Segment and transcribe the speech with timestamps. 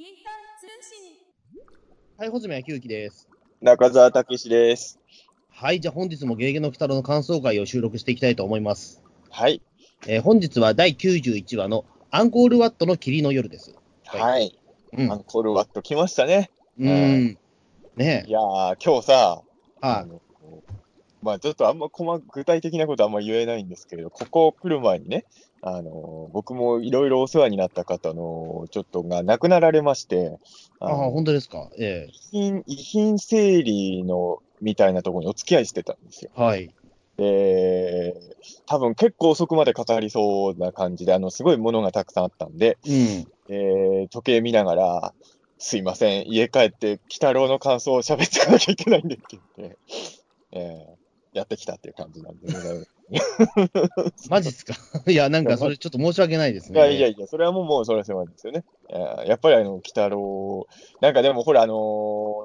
[0.00, 1.12] インター通信。
[2.16, 3.28] はい、穂積昭之です。
[3.60, 4.98] 中澤武史です。
[5.50, 9.02] はい、じゃあ本日もゲーゲの鬼太郎の感想会を収録していきたいと思います。
[9.28, 9.60] はい。
[10.06, 13.74] えー本日は第91話のアンコールワットの霧の夜です。
[14.06, 14.58] はいはい。
[14.96, 15.06] うん。
[15.10, 16.50] うアンコールワット来ましたね。
[16.78, 17.38] ーん。
[17.94, 19.42] ねいやー、今日さ、
[19.82, 20.22] あの、
[21.22, 25.24] まあちょっとあんま細具体的なことあんま言えないんですけれど、ここ来る前にね、
[25.62, 30.28] あの、僕もいろいろお世話になった方の、ちょっとが亡くなられまして、い。
[30.80, 31.70] ああ、の本当ですか？
[31.78, 36.30] え遺品、遺品整理の、みたいなところにお付き合いしてたんですよ。
[36.36, 36.70] えはい。
[37.18, 38.14] で、
[38.66, 43.26] 多分結構遅くまで語りそうな感じで、あの、すごいものがたくさんあったんで、うん。
[43.50, 45.14] えー時計見ながら、
[45.58, 49.24] すいません、家帰って、鬼太郎の感想を喋っていかなきゃいけないんでって
[49.56, 49.78] 言って、
[50.52, 50.99] えー
[51.32, 52.86] やってきたっていう感じなんでね。
[54.30, 54.74] マジっすか？
[55.10, 56.80] いや、なんかそれちょっと申し訳ないですいね。
[56.80, 58.64] やいやいや、それはもう、もうそれは世話ですよね。
[58.88, 60.66] えーやっぱりあの、鬼太郎、
[61.00, 61.74] なんかでもほら、あの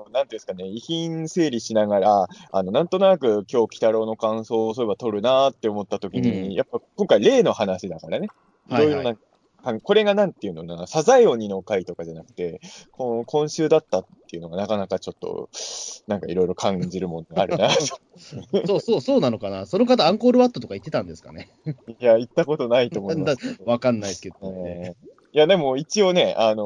[0.10, 8.28] ーなんていうんですかね、遺品整理しながら、あの、なんとなく今日鬼太郎の感想をそういえば取るなーって思った時に、うんやっぱ今回例の話だからね、
[8.70, 9.18] いはいはいろい
[9.84, 15.50] これがなんていうのかな、サザエ鬼の回とかじゃなくて、この今週だったっていうのがなかなかちょっと、
[16.08, 17.70] なんかいろいろ感じるものがあるな。
[18.66, 19.66] そうそう、そうなのかな。
[19.66, 21.50] その方、アンコールワットとか言ってたんですかね。
[22.00, 23.66] いや、行ったことないと思いますけど。
[23.70, 24.96] わかんないですけどね。
[25.02, 26.66] えーいや、でも一応ね、あのー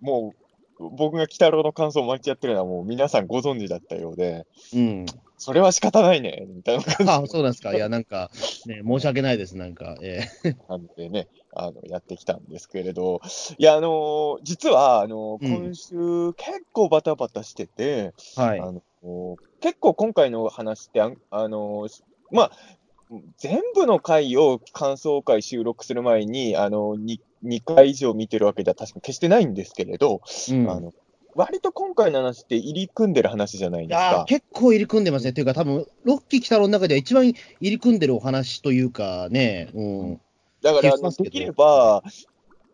[0.00, 0.32] も
[0.78, 5.06] う、僕が鬼太郎の感想を毎日やってるのはもう皆さんご存知だったようで、うん。
[5.38, 7.74] それは仕方ないね、みたいな感あそうなんですか。
[7.74, 8.30] いや、なんか、
[8.66, 9.56] ね、申し訳ないです。
[9.56, 11.26] なんか、えじなんでね、
[11.56, 13.20] あの、やってきたんですけれど、
[13.58, 18.60] いや、あのー実は、あのーうん今週結構バタバタしてて、えはい。
[18.60, 18.82] あの
[19.60, 22.50] 結構今回の話って、あんあのーまあ、
[23.38, 30.92] 全部の回を感想会収録する前に、あの 2, 2回以上見てるわけでは確か決してないんですけれど、うんあの
[31.36, 34.24] 割と今回の話って入り組んでる話じゃないいですか。
[34.26, 35.34] 結構入り組んでますね。
[35.34, 40.20] というか、多分ロッキー北郎の中では一番入り組んでるお話というかね、うん。
[40.72, 42.02] だから、あできれば、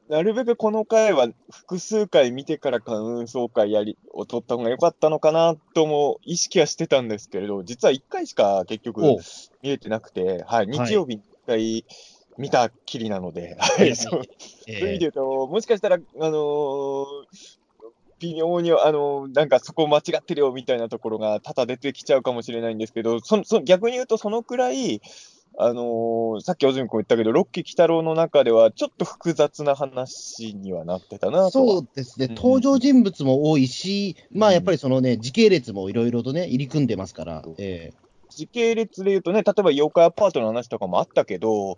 [0.08, 9.00] なるべくこの回は複数回見てから感想会やりを取った方が良かったのかなとも意識はしてたんですけれど、実は1回しか結局
[9.62, 11.84] 見えてなくて、はい、日曜日に1回
[12.38, 14.22] 見たきりなので、はい、そう。
[14.66, 17.06] えそういう意味で言うと、もしかしたら、あのー
[18.22, 25.00] 微妙に、あのーなんかそこ間違ってるよみたいなところが多々出てきちゃうかもしれないんですけど、そそ逆に言うと、そのくらい、
[25.58, 31.50] あのーさっき小泉君言ったけど、ロッキー鬼太郎の中では、ちょっと複雑な話にはなってたな。
[31.50, 32.34] そうですね、うん。
[32.34, 37.92] 登場人物も多いし、まあうんやっぱりそのね、時系列もいろいろとね、入り組んでますから、え
[38.30, 41.76] 時系列で言うとね、例えば妖怪アパートの話とかもあったけど、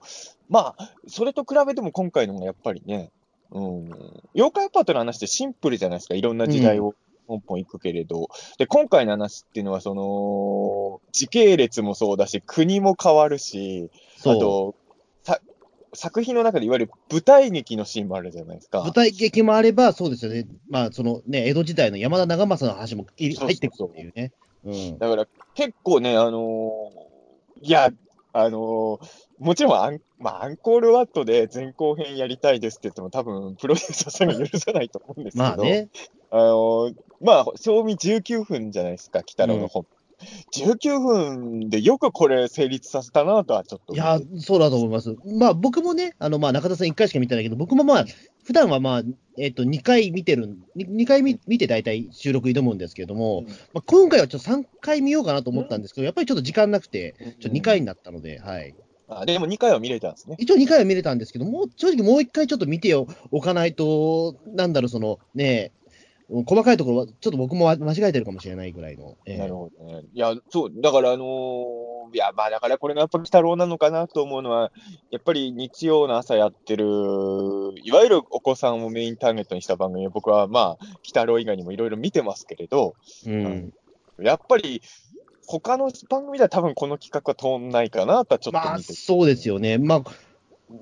[0.48, 3.10] まあ、それと比べても今回のがやっぱりね、
[3.50, 3.90] うん、
[4.34, 6.94] 妖怪アパートの話ってシンプルじゃないですか、いろんな時代を
[7.26, 13.90] ポンポン行くけれど、で、今回の話っていうのは、その、時系列もそうだし、国も変わるし、
[14.20, 14.74] あと、
[15.96, 18.80] 作品の中でいわゆる舞台劇のシーンもあるじゃないですか。
[18.80, 24.32] 舞台劇もあれば、そうですよね、まあそのね、江戸時代の山田長政の話も入ってくるっていうね。
[24.98, 27.04] だから結構ね、あのー
[27.62, 27.90] いや、
[28.34, 35.88] あのーもちろんアン、まあ、アンコールワットで前後編やりたいですって言っても、多分プロデューサーさんが許さないと思うんですけど、まあね、
[36.30, 39.86] あのーまあ、賞味19分じゃないですか、鬼太郎の本。
[40.52, 43.96] 19分でよくこれ成立させたなとはちょっとい。
[43.96, 45.16] や、そうだと思います。
[45.38, 48.04] まあ僕もね、あのまあ中田さん1回しか見てないけど、僕もまあ、
[48.44, 49.02] 普段はまあ、
[49.36, 58.74] えっと、2回見てる、2回見見て大体収録挑むんですけれども、うんまあ、今回はちょっと3回見ようかなと思ったんですけど、やっぱりちょっと時間なくて、ちょっと2回になったので、はい。
[59.08, 60.36] あでも2回は見れたんですね。
[60.38, 63.06] 一応2回は見れたんですけど、もう正直もう1回ちょっと見てお
[63.40, 65.72] かないと、なんだろう、そのね、
[66.28, 69.16] 細かいところはちょっと僕も間違えてるかもしれないぐらいの。
[69.26, 70.02] ええなるほどね。
[70.12, 74.70] いや、そう、だから、あのーいや、まあ、だからこれがやっぱ鬼太郎なのかなと思うのは、
[75.10, 76.84] やっぱり日曜の朝やってる、
[77.82, 82.94] いわゆるお子さんをメインターゲットにした番組を僕は、まあ、鬼太郎以外にもいろいろ見てますけれど、
[83.26, 83.72] うん
[84.20, 84.80] やっぱり、
[85.46, 88.94] 他の番組では多分この企画は通んないかなとはちょっとまあ、見てて。
[88.94, 89.76] そうですよね。
[89.78, 90.02] まあ、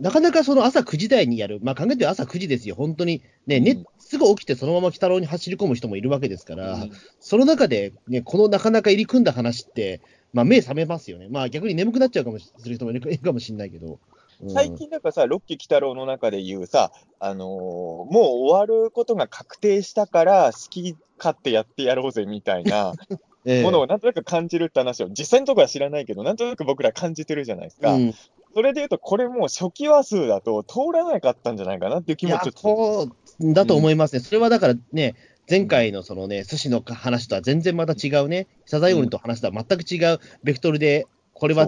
[0.00, 3.22] なかなかその朝9時台にやる、まあ考えて朝9時ですよ、本当に。
[3.46, 3.84] ね、ねうん。
[3.98, 6.90] すぐ起きてそのまま鬼太郎に走り込む人もいるわけですから、うん。
[7.20, 10.00] その中で、ね、このなかなか入り組んだ話って、
[10.32, 11.28] まあ、目覚めますよね。
[11.30, 13.98] まあ逆に眠くなっちゃうかもしする人もいるいるかもしれないけど。
[14.42, 14.50] うん。
[14.50, 22.92] 最近なんかさ、ロッキー鬼太郎の中で言うさ、あのーもう終わることが確定したから、好き勝手やってやろうぜみたいな
[23.44, 23.62] ええ。
[23.62, 27.94] ものをなんとなく感じるって話を、実際のところは知らないけど、なんとなく僕ら感じてるじゃないですか。
[27.94, 28.14] うん
[28.54, 32.58] それで言うと、これもう初期話数だと通らなかったんじゃないかなっていう気もちょっと。
[32.60, 33.08] そ
[33.48, 34.20] うだと思いますね。
[34.20, 35.14] それはだからね、
[35.48, 41.66] 前回のそのね、寿司の話とは全然また違うね、サザエオリと話とは全く違うベクトルで、これは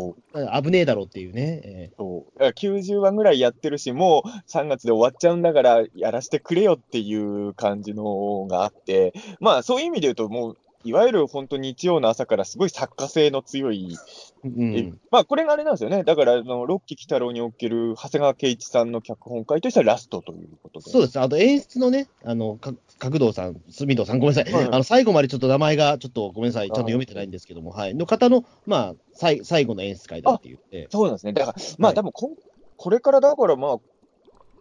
[0.62, 1.60] 危ねえだろうっていうね。
[1.64, 2.38] えそう。
[2.38, 16.04] だから90話ぐらいやってるし、もう3月で終わっちゃうんだから、やらせてくれよっていう感じのがあって、まあそういう意味で言うと、もう、いわゆる本当日曜の朝からすごい作家性の強い、ーうん、まあこれがあれなんですよね。
[16.04, 20.90] だから、あの、ロッキー北郎における長谷川圭一さんの脚本会としてはラストということで。
[20.90, 21.18] そうです。
[21.18, 24.52] あと演出のね、あの、か角堂さん、住堂さん、ごめんなさい。
[24.52, 26.68] はいあの、最後までちょっと名前が、ちょっとごめんなさい。
[26.68, 27.94] ちゃんと読めてないんですけども、はい。
[27.94, 30.88] の方の、まあ、最最後の演出会だって言って。
[30.90, 31.32] そうなんですね。
[31.32, 32.34] だから、まあ多分こん、
[32.76, 33.76] これからだからまあ、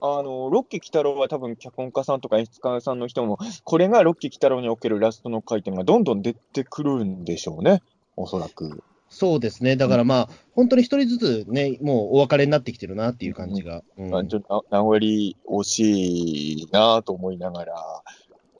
[0.05, 7.81] あの、ロッキー北郎は多分脚本家さんとか演出家さんの人も、これがロッキー北郎におけるラストの回っていうのがどんどん出てくるんでしょうね。
[8.17, 8.83] おそらく。
[9.07, 9.77] そうですね。
[9.77, 13.81] だからまあ、本当に一人ずつね、もうお別れになってきてるなっていう感じが。
[13.97, 18.03] うんまあ、ちょっと名残惜しいなと思いながら、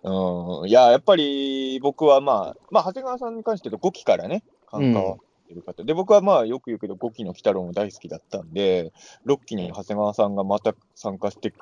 [0.04, 5.18] うん、いや、やっぱり僕はまあ、まあ、長谷川さんに関して言うと5期からね、関わ
[5.54, 8.92] ってる方、で、僕はまあ、よく言うけど、5期の鬼太郎も大好きだったんで、
[9.26, 11.54] 6期に長谷川さんがまた参加して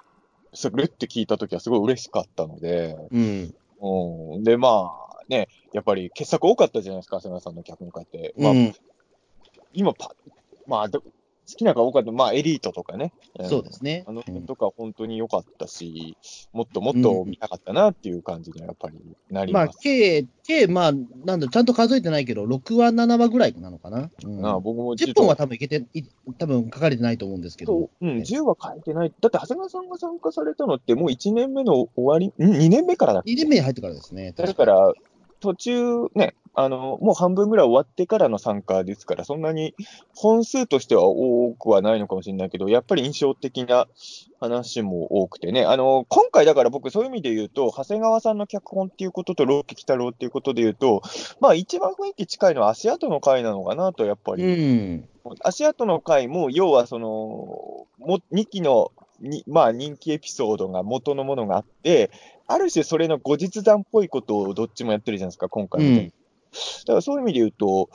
[0.53, 3.55] するって聞いたときはすごい嬉しかったので、うん。
[3.81, 8.33] うん、で、まあ、ね、やっぱり傑作多かったじゃないですか、長谷川さんの脚本家って。
[8.37, 8.73] まあ、うん
[9.73, 10.13] 今パ、
[10.67, 11.01] まあ、ど
[11.51, 13.13] 好きなのが多かった、まあ、エリートとかね。
[13.41, 14.03] んそうですね。
[14.07, 16.17] あのうん辺とか本当に良かったし、
[16.53, 18.97] もっともっと見たかったなっていう感じにはやっぱり
[19.29, 19.79] なりまあ、ます。
[19.81, 20.91] 計、計、まあ、
[21.25, 24.09] なんだ、ちゃんと数えてないけど、6話、7話ぐらいなのかな？
[24.23, 26.03] うんああ僕も10本は多分いけて、い
[26.37, 29.13] 多分書かれてないと思うんですけどそう、うん、10は書いてない。
[29.19, 34.33] だって長谷川さんが参加されたのってもう1年目の終わり、ん ?2 年目からだっけ？2年目に入ってからですね。
[34.33, 34.93] だから、
[35.39, 39.73] 途中ね、あの、もう半分ぐらい終わってからの参加ですから、そんなに
[40.13, 43.87] 本数としては多くはないのかもしれないけど、やっぱり印象的な
[44.39, 51.01] 話も多くてね、あの、今回だから僕そういう意味で言うと、長谷川さんの脚本っていうことと、ロッキー北郎っていうことで言うと、
[51.39, 54.43] まあ一番雰囲気近いのは足跡の回なのかなと、やっぱり。
[54.43, 55.09] うん。
[55.41, 57.07] 足跡の回も、要はその、
[57.99, 62.11] も2期のに、まあ人気エピソードが元のものがあって、
[62.47, 65.85] ある種それの後日談っぽいことをどっちもやってるじゃないですか、今回。
[65.85, 66.13] うん
[66.85, 67.89] だからそういう意味で言うと、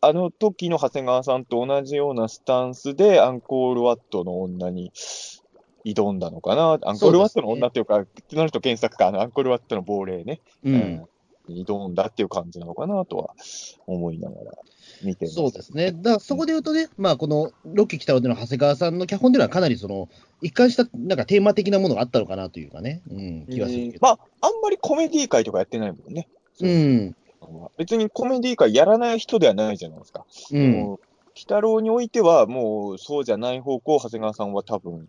[0.00, 4.92] あの時の長谷川さんと同じようなスタンスでアンコールワットの女に
[5.84, 6.78] 挑んだのかな。
[6.82, 10.40] アンコールワットの女っていうか、ってなると検索か、あのアンコールワットの亡霊ね。
[10.64, 11.08] うん。
[11.48, 13.34] に挑んだっていう感じなのかなとは
[13.86, 14.52] 思いながら
[15.02, 15.26] 見て。
[15.26, 15.92] そうですね。
[15.92, 20.08] だからそこで言うとね、まあ、このロッキー北尾での長谷川さんの脚本ではかなりその、
[20.40, 23.98] 一貫したなんかテーマ的なものがあったのかなというかね、うん、気がするけど。
[24.00, 26.28] まあ、あんまりコメディ会とかやってないもんね。
[26.60, 27.16] うん。
[27.76, 30.24] 別にコメディ会やらない人ではないじゃないですか。
[30.52, 30.82] うん。
[30.92, 30.98] 鬼
[31.40, 35.08] 太郎においては、もうそうじゃない方向、長谷川さんは多分。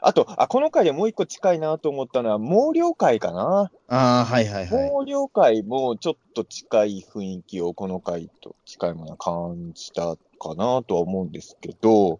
[0.00, 3.70] あと、あ、この回でもう一個近いなと思ったのは、毛量会かな。
[3.88, 4.90] ああ、はいはいはい。
[4.90, 12.18] 毛量会もちょっと近い雰囲気をこの回と近いものは感じたかなとは思うんですけど、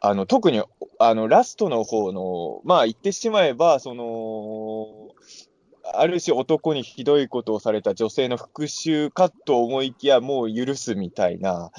[0.00, 0.62] あの、特に、
[0.98, 5.10] あの、ラストの方の、まあ言ってしまえば、その、
[5.94, 11.70] ある種男にひどいことをされた女性の復讐かと思いきや、もう許すみたいな、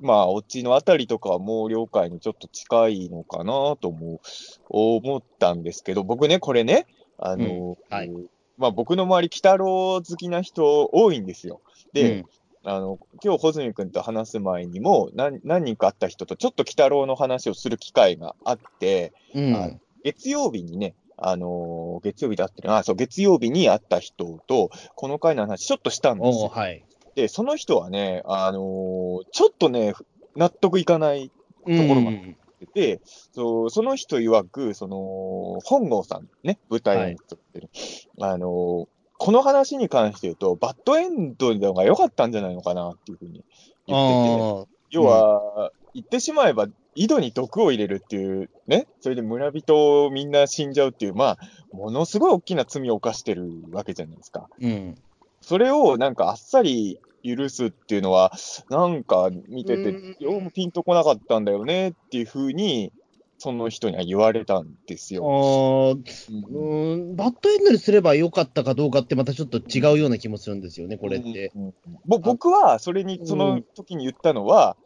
[0.00, 4.20] まあ、オチのあたりとかはもう了解にちょっと近いのかなとも
[4.68, 6.86] 思ったんですけど、僕ね、これね、
[7.18, 8.10] あの、うんはい。
[8.56, 11.60] まあ僕の周り、鬼太郎好きな人多いんですよ。
[11.92, 12.24] で、
[12.62, 19.70] あの、今日、穂積君と話す前にも何、何人か会った人とちょっと鬼太郎の話をする機会があって、うん、あ
[20.02, 22.72] 月曜日にね、あのー月曜日だってる。
[22.72, 26.48] あ、そう、月曜日に会った人と、この回の話ちょっとしたんですよ。
[26.48, 26.84] はい。
[27.14, 29.94] で、その人はね、あのーちょっとね、
[30.36, 31.32] 納得いかないと
[31.64, 32.10] ころが
[32.74, 33.00] で、
[33.32, 37.70] そうその人曰く、その、本郷さんね、舞台演出ってる、
[38.20, 43.44] あの、この話に関して言うと、バッドエンドの方が良かったんじゃないのかなっていうふうに
[43.86, 51.38] 言ってて、あ要は、言ってしまえば、井戸に毒を入れるっていうね、それで村人みんな死んじゃうっていう、まあ、
[51.72, 54.48] ものすごい大きな罪を犯してるわけじゃないですか。
[54.60, 54.98] ーうん。
[55.40, 58.32] それをなんかあっさり許すっていうのは、
[58.68, 62.92] なんか見ててうん、どうもピンとこなかったんだよねっていうふうに、
[63.38, 65.22] その人には言われたんですあよ。
[65.22, 65.30] バ
[65.94, 71.50] ッドエンドにすればよかったかどうかって、またちょっと違うような気もするんですよね、これって。
[71.54, 74.76] うんぼ僕はそれに、その時に言ったのは、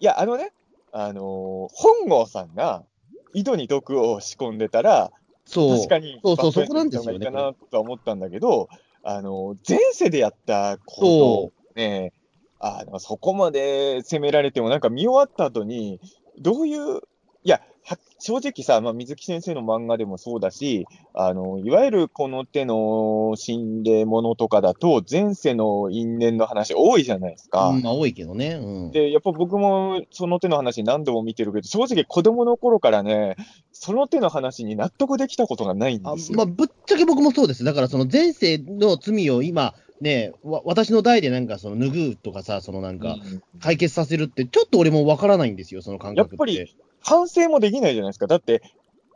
[0.00, 0.52] いや、あのね、
[0.92, 2.84] あのー本郷さんが
[3.32, 5.10] 井戸に毒を仕込んでたら、
[5.44, 5.76] そう。
[5.76, 8.68] 確かに、そうそうそこなんですよねかなとは思ったんだけど、
[9.02, 12.12] あのー前世でやったことをね、
[12.60, 16.00] あの、そこまで責められても、なんか見終わった後に、
[16.38, 17.00] どういう、
[17.42, 27.68] いや、は正直さ、まあ、水木先生の漫画でもそうだし、あの、いわゆるこの手の心霊ものとかだと、前世の因縁の話多いじゃないですか。
[27.68, 28.58] うんまあ多いけどね。
[28.60, 28.90] うん。
[28.90, 33.36] で、やっぱ僕もその手の話何度も見てるけど、正直子供の頃からね、
[33.72, 36.38] その手の話に納得できたことがないんあですよ。
[36.38, 37.64] まあ、ぶっちゃけ僕もそうです。
[37.64, 46.54] だから、その前世の罪を今、ね、わ私の代でなんか、その拭うとかさ、そのなんか、うん解決させるって、ちょっと俺もわからないんですよ、その感覚って。
[46.54, 48.26] やっぱり反省もできないじゃないですか。
[48.26, 48.62] だって、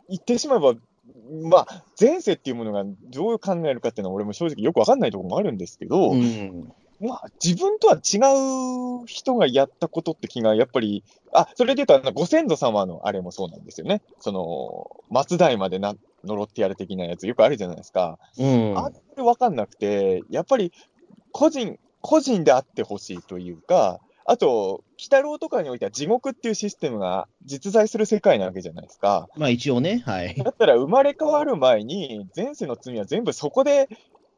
[0.09, 0.75] 言ってしまえば、
[1.43, 6.73] まあ、前世っていうものがどう考えるかっていうのは俺も正直よくわかんないところもあるんですけど、うん。
[7.01, 8.19] まあ、自分とは違
[9.03, 14.03] う人がやったことって気が、やっぱり、あ、それで言うと、あの、ご先祖様のあれもそうなんですよね。
[14.21, 18.19] その、松代までな、呪ってやる的なやつ、よくあるじゃないですか。
[18.37, 18.77] うん。
[18.77, 20.73] あれ分かんなくて、やっぱり、
[21.31, 29.27] 個人、個人であってほしいというか、あと、鬼太郎とかにおいては地獄っていうシステムが実在する世界なわけじゃないですか。
[29.39, 30.35] まあ一応ね、はい。
[30.35, 33.89] だったら生まれ変わる前に、前世の罪は全部そこで、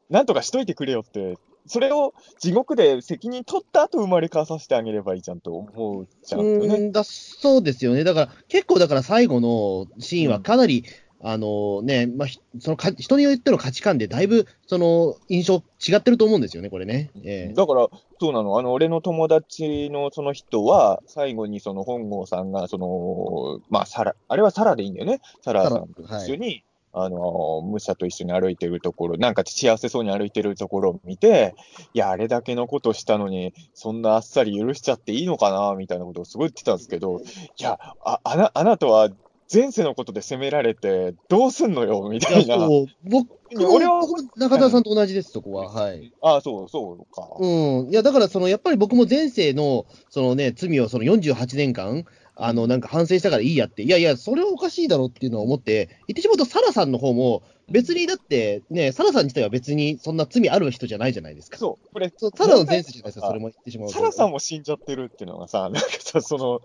[0.09, 6.67] なんとかしといてくれよって、それを地獄で責任取った後生まれ変わさせてあげればいいじゃんと思っちゃうんね。
[6.69, 8.05] うんだそうですよね。
[8.05, 10.85] だから、結構だから最後のシーンはかなり、
[11.23, 17.11] あのね、まあ、ひそのか人によっての価値観でだいぶ、その、印象違ってると思うんですよね、これね。
[17.23, 17.55] ええ。
[17.55, 31.55] だから、そうなの、あの俺の友達のその人は、最後にその本郷さんが、そのまあ、サラ、あれはサラでいいんだよね、サラさんと一緒に、あの武者と一緒に歩いてるところ、なんか幸せそうに歩いてるところを見て、
[31.95, 39.11] いや、あれだけのことしたのに、そんなあっさり許しちゃっていいのかなみたいなことをすごい言ってたんですけど、いや、ああなあなたは
[39.53, 42.57] 前世のことで責められて、どうすんのよみたいな。
[42.57, 43.27] そう、僕
[43.57, 44.01] も、俺は
[44.37, 45.69] 中田さんと同じです、そこは。
[45.69, 46.13] はい。
[46.23, 47.29] ああ、そう、そうか。
[47.39, 47.91] うん。
[47.91, 52.05] いや、だから、その、やっぱり僕も前世の、そのね、罪をその48年間、
[52.37, 61.59] あの、なんか反省したからいいやって、いやいや、それはおかしいだろっていうのを思って、言ってしまうと、サラさんの方も、別にだって、ね、サラさん自体は別にそんな罪ある人じゃないじゃないですか。
[61.59, 63.95] そう、これ、そうサラの前世じゃないですか、それも言ってしまうと。
[63.95, 66.61] サラさんも死んじゃってるっていうのがさ、なんかさ、その、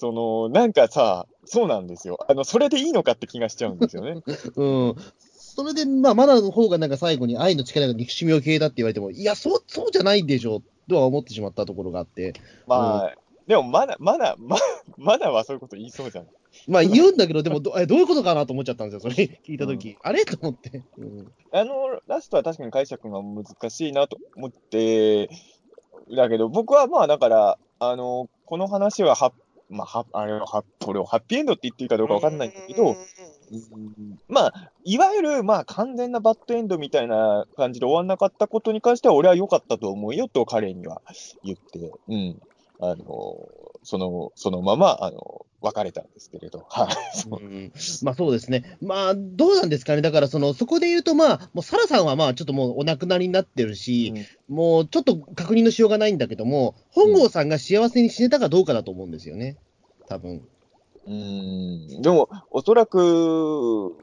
[0.00, 2.18] その、なんかさ、そうなんですよ。
[2.26, 4.22] あの、それでいいのかって気がしちゃうんですよね。
[4.56, 4.96] うん。
[5.26, 12.32] それで、まあ、マナの方がなんか最後に愛の力が憎しみを消えたって言われても、いや、そう、そうじゃないでしょ、とは思ってしまったところがあって。
[12.66, 13.14] まあ、
[13.46, 14.56] でも、まだ、まだ、ま
[14.96, 16.26] まだはそういうこと言いそうじゃん。
[16.66, 20.24] まあ、言うんだけど、でもど、えどういうことかなと思っちゃったんですよ、それ聞いたとき、あれ？
[20.24, 20.82] と思って。
[20.96, 25.28] うんあの、ラストは確かに解釈が難しいなと思って、
[26.16, 29.32] だけど、僕はまあ、だから、あの、この話はは、
[29.70, 32.96] まあ、は、あれは、は、これをハッピーエンドって言っていいかどうかわかんないんだけど、
[34.28, 41.02] まあ、いわゆる、まあ、完全なバッドエンドみたいな感じで終わんなかったことに関しては、俺は良かったと思うよと彼には
[41.44, 42.40] 言って、うん。
[42.82, 43.48] あの、
[43.82, 47.16] その、そのまま、あの、別れたんですけれど、 はい。
[47.16, 47.38] そう。
[47.38, 47.72] うん。
[48.02, 54.14] まあそうですね、まあどうなんですかね、だからそのそこで言うと、まあ、もうサラさんはまあちょっともうお亡くなりになってるし、
[54.48, 59.58] もうちょっと確認のしようがないんだけども、本郷さんが幸せに死ねたかどうかだと思うんですよね、
[60.08, 60.42] 多分。
[61.06, 63.96] うん、でも、おそらく、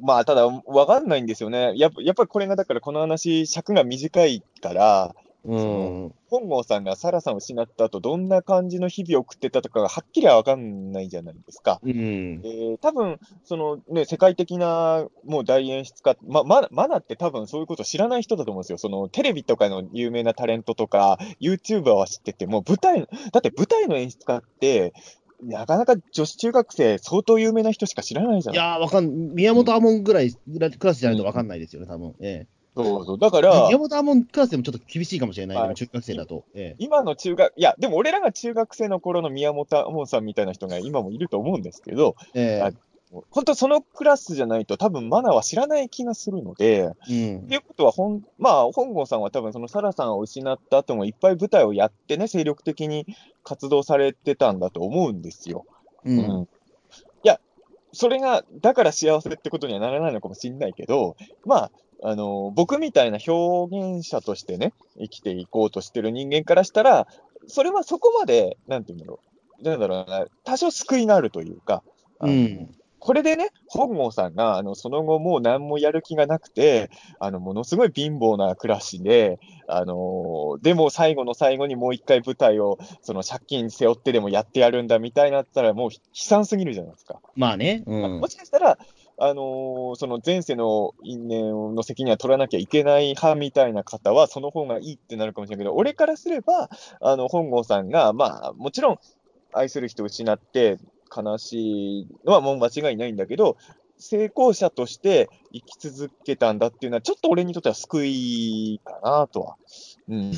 [0.00, 1.72] まあ、ただ、わかんないんですよね。
[1.76, 5.14] やっぱやっぱりこれが、だからこの話、尺が短いから、
[5.46, 11.80] うん、本郷さんがサラさんを失った後、どんな感じの日々を送ってたとかがはっきりはわかんないじゃないですか。
[11.84, 18.78] うん、えー、多分そのね、世界的なもう大演出家、ま、まマナって多分そういうこと知らない人だと思うんですよ。
[18.78, 24.92] そのテレビとかの有名なタレントとか、YouTuber は知ってても、舞台、だって舞台の演出家って、
[25.42, 33.18] なかなか女子中学生、相当有名な人しか知らないじゃいないやー、わかん、宮本亞門ぐらい、ぐらいクラスじゃないとわかんないですよね、多分えそうそう。
[33.18, 35.56] だかえら宮、本亞門クラスでもちょっと厳しいかもしれない。
[35.56, 35.74] はい。
[35.74, 36.44] 中学生だと。
[36.54, 36.76] ええ。
[36.78, 42.70] 今の中学、いや、でも俺らが中学生の頃の宮本亞門さんみたいな人が今もいると思うんですけど、えあ
[43.30, 47.38] 本当そのクラスじゃないと多分マナは知らない気がするので、えうん。
[47.44, 53.06] っていうことはほん、まあ、本郷さんは多分そのサラさんを失った後もいっぱい舞台をやってね、精力的に
[53.44, 55.64] 活動されてたんだと思うんですよ。
[56.04, 56.42] うん。
[56.42, 56.46] い
[57.22, 57.40] や、
[57.92, 61.70] それが、だから幸せってことにはならないのかもしれないけど、まあ、
[62.02, 67.06] あの、僕みたいな表現者としてね、生きていこうとしてる人間からしたら、
[67.46, 69.20] それはそこまで、なんていうんだろ
[69.60, 71.82] う、なんだろうな、多少救いがあるというか、
[72.20, 72.76] うん。
[72.98, 79.38] これでね、本郷さんが、あの、その後もう何もやる気がなくて、あの、ものすごい貧乏な暮らしで、
[79.68, 87.20] あのでも最後の最後にもう一回舞台を、その借金背負ってでもやってやるんだみたいになったら、もう悲惨すぎるじゃないですか。
[87.36, 88.20] まあね、うん。
[88.20, 88.78] もしかしたら、
[89.18, 96.68] あのその前世の因縁の責任は取らなきゃいけない派みたいな方は、その方がいいってなるかもしれないけど、俺からすれば、
[97.00, 98.98] あの、本郷さんが、まあ、もちろん、
[99.52, 100.78] 愛する人を失って、
[101.14, 103.56] 悲しいのはもう間違いないんだけど、
[103.98, 109.56] 成功者として生き続けたんだっていうのは、ちょっと俺にとっては救いかなとは、
[110.08, 110.32] うん。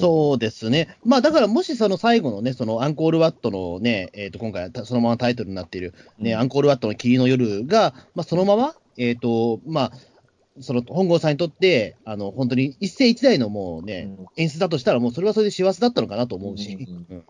[0.00, 0.96] そうですね。
[1.04, 6.40] まあだからもしその最後のね、そのアンコールワットのね、えっ、と、今回はそのままタイトルになっている、ね、うん。
[6.40, 9.92] アンコールワットの霧の夜が、まあそのまま、えっ、と、まあ、
[10.60, 14.26] その本郷さんにとって、あの、本当に一世一代のもうね、うん。
[14.36, 16.76] 演出だとしたら、もうそれはそれで幸せだったのかなと思うし、
[17.10, 17.16] うん。
[17.16, 17.24] うん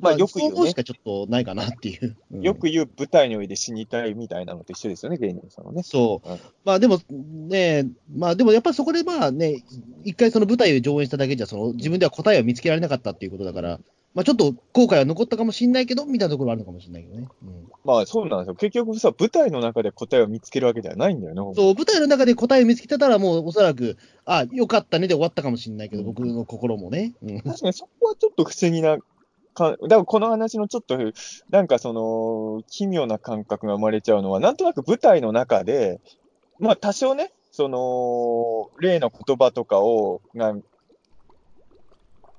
[0.00, 2.16] まあよく言うねしかちょっとないかなっていう。
[2.32, 5.82] うんよく言う舞台において死にたいみたいなのと一緒ですよね、芸人さんはね。
[5.82, 6.38] そううん。
[6.64, 9.64] まあでもね、まあでもやっぱりそこでまあね、
[10.04, 13.80] 一回その舞台を上演しただけじゃ、その自分では答えを見つけられなかったっていうことだから、
[14.14, 17.28] まあちょっと後悔は残ったかもしれないけど、みたいなところはあるのかもしれないけどね。
[17.42, 18.54] うん、まあそうなんですよ。
[18.54, 21.54] 結局さ、舞台の中で答えを見つけるわけではないんだよね。
[21.54, 27.12] そう、舞台の中で答えを見つけてたら、もうおそらく、あ、よかったねで終わったかもしれないけど、うん僕の心もね。
[27.22, 28.98] うん、確かにそこはちょっと不思議な
[29.54, 30.98] か、だからこの話のちょっと、
[31.50, 36.00] なんかその、奇妙な感覚が生まれちゃうのは、なんとなく舞台の中で、
[36.58, 40.54] まあ多少ね、その、例の言葉とかを、が、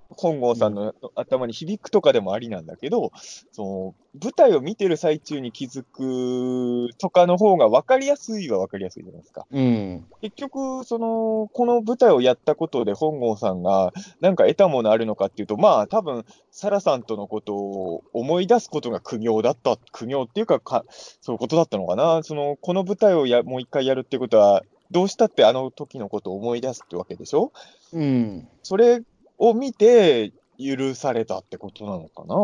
[0.10, 3.12] 本郷さんの頭に響くとかでもありなんだけど、
[3.52, 9.46] その舞台を見てる最中に気づくとかの方が分かりやすいは分かりやすいじゃないですか。
[9.52, 10.06] うん。
[10.22, 22.24] 結局、その、この舞台をやったことで本郷さんがなんか得たものあるのかっていうと、まあ多分、サラさんとのことを思い出すことが苦行だった、苦行っていうかか、そういうことだったのかな。
[22.24, 27.52] その、この舞台をやもう一回やるってことは、どうしたってあの時のことを思い出すってわけでしょ？
[27.92, 28.48] うん。
[28.62, 29.02] それ
[29.38, 32.36] を見て許されたってことなのかな？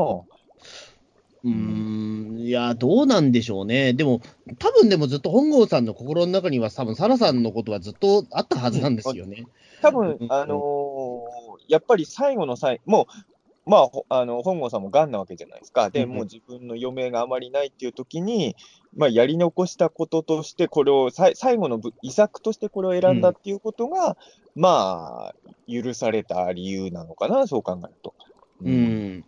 [1.44, 3.94] うーん、いや、どうなんでしょうね。
[3.94, 4.22] でも、
[4.60, 9.46] 多分でもずっと本郷さんの心の中には、多分サラさんのことはずっとあったはずなんですよね。
[9.82, 11.22] 多分う、んあのー
[11.68, 13.14] やっぱり最後の最後、もう、
[13.66, 15.90] まあ、ほあの本郷さんもがんなわけじゃないですか。
[15.90, 18.56] で、うんうんもう自分の余命があまりないっていう時に、
[18.96, 24.18] まあ、やり残したこととして、これをさい最後のぶ遺作としてこれを選んだっていうことが、
[24.56, 25.36] まあ、
[25.72, 28.16] 許された理由なのかな、そう考えると。
[28.64, 28.72] う。
[28.72, 29.26] ん。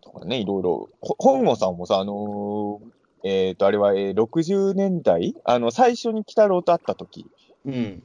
[0.00, 0.88] とかね、いろいろ。
[1.00, 2.92] ほ本郷さんもさ、あのー
[3.24, 5.36] えっ、と、あれは、えー60年代？
[5.44, 7.30] あの、最初に鬼太郎と会った時
[7.64, 8.02] うん。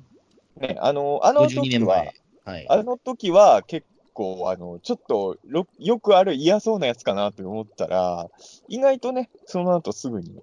[0.57, 2.05] ね、あの、あの52時は。
[2.45, 2.65] はい。
[2.69, 8.29] あの時は結構、あの、ちょっとろよくある嫌そうなやつかなって思ったら、
[8.67, 10.41] 意外とね、その後すぐに、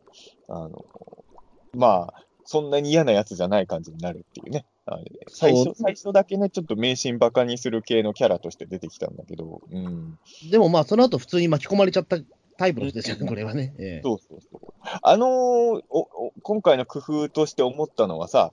[0.48, 0.84] あの、
[1.74, 4.64] まあ、そんなに嫌なやつじゃない感じになるっていうね。
[4.86, 10.18] あれ最初、最初だけね、ちょっと迷信バカにする系のキャラとして出てきたんだけど、うん。
[10.50, 12.18] でもまあ、その後普通に巻き込まれちゃった
[12.58, 13.74] タイプの人ですよね、これはね。
[13.78, 14.60] ええそうそうそう。
[15.02, 15.30] あのー
[15.88, 18.52] おお今回の工夫として思ったのはさ、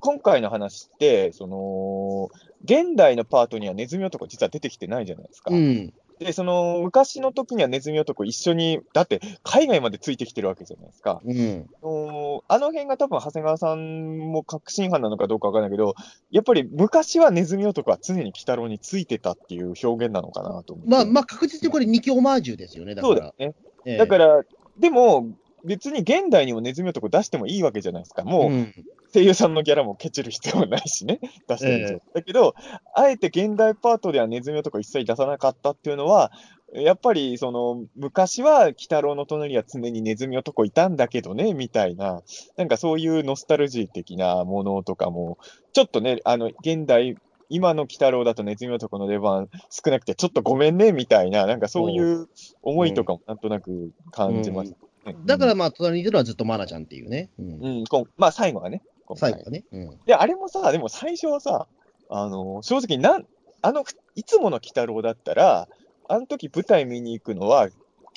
[0.00, 2.30] 今回の話って、その、
[2.64, 5.52] 現代のパートにはネズミ男実は出てきてないじゃないですか。
[5.52, 5.92] うん。
[6.18, 11.20] で、その、昔の時にはネズミ男一緒に、だって海外までついてきてるわけじゃないですか。
[11.24, 11.66] うん。
[11.82, 15.94] おあの辺が多分長谷川さんも確信犯なのかどうかわかんないけど、
[16.30, 20.82] やっぱり昔はネズミ男は常に鬼太郎についてたっていう表現なのかなと思。
[20.86, 23.14] まあ、まあ、確実にこれ2期オマージュですよね、だから。
[23.14, 23.54] そうだよね。
[23.84, 24.42] ええだから、
[24.78, 25.28] でも、
[25.64, 28.24] 別に現代にもネズミ男出してもいいわけじゃないですか。
[28.24, 28.74] もう、うん
[29.12, 32.02] 声優さんのギャラもケチる必要はないしね、 出してるええ。
[32.14, 32.54] だけど、
[32.94, 36.30] あえて現代パートではネズミ男一切出さなかったっていうのは、
[36.74, 42.22] やっぱりその昔は鬼太郎の隣には常にネズミ男いたんだけどね、みたいな、
[42.56, 45.38] なんかそういうノスタルジー的なものとかも、
[45.72, 47.16] ちょっとね、あの、現代、
[47.48, 52.28] 今の鬼太郎だとネズミ男の出番少なくてちょっとごめんね、みたいな、なんかそういう
[52.62, 55.16] 思いとかもなんとなく感じましたね。
[55.24, 57.30] だからまあ、隣にいるのはずっとマナちゃんっていうね。
[57.38, 57.46] うん。
[57.46, 57.84] うん
[58.18, 58.82] まあ最後はね。
[59.08, 59.64] 今回最後はね。
[59.72, 61.66] うんで、あれもさ、でも最初はさ、
[62.10, 63.26] あの、正直なん、
[63.62, 65.68] あの、いつもの鬼太郎だったら、
[66.08, 67.72] あの時舞台見に行くのは、鬼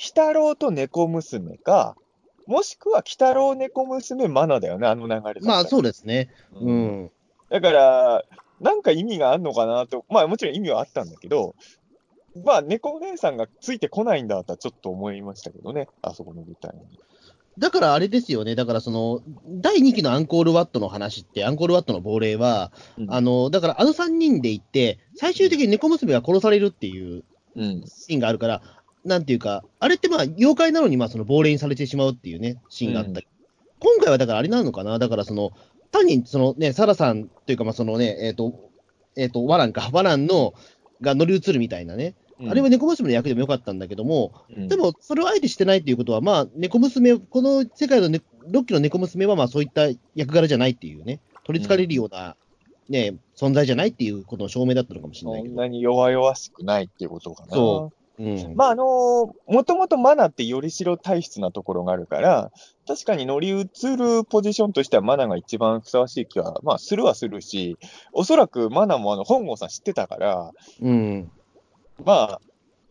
[0.07, 1.95] 太郎と猫娘か、
[2.47, 6.29] もしくは鬼太郎猫娘マナだよね、あの流れまあ、そうですね。
[6.53, 7.11] ううんん。
[7.49, 8.23] だから、
[8.59, 11.55] なんか意味があるのかなと、まあもちろん意味はあったんだけど、
[12.45, 16.99] まあ猫お姉さんがついてこないんだとはちょっと思いましたけどね、あそこの舞台に。
[17.57, 18.55] だからあれですよね。
[18.55, 22.71] だからその、第2期のアンコールワットの話って、アンコールワットの亡霊は、
[23.09, 27.23] あの、だからあの3人で行って、最終的に猫娘が殺されるっていう
[27.55, 28.61] うん、シーンがあるから、
[29.03, 33.27] なんていうか、あれってまあ、妖怪なのにまあ、その亡霊にされてしまうっていうね、シーンがあったり。
[33.79, 34.99] 今回はだからあれなのかな？
[34.99, 35.51] だからその、
[35.91, 38.53] 単にそのね、サラさんというかまあ、そのね、えっ、と、
[39.15, 40.53] えっ、と、ワランか、ワランの、
[41.01, 42.13] が乗り移るみたいなね。
[42.49, 52.35] あれは猫娘の役でもよかったんだけども、うん、でも、それをあえてしてないっていうことは、まあ、猫娘、この世界の、ね、6期の猫娘は、まあ、そういった役柄じゃないっていうね、取り憑かれるような、
[52.89, 55.55] ね、存在じゃないっていうことの証明だったのかもしれないけど。
[55.55, 57.55] そんなに弱々しくないっていうことかな。
[57.55, 58.55] そうん。
[58.55, 62.51] まあ、あのもともとマナってよりしろ体質なところがあるから、
[62.87, 67.77] 確かに乗り移るポジションとしてはマナが一番ふさわしい気は、まあ、するはするし、
[68.13, 70.51] おそらくマナもあの本郷さん知ってたから、
[70.81, 71.31] うん。
[72.05, 72.41] まあ、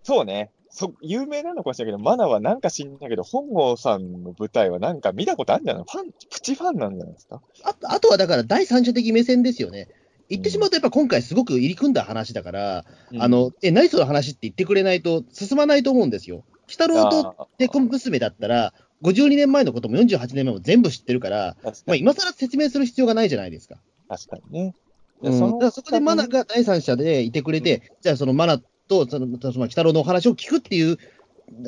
[0.02, 0.50] そうね。
[0.72, 5.84] そ有名なのかもしれないけど、マナはなんか知んないけど、本郷さんの舞台はなんか見たことあるんじゃない？
[5.84, 7.42] ファン、プチファンなんじゃないですか？
[7.64, 9.88] あとあとはだから第三者的目線ですよね。
[10.28, 12.84] 言ってしまうと、やっぱ今回すごく入り組んだ話だから、
[13.18, 16.44] あ、の、え、何その話って言ってくれないと進まないと思うんですよ。
[16.68, 23.80] 鬼太郎とあで、小娘だったら、52年前のことも48年前も全部知ってるから、まあ、に今更説明する必要がないじゃないですか。
[24.08, 24.74] 確かにね。
[25.22, 25.38] うん、
[25.72, 30.98] そこでマナが第三者でいてくれて、じゃあそのマナとその、その鬼太郎のお話を聞くっていう、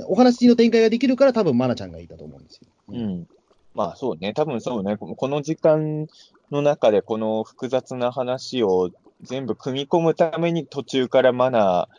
[0.08, 2.66] お話の展開ができるから、多分マナちゃんがいたと思うんですよ。
[2.88, 3.28] うん。
[3.74, 6.08] まあそうね、多分そうね、この時間
[6.50, 8.90] の中でこの複雑な話を
[9.22, 11.96] 全部組み込むために途中からマナー、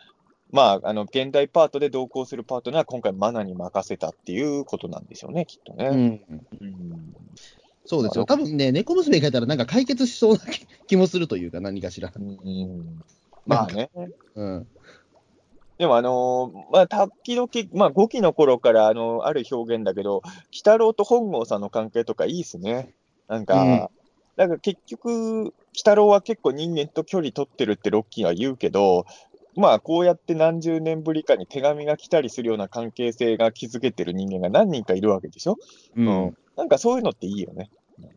[0.51, 5.87] まあ、あの、現代パートで同行するパートナーは今回マナーに任せたっていうことなんでしょうね、きっとね。
[5.87, 5.97] うん。
[6.61, 7.15] うん。
[7.85, 8.25] そうですよ。
[8.25, 12.11] 多分ね、猫娘がいたらなんか解決しそうな気気もするというか、何かしら。
[12.15, 13.03] うん
[13.45, 13.89] まあね。
[14.35, 14.67] うん。
[15.83, 20.23] でもあのーまあ、時々、まあ、5期の頃から、あのある表現だけど、鬼
[20.59, 22.93] 太郎と本郷さんの関係とかいいっすね。
[23.27, 23.87] なんか、うん
[24.37, 29.05] なんか結局、鬼太郎は結構人間と距離取ってるってロッキーは言うけど、
[29.57, 35.57] まあ、こうやって何十年ぶりかに手紙が来たりするような関係性が築けてる人間が何人かいるわけでしょ？
[35.97, 36.37] うん。
[36.55, 37.69] なんかそういうのっていいよね。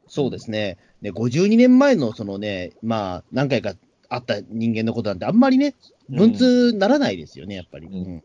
[0.06, 0.78] そうですね。
[1.02, 3.74] で、52年前のそのね、まあ、何回か
[4.16, 5.74] 会った人間のことなんて、あんまりね、
[6.08, 7.86] 文通ならないですよね、やっぱり。
[7.86, 8.22] うん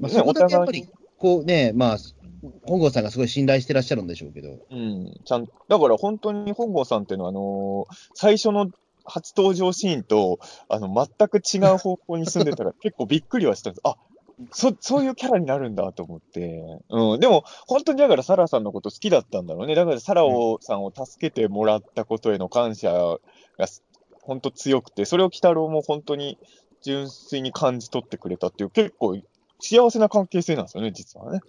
[0.00, 1.98] まあ、ねそこだけやっぱり、こうね、まあ、
[2.66, 4.58] 本郷さんがすごい信頼してらっしゃるんでしょうけど。
[4.70, 8.70] うん、ちゃんだから本当に本郷さんっていうのは、あのー最初の
[9.08, 13.80] 初登場シーンとあの全く違う方向に住んでたら 結構びっくりはしたんです。
[13.84, 13.96] あ
[14.52, 19.74] そそういうキャラになるんだと思って、うん、でも本当にだからサラさんのこと好きだったんだろうね。
[19.74, 23.18] だからサラをさんを助けてもらったことへの感謝
[23.58, 23.82] がす
[24.28, 26.38] 本当強くて、それを鬼太郎も本当に
[26.82, 29.18] 純粋に感じ取ってくれたっていう結構
[29.58, 31.40] 幸せな関係性なんですよね、実はね。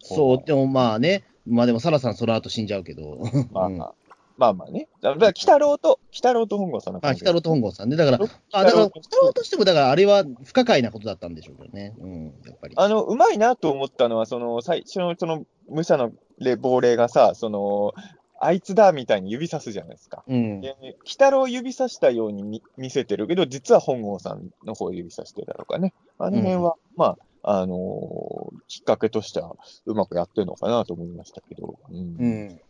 [0.00, 3.18] そう、でもまあね、まあでも、サラさんその後死んじゃうけど。
[3.52, 3.94] まあ、うんまあ、
[4.36, 4.88] まあまあね。
[5.00, 7.96] だから、鬼太郎と、鬼太郎と本郷さんのまあ、関係北郎と本郷さんね。
[7.96, 11.94] だから、鬼あだから、太郎としても、だから、あれは不可解なことだったんでしょうけどね。
[11.98, 12.74] うん、やっぱり。
[12.76, 17.94] あの、うまいなと思ったのは、その、最初の、その、武者の霊亡霊がさ、その、
[18.40, 20.24] あいつだみたいに指さすじゃないですか。
[20.26, 20.60] うん。
[20.60, 25.92] で、鬼太郎を指さしたように見見せてるけど、実は本郷さんの方を指さしてるだろうかね。
[26.18, 31.78] あの辺は、まあ、あのーきっかけとしてはうまくやってるのかなと思いましたけど。
[31.90, 32.60] うんうん。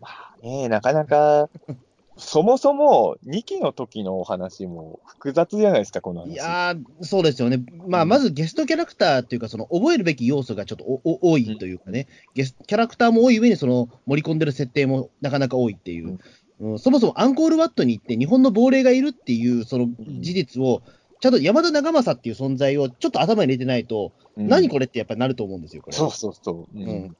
[0.00, 1.48] まあね、なかなか、
[2.18, 6.32] そもそも2期の時のお話も複雑じゃないですか、この話。
[6.32, 7.62] いやー、そうですよね。
[7.86, 8.08] まあ、うん。
[8.08, 16.18] まずゲストキャラクターっていうか、その覚えるべき要素がちょっとおお多いというかね、ゲスキャラクターも多い上にその盛り込んでる設定もなかなか多いっていう、
[16.60, 16.78] うん。
[16.78, 19.88] そもそもアンコールワットに行って日本の亡霊がいるっていうその
[20.20, 20.82] 事実を、
[21.20, 24.48] ちゃんと山田長政っていう存在をちょっと頭に入れてないと、うん。
[24.48, 25.96] 何これってやっぱりなると思うんですよ、これ。
[25.96, 26.78] そうそうそう。
[26.78, 27.16] うん。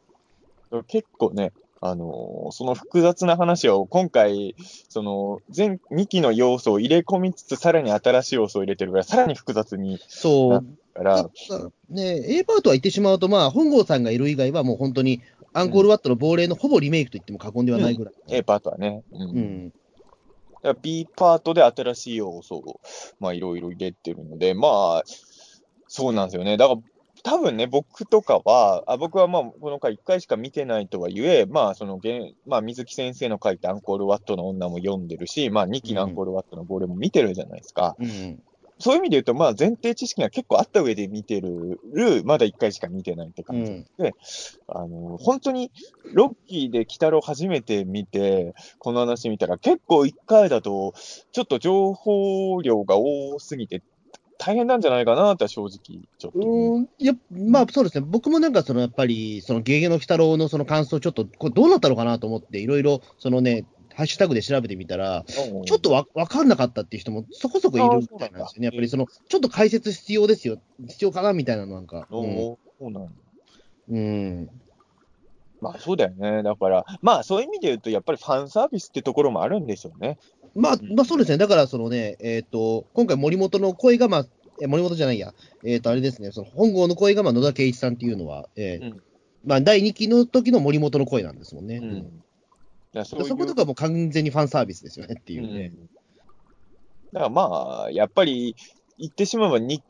[0.89, 4.55] 結構ね、あのーその複雑な話を今回、
[4.89, 10.65] その全2期の要素を入れ込みつつ、さらに新しい要素を入れてるから、さらに複雑にそう。
[10.97, 11.31] から、
[11.91, 15.21] ね、A パートは言ってしまうと、まあ、本郷さんがいる以外はもう本当に
[15.53, 18.15] アンコールワットの亡霊のほぼリメイクと言っても過言ではないぐらい。
[18.29, 19.03] A パートはね。
[19.13, 19.73] うん
[20.65, 20.75] うん。
[20.83, 22.81] B パートで新しい要素を、
[23.21, 25.03] まあ、いろいろ入れてるので、まあ、
[25.87, 26.57] そうなんですよね。
[26.57, 26.81] だから、
[27.27, 37.97] 多分ね、僕とかは、あ僕はまあ、この回1回しか見てないとはいえ、まあ、その、げんまあ、水木先生の書いたアンコールワットの女も読んでるし、まあ、2期のアンコールワットの亡霊も見てるじゃないですか。
[37.99, 38.39] うん。
[38.79, 41.81] そういう意味で言うと、まあ、前提知識が結構あった上で見てる、
[42.25, 43.87] まだ1回しか見てないってう感じん。
[44.69, 45.73] あの、本当に、
[46.13, 50.93] ロッキーで鬼太郎初めて見て、この話見たら、結構一回だと、
[51.33, 53.83] ちょっと情報量が多すぎて、
[54.47, 55.71] 大変なんじゃないかなって正直、
[56.19, 56.39] ちょっと。
[56.39, 63.65] うーん、いや、まあそうですね、僕もなんかそのやっぱり、そのゲゲの鬼太郎のその感想、ちょっとこれどうなったのかなと思って、いろいろそのね、
[63.97, 72.07] ハッシュタグで調べてみたら、うんちょっとわ分かんなかったっていう人もそこそこいるみたいなんですよね、やっぱりその、ちょっと解説必要ですよ、必要かなみたいなのなんか。
[72.09, 73.11] うんおーそうなんだ
[73.89, 74.49] うん
[75.61, 76.43] まあそうだよね。
[76.43, 80.19] だから、まあそういう意味で言うと、やっぱりファンサービスってところもあるんでしょうね。
[80.57, 84.27] まあ、まあそうですね、だからそのね、えっ、と、今回森本の声が、まあ、
[84.61, 89.03] え森本じゃないや、えっ、と、あれですね、その本郷の声が、まあ、野田圭一さんっていうのは、えーうん
[89.45, 91.77] まあ、第2期の時の森本の声なんですもんね。
[91.77, 93.05] うん。
[93.05, 95.73] そうそことかもう完全にファンサービスですよねっていうね。
[95.75, 95.89] うん
[97.13, 98.57] だからまあ、やっぱり、
[98.99, 99.83] 言ってしまえばに、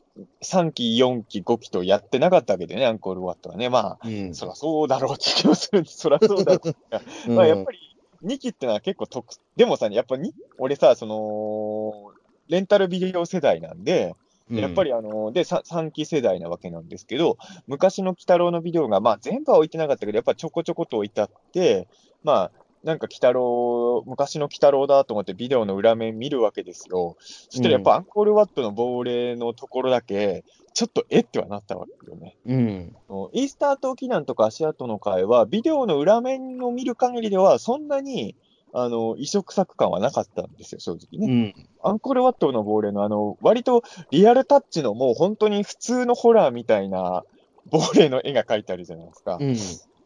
[0.43, 3.69] 3期、4期、5期とやってなかったわけでね、アンコールワットはね。
[3.69, 5.97] まあ、うんそらそうだろうって気もするんです。
[5.97, 6.75] そらそうだろう。
[7.33, 7.79] まあ、やっぱり、
[8.23, 12.13] 2期ってのは結構特、でもさ、やっぱに、俺さ、その、
[12.47, 14.15] レンタルビデオ世代なんで、
[14.49, 21.87] りやっぱりあの、で、さ3期世代なわけなんですけど、昔の鬼太郎のビデオが、まあ全部は置いてなかったけど、やっぱちょこちょこと置いてあって、
[22.23, 22.51] まあ、
[22.83, 27.17] なんか鬼太郎、昔の鬼太郎だと思ってビデオの裏面見るわけですよ。
[27.19, 30.45] そしたらやっぱアンコールワットの亡霊のところだけ、
[30.77, 32.37] ちょっとえってはなったわけよね。
[32.45, 32.95] うん。
[33.33, 38.35] イースター島避難とか足跡の会は、ビデオの裏面を見る限りでは、そんなに、
[38.73, 41.33] あの、異色作感はなかったんですよ、正直うね。
[41.35, 41.53] ん。
[41.81, 47.23] アンコールワットの亡霊の、あの、割とリアルタッチのもう本当に普通のホラーみたいな
[47.71, 49.39] 亡霊の絵が描いてあるじゃないですか。
[49.41, 49.55] うん。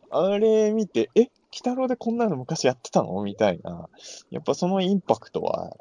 [0.09, 3.89] あれ見て、え、鬼太郎でこんなの昔やってたのみたいな。
[4.29, 5.75] やっぱそのインパクトは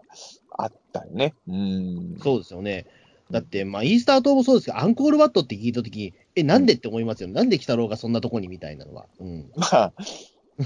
[0.59, 1.37] あったよね。
[1.47, 2.17] うん。
[2.19, 2.87] そうですよね。
[3.31, 7.35] だって、まあ、イースター島もそうですけど、アンコールワットって聞いたとき、え、なんでって思いますよね。
[7.35, 9.07] なんで鬼太郎がそんなとこにみたいなのは。
[9.21, 9.51] うん。
[9.57, 9.93] まあ、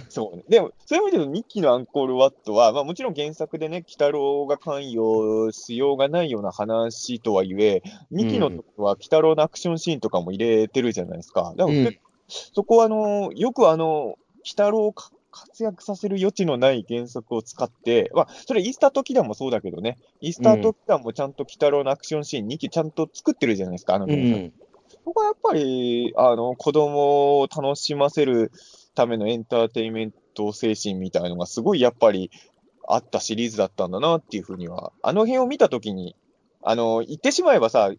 [0.09, 0.45] そうね。
[0.49, 11.55] でも、そういう意味での2期のアンコールワットは、まあもちろん原作でね、鬼太郎が関与しようがないような話とはいえ、2期の時は鬼太郎のアクションシーンとかも入れてるじゃないですか。
[11.57, 14.17] だから、うんそこはあの、よくあの、鬼
[14.51, 14.95] 太郎
[15.35, 24.39] 活躍させる余地のない原作を使って、まあ、それイースター時団もそうだけどね、イースター時団もちゃんと鬼太郎のアクションシーン2期ちゃんと作ってるじゃないですか、あのう原作。
[24.39, 24.53] ん。
[25.05, 28.53] ここはやっぱり、あの、子供を楽しませる
[28.95, 32.31] ためのエンターテインメント精神みたいのがすごいやっぱり
[32.87, 36.15] あったシリーズだったんだなっていうふうには、あの辺を見たときに、
[36.63, 37.91] あの、言ってしまえばさ、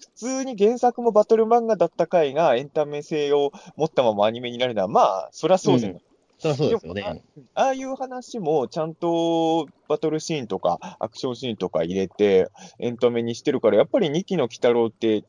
[0.00, 5.98] 普通に原作もバトル漫画だった回がエンタメ性を持ったままアニメになるのは、まあ、そりゃそうじゃない。
[5.98, 6.09] そりゃ
[6.40, 7.22] そうですよね。
[7.54, 12.48] ああいう話もちゃんとバトルシーンとかアクションシーンとか入れて
[12.78, 15.24] エンタメにしてるから、やっぱり2期の鬼太郎って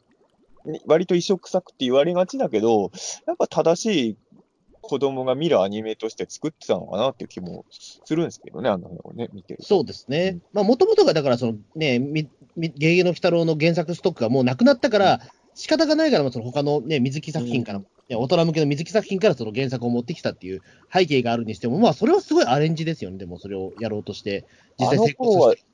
[0.65, 2.91] に割と異色作って言われがちだけど、
[3.27, 4.17] やっぱ正しい
[4.81, 9.65] 子供が見るアニメとして作ってたのかなっていう気もするんですけどね、あの辺をね、見てると。
[9.65, 10.39] そうですね。
[10.53, 15.19] まあ、もともとが、だから、そのね、み、み、ゲゲゲの鬼太郎の原作ストックがもうなくなったから、
[15.53, 20.61] 仕方がないから、まあその他のね、水木作品から、ね大人向けの水木作品からその原作を持ってきたっていう
[20.93, 24.45] 背景があるにしても、まあ、それはすごいアレンジですよね、でもそれをやろうとして、
[24.77, 25.65] 実際成功させて。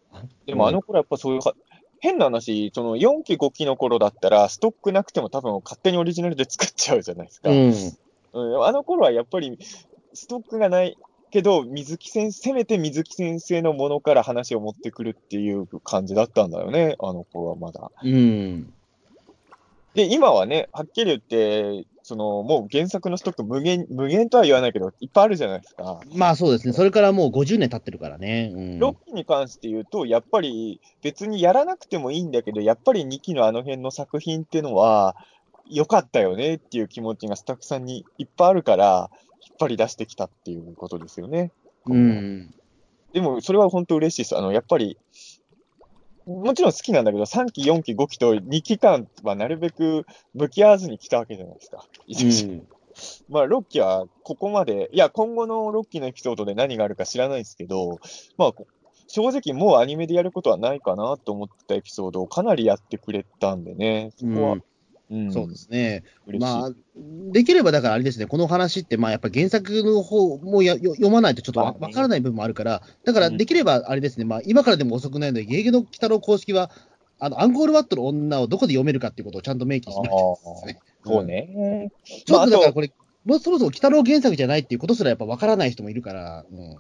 [0.46, 1.56] でもあの頃やっぱそういうは、
[2.00, 7.50] 変な話、その4期5期の頃だったら、ストックなくても多分勝手にオリジナルで作っちゃうじゃないですか。
[7.50, 7.74] うん。
[8.34, 9.58] うん、あの頃はやっぱり、
[10.14, 10.98] ストックがない
[11.32, 17.92] けど、水木先生、せめて水木先生のものから話を持ってくるっていう感じだったんだよね、あの頃はまだ。
[18.04, 18.74] うん。
[19.98, 26.00] で、今はね、はっきり言って、その、もう原作のストック無限、無限とは言わないけど、いっぱいあるじゃないですか。
[26.14, 28.52] まあそうですね、それからもう50年経ってるからね。
[28.54, 28.78] うん。
[28.78, 35.16] 6期に関して言うと、やっぱり別にやらなくてもいいんだけど、やっぱり2期のあの辺の作品ってのは、
[35.68, 39.10] 良かったよねっていう気持ちがスタッフさんにいっぱいあるから、
[39.42, 41.52] 引っ張り出してきたっていうことですよね。
[41.88, 42.54] うん。
[43.14, 44.38] でも、それは本当嬉しいです。
[44.38, 44.96] あの、やっぱり、
[46.28, 51.86] もちろん好きなんだけど、3期、4期、5期と2期間はなるべく向き合わずに来たわけじゃないですか。
[52.08, 52.68] うん。
[53.30, 58.00] まあ、6期はここまで、いや、今後の6期のエピソードで何があるか知らないですけど、
[58.38, 58.68] まあ、こ
[59.08, 64.58] 正直もうアニメでやることはないかなと思ってたエピソードをかなりやってくれたんでね、そこは、
[65.10, 66.04] うんうんそうですね。
[66.40, 66.72] まあ、
[67.32, 76.72] できればだからあれですね、この話って、まあやっぱ原作の方もやよ読まないとちょっとわからない部分もあるから、だからできればあれですね、まあ今からでも遅くないので、ゲゲゲの鬼太郎公式は、
[77.20, 80.80] あのアンコールワットの女をどこで読めるかっていうことをちゃんと明記しないとですね。
[81.06, 81.92] そうね。
[82.26, 82.92] ちょっとだからこれ、
[83.26, 86.78] もうそもそも鬼太郎原作じゃないっていうことすらやっぱわからない人もいるから、うん。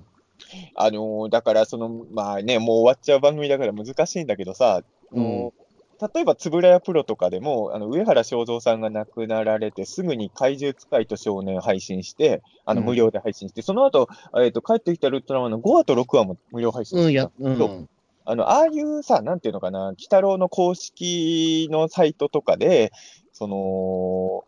[0.76, 5.54] あのーだから、その、まあね、もう終わっちゃう番組だから難しいんだけどさ、あの
[6.00, 12.88] 例えば、つぶらやプロとかでも、あの上原正蔵さんが亡くなられて、すぐに怪獣使いと少年を配信して、あのうん。
[12.88, 14.08] 無料で配信して、その後、
[14.40, 17.32] えっと帰ってきたウルトラマンの5話と6話も無料配信うん、してう。
[17.58, 17.70] そう。
[17.70, 17.90] ん
[18.30, 22.92] あの、ああいうさ、なんていうのかな、鬼太郎の公式のサイトとかで、
[23.32, 24.44] その、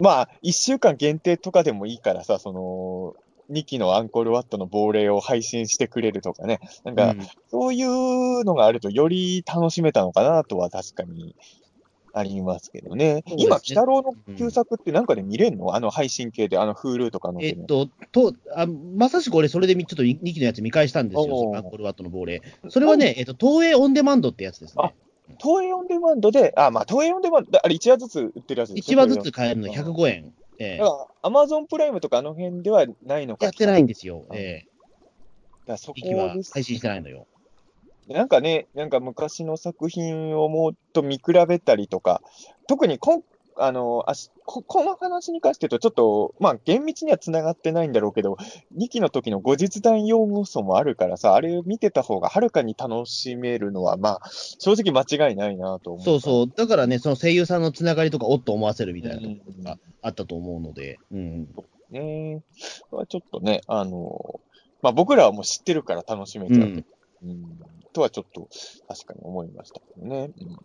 [0.00, 3.14] まあ、1週間限定とかでもいいからさ、その、
[3.50, 11.36] 2期のアンコールワットの亡霊を配信してくれるとかね、なんか、うんそういうのがあると、より楽しめたのかなとは確かに
[12.12, 13.14] ありますけどね。
[13.14, 17.42] ね今、鬼太郎の旧作ってなんかで見れるの、あの配信系で、あの Hulu とかの。
[17.42, 22.42] えっと、とあまさしく俺、それでみちょっと2期のやつ見返したんですよ、アンコールワットの亡霊。
[22.68, 24.94] それはね、えっと、東映オンデマンドってやつですね。
[25.40, 30.32] 東映オンデマンドで、あ、まあ、東映オンデマンド、あれ1話ずつ売ってるやつです1話ずつ買えるのうん105円。
[30.58, 33.46] ええだから、アマゾンプライムとかあの辺ではないのか。
[33.46, 34.24] やってないんでですよ。
[34.28, 34.74] うんええ
[35.66, 37.26] だそこ1期は配信してないのよ。
[38.08, 42.20] なんかね、なんか昔の作品をもっと見比べたりとか、
[42.68, 43.22] 特にこん
[43.56, 48.36] あのあしここの話に関して言うと、ちょっと、まあ、厳密には繋がってないんだろうけど、
[48.76, 56.04] 2期の時の後日談要素もあるからさ、あれ見てた方がはるかに楽しめるのは、まあ、正直間違いないなと思う。
[56.04, 56.52] そうそう。
[56.54, 61.48] だからね、その声優さんのつながりとか、おっと思わせるみたいなとこうんろがあったと思うので、うん。
[61.90, 62.42] ね。
[62.90, 64.40] これはちょっとね、あの、
[64.82, 66.60] まあ、僕らはもう知ってるから楽しめちゃう。
[66.60, 66.84] うん。
[67.24, 67.58] うん
[67.94, 68.48] とはちょっと
[68.88, 70.30] 確かに思いましたけどね。
[70.38, 70.58] うん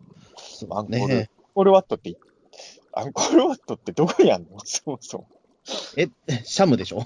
[0.72, 1.30] アンコール、ね。
[1.54, 2.18] コールワットって、
[2.94, 4.60] アンコールワットってどこにあんの？
[4.66, 5.28] そもそも。
[5.98, 6.10] え、
[6.44, 7.04] シャムでしょ？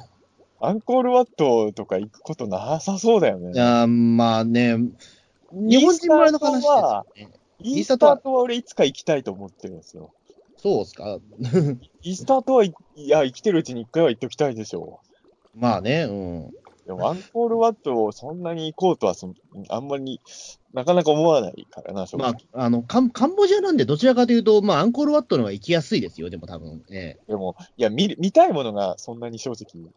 [0.60, 3.52] アンコールワットとか行くことなさそうだよね。
[3.54, 4.78] いやー、まあね、
[5.52, 7.30] 日本人村の話ですよね。
[7.60, 10.14] イースター島は俺いつか行きたいと思ってるんですよ。
[10.58, 11.20] そうっすか？
[12.02, 15.02] イースター島はい、いや、生きてるうちに一回は行っときたいでしょ
[15.54, 16.46] まあね、うん。
[16.48, 16.52] う。
[16.86, 19.34] でもアンコールワットをそんなに行こうとはそ、
[19.70, 20.22] あんまり、
[20.74, 22.42] なかなか思わないからな、正ま直。
[22.54, 26.84] あ、あのカン、カンボジアなんで、どちらかというと、まあ、アンコールワットの方が行きやすいですよ、でも多分。
[26.90, 29.92] ええでも、いや、見る、見たいものがそんなに正直、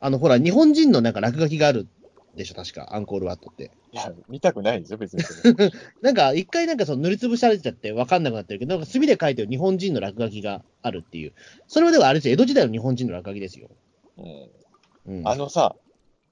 [0.00, 1.88] あの、ほら、日本人のなんか落書きがある
[2.36, 3.72] でしょ、確か、アンコールワットって。
[3.92, 5.22] いや、見たくないですよ、別に。
[6.02, 11.32] なんか、一回なんかその塗りつぶされちゃって分かんなくなってるけど、なんか墨で書いてる日本人の落書きがあるっていう。
[11.66, 13.70] それはでもあれですよ、江戸時代の日本人の落書きですよ。
[14.18, 14.22] う
[15.12, 15.28] ん、うん。
[15.28, 15.74] あのさ、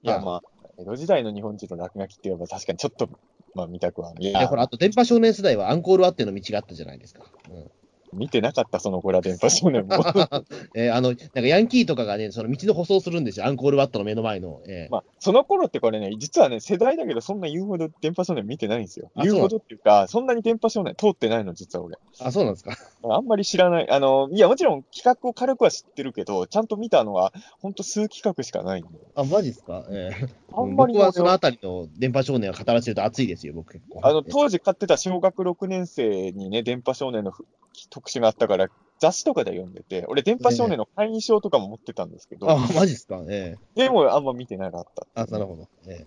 [0.03, 0.43] いや、はいまあ、
[0.79, 3.09] 江戸時代の日本人の落書きって言えば確かにちょっと、
[3.55, 4.13] まあ見たくは。
[4.19, 7.23] いい、やほ、ら、あと、電波少年世代はアンコールワッテの道があったじゃないですか。
[7.51, 7.71] うん
[8.15, 9.95] 見てなかった、その子ら電波少年も。
[10.75, 14.61] えーあの、なんかヤンキーとかがね、その道の舗装するんですよ、アンコールワットの目の前の。
[14.67, 19.11] えーまあ、その頃ってこれね、実はね、世代だけど、そんな言うほど電波少年見てないんですよ。
[19.15, 21.97] あ言うほどっていうか、そんなに電波少年通ってないの、実は俺。
[22.21, 22.77] あ、そうなんですか。
[23.03, 23.91] あんまり知らない。
[23.91, 28.89] あの、いや、もちろん企画を軽くは知ってるけど、ちゃんと見たのは、ほんと数企画しかないんで。
[29.15, 29.87] あ、マジですか。
[29.91, 34.01] えー あんまり僕はその俺あたりの電波少年を語らせると熱いですよ、僕結構。
[34.05, 37.45] あの、当時買ってた小学6年生にね、電波少年のふ
[38.05, 38.69] 特集があったから、
[39.01, 43.23] 雑誌とかで読んでて、俺、電波少年の会員証とかも持ってたんですけど、あ、マジですか？
[43.29, 45.23] えでもあんま見てなかった。
[45.23, 45.67] ーあ、なるほど。
[45.89, 46.05] え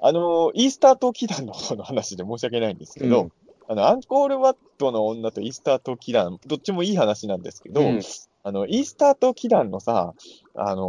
[0.00, 3.32] あの、イースター島祈願の方の話で申し訳ないんですけど、うん
[3.66, 8.00] あの、アンコールワットの女とイースター島祈願、どっちもいい話なんですけど、うん
[8.46, 10.14] あの、イースター島祈願のさ、
[10.54, 10.86] あの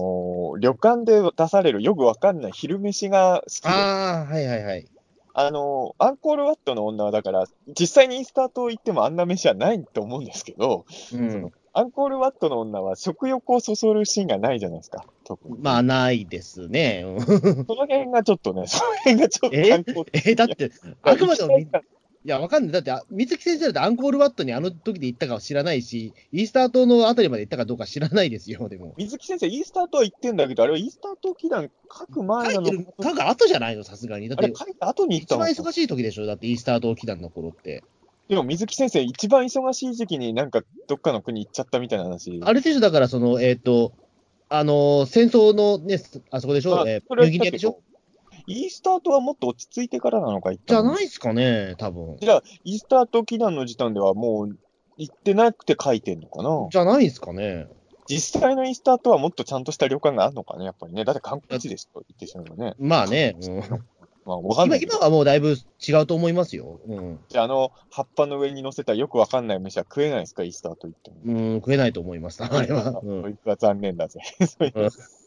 [0.55, 4.87] ー旅館で出されるよくわかんない昼飯が好きで、あああ、はいはいはい。
[5.51, 15.05] のーアンコールワットの女はだから、実際にイースター島行ってもあんな飯はないと思うんですけど、うん、アンコールワットの女は食欲をそそるシーンがないじゃないですか。
[15.59, 17.03] まあ、ないですね。
[17.05, 19.67] うんその辺がちょっとね、その辺がちょっとえ？
[19.67, 19.73] え？
[19.73, 20.71] ーだって、
[21.01, 21.67] あくまでもみ、
[22.25, 22.71] いや、わかんない。
[22.71, 28.95] だって、あ水木先生だってアンコールワットにあの時で行ったかは知らないし、イースター島のあたりまで行ったかどうか知らないですよ、でも。
[28.97, 34.27] 水木先生、イースター島行ってんだけど、あれはイースター島祈願書く前なの書いてる、書く後じゃないの、さすがに。
[34.27, 37.83] だって、書いた後に行っ一たのか番忙しい時でしょ、だってイースター島祈願の頃って。
[38.27, 42.39] でも水木先生、一番忙しい時期になんかどっかの国行っちゃったみたいな話。
[42.43, 43.93] あれでしょ、だから、その、えっ、と、
[44.49, 45.99] あのー戦争のね、
[46.31, 47.79] あそこでしょ、えニューギニアでしょ？
[48.47, 52.17] イースター島はもっと落ち着いてからなのかじゃないですかね、多分。
[52.19, 54.57] じゃあ、イースター島祈願の時点ではもう
[54.97, 56.67] 行ってなくて書いてんのかな？
[56.71, 57.67] じゃないですかね。
[58.07, 60.65] 実際のイースター島はもっとちゃんとした旅館があるのかね？
[60.65, 61.05] やっぱりね。
[61.05, 62.75] だって観光地ですと言ってしまうよね。
[62.77, 63.59] まあね、うん
[64.25, 65.55] まあ、わかんな今い今はもうだいぶ
[65.87, 66.79] 違うと思いますよ。
[66.87, 67.19] うん。
[67.29, 70.43] じゃあ、あの、葉っぱの上に乗せたよくわかんない飯は食えないですか？
[70.43, 71.17] イースター島行っても。
[71.25, 73.01] うん、食えないと思います、あれは。
[73.03, 74.19] うんそいつは残念だぜ。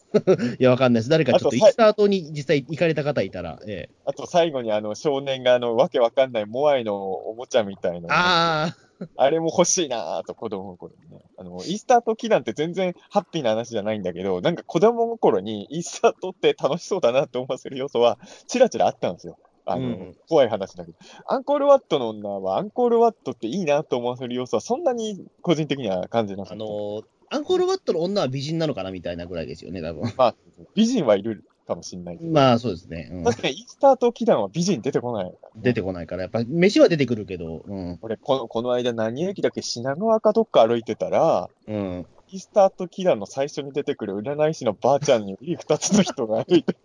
[0.59, 1.11] いや、わかんないです。
[1.11, 3.91] 誰かちょっとスター島に実際行かれた方いたら、ええ。
[4.07, 8.77] あと最後にあの少年があのわけわかんないモアイのおもちゃみたいな、あ
[9.17, 11.23] あれも欲しいなぁと子供心にね。
[11.37, 19.39] あの、イースター島祈願って全然ハッピーな話じゃないんだけど、なんか子供心にイースター島って楽しそうだなって思わせる要素はちらちらあったんですよ。
[19.67, 20.99] あの、うん怖い話だけど。
[21.27, 26.65] アンコールワットの女はアンコールワットっていいなと思わせる要素はそんなに個人的には感じなあ、かった。
[26.65, 30.13] あのーアンコールワットの女は美人なのかなみたいなぐらいですよね、多分。
[30.17, 30.35] まあ、
[30.75, 32.31] 美人はいるかもしれないけど。
[32.31, 33.11] まあ、そうですね。
[33.13, 37.99] うん確かにイースター島祈願は美人出てこない、出てこないから、やっぱ飯は出てくるけど、うん。
[38.01, 39.63] 俺この、この間何駅だっけ？
[39.63, 42.07] 品川かどっか歩いてたら、うん。
[42.31, 46.81] イースターとキラの最初に出てくる占い師のばあちゃんにいい二つの人が歩いてて、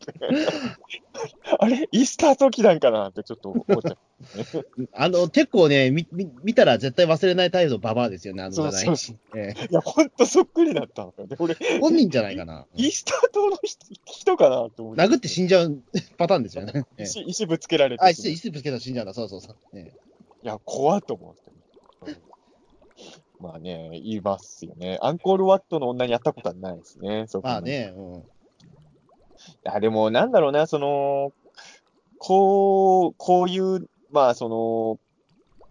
[1.59, 1.89] あれ？
[1.91, 3.97] イースターとキランかなってちょっと思っちゃう。
[4.93, 9.17] あの、結構ね、み、み見たら絶対忘れないタイプのババアですよね、あのそう占いそうそう。
[9.35, 11.27] えいや、ほんとそっくりだったのよ。
[11.27, 12.65] で、俺、え本人じゃないかな。
[12.75, 15.01] イースター島の人人かなと思って。
[15.01, 15.77] 殴って死んじゃう
[16.17, 16.85] パターンですよね。
[16.97, 18.03] ええ石石ぶつけられて。
[18.03, 19.13] あ、い石、石ぶつけたら死んじゃうんだ。
[19.13, 19.55] そうそうそう。
[19.73, 21.51] ええや、怖っと思って。
[23.43, 24.97] まあね、言いますよね。
[25.01, 27.25] アンコールワットの女に会ったことはないですね。
[27.27, 28.19] そう考えるとまあね、うん。
[28.19, 28.23] い
[29.63, 31.33] や、でも、なんだろうな、その、
[32.19, 34.97] こう、こういう、まあ、その、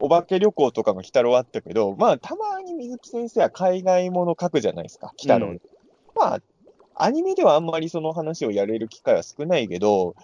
[0.01, 5.47] お化け旅行とかも鬼太郎あったけど、まあ、たまに水木先生は海外もの書くじゃないですか、鬼太郎。
[5.49, 5.61] うん
[6.14, 6.43] まあ、
[6.95, 10.14] アニメではあんまりその話をやれる機会は少ないけど、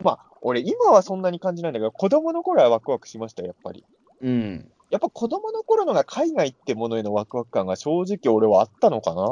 [0.00, 3.84] まあ、俺、今はそんなに感じないんだけど、子供の頃はワクワクしましたよ、やっぱり。
[4.20, 4.70] うん。
[4.92, 9.24] やっぱ子供の頃のが海外ってものへのワクワク感が正直俺はあったのかな。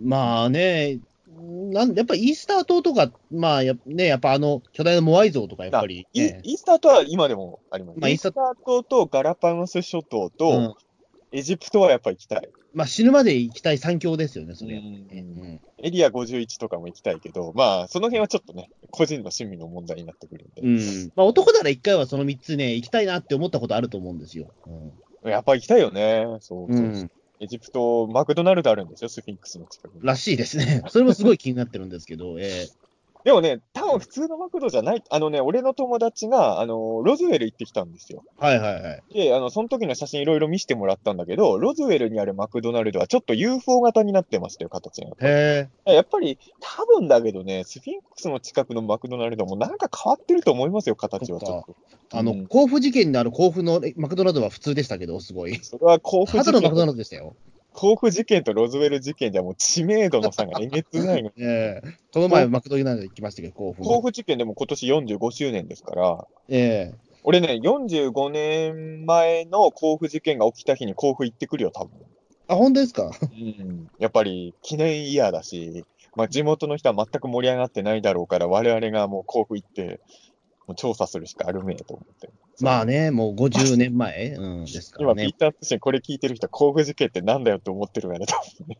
[0.00, 7.98] まあね、なんやっぱイースター島とか、まあや,、ね、やっぱあの巨大なモアイ像とかやっぱり、イね、イースター島は今でもあります。
[7.98, 10.74] まあイースター島とガラパゴス諸島と、うん
[11.32, 12.48] エジプトはやっぱ行きたい。
[12.74, 14.76] まあ死ぬまで行きたい三強ですよね、それ。
[14.76, 20.62] うんうんエリア51とかも行きたいけど、まあ、その辺はちょっとね、個人の趣味の問題になってくるんで。
[20.62, 24.50] うんまあ、男なら一回はその3つね、行きたいなって思ったことあると思うんですよ。
[25.24, 26.26] やっぱ行きたいよね。
[26.40, 27.10] そううそうんうん
[27.40, 30.00] エジプト、マクドナルドあるんですよ、スフィンクスの近くに。
[30.02, 30.82] らしいですね。
[30.88, 32.66] それもすごい気になってるんですけど、え
[33.28, 38.24] でもね、多分普通のマクドじゃない、あのね、俺の友達が、あの、ロズウェル行ってきたんですよ。
[38.40, 39.02] ーはいはいはい。
[39.12, 45.10] で、あの、その時の写真いろいろ見せてもらったんだけど、ロズウェルにあるマクドナルドはちょっと UFO 型になってましたよ、形が。
[45.20, 51.76] へやっぱり、多分だけどね、スフィンクスの近くのマクドナルドもなんか変わってると思いますよ、形はちょっと。
[52.14, 52.16] え。
[52.16, 55.54] あの、うん甲府事件のある甲府のえマクドナルドは普通でしたけど、すごい。
[55.56, 57.36] それは甲府事ただのマクドナ件ルドでしたよ。
[57.80, 61.30] 甲府事件とロズウェル事件じゃもう知名度の差がえげつないの。
[61.38, 63.88] ええこの前マクドナルド行きましたけど、甲府の。
[63.88, 71.92] 甲府事件でも今年45周年ですから、ええ俺ね、45年前の甲府事件が起きた日に甲府行ってくるよ、多分。
[72.48, 73.10] あ、本当ですか？
[73.22, 73.88] うん。
[73.98, 75.84] やっぱり記念イヤーだし、
[76.16, 80.00] まあ地元の人は全く盛り上がってないだろうから、我々がもう甲府行って、
[80.66, 82.30] もう調査するしかあるめえと思って。
[82.60, 85.32] まあね、もう50年前、 うん、ですから今、ピねー。
[85.36, 88.76] ター通信これ聞いてる人は甲府事件ってなんだよって思ってるからね、多分ね。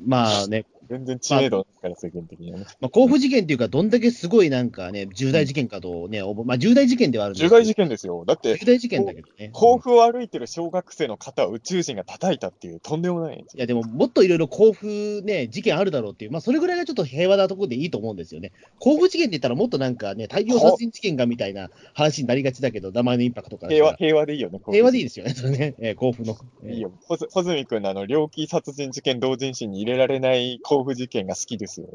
[0.06, 2.66] まあね、全然知名度ないから、世間的にはね。
[2.80, 8.24] まあ、甲府事件っていうか、どんだけすごいなんかね、重大事件かとね、おぼまあ重大事件ではあるんですけど重大事件ですよ。
[8.26, 9.50] だって、重大事件だけどね。
[9.52, 13.38] 甲府を歩いてる小学生の方を宇宙人が叩いたっていう、とんでもない。
[13.38, 18.52] いや、でも、もっといろいろ甲府ね、事件あるだろうっていう、まあ、それぐらいがちょっと平和なところでいいと思うんですよね。
[18.78, 24.60] 甲府事件って言ったら、もっとなんかね、大量殺人事件がみたいな話になりがちだけど、名前のインパクトから平和、平和でいいよね。
[24.70, 26.36] 平和でいいですよね、それね、えー甲府の。
[26.64, 26.92] えーいいよ。
[27.06, 31.88] ほず、ほずみくんのあの、猟奇殺人事件同人誌に入れられない甲府事件が好きですよ。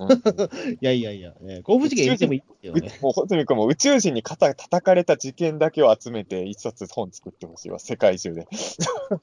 [0.00, 2.98] う んいやいやいや、えー甲府事件言ってもいいですね。
[3.00, 8.46] もう、ほずみくんも宇宙人に肩叩かれた事件だけを集めて一冊本作ってほしいわ、世界中で。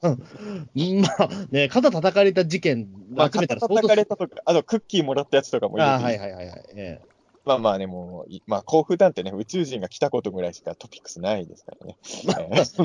[0.02, 6.64] う んまあ、ね、肩叩かれた事件まあ、集めたら肩叩かれたとか、あとクッキーもらったやつとかもいいーはいはいはいはい。
[6.76, 7.00] え
[7.44, 11.96] まあまあね、もうい、まあ、甲府なんてね、宇宙人が来たことぐらいしかトピックスないですからね。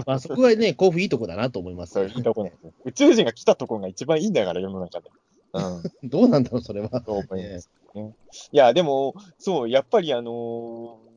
[0.06, 1.94] まあ、そこはね、甲府いいとこだなと思います。
[1.94, 2.74] そういういいとこなんですよ。
[2.86, 5.10] 宇宙人が来たとこが一番いいんだから、世の中で。
[5.54, 5.84] うん。
[6.10, 6.90] どうなんだろう、それは。
[7.06, 8.16] そう思います、ね。
[8.52, 11.08] いや、でも、そう、やっぱりあのー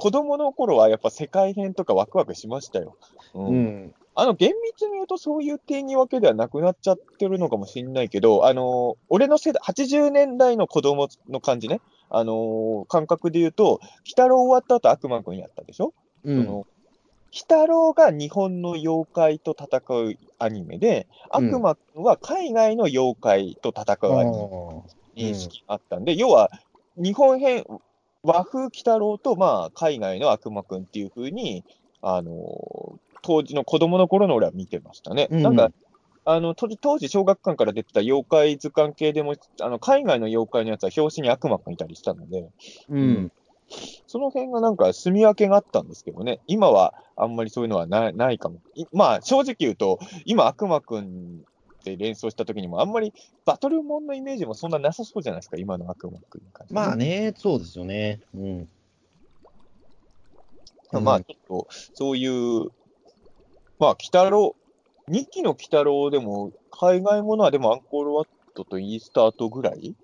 [0.00, 2.96] 子供の頃はやっぱ世界編とかワクワクしましたよ。
[3.34, 3.94] うんうん。
[4.14, 13.80] あの、厳密に言うとそういう定義分けではなくなっちゃってるのかもしれないけど、あのー俺の世代、80年代の子供の感じね、あのー感覚で言うと、鬼
[14.10, 15.94] 太郎終わった後悪魔くんやったでしょ、
[16.24, 16.44] うん。
[16.44, 16.66] その鬼
[17.32, 25.30] 太郎が日本の妖怪と戦うアニメで、うん悪魔くんは海外の妖怪と戦うアニメ。
[25.30, 26.50] 認識があったんで、要は
[26.96, 27.64] 日本編、
[28.22, 31.64] 和風鬼太郎と、まあ、海外の悪魔くんっていう風に、
[32.02, 35.28] あのー当時の子供の頃の俺は見てましたね。
[35.30, 35.70] うんなんか、
[36.24, 42.50] あの当時、当時小学館から出てた妖怪図鑑系でも、あの海外の妖怪のやつは表紙に悪魔くんいたりしたので、
[42.88, 43.32] うん。
[44.06, 48.60] その辺がなんか住み分けがあったんですけどね、今はあんまりそういうのはないないかも。
[48.74, 51.44] いまあ、正直言うと、今、悪魔くん
[51.80, 53.14] って連想した時にも、あんまり
[53.44, 56.74] バトルモンのイメージもそんななさそうじゃないですか、今の悪魔くんに関して。
[56.74, 58.20] まあね、そうですよね。
[58.34, 58.68] うん。
[60.92, 62.70] まあ、ちょっと、そういう、
[63.78, 64.56] まあ、鬼太郎、
[65.10, 69.94] 2期の鬼太郎でも、海外ものはでもアンコールワットとイースタートぐらい？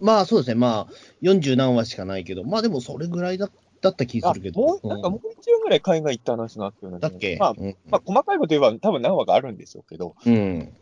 [0.00, 0.92] まあそうですね、まあ、
[1.22, 3.48] 40何話しかないけど、まあでもそれぐらいだ
[3.80, 4.80] だった気あするけど。
[4.84, 10.72] なんかもう一話ぐらい海外行った話があったようなっけ、まあ、うんまあ、細かいこと言えば多分何話かあるんでしょうけど、うん。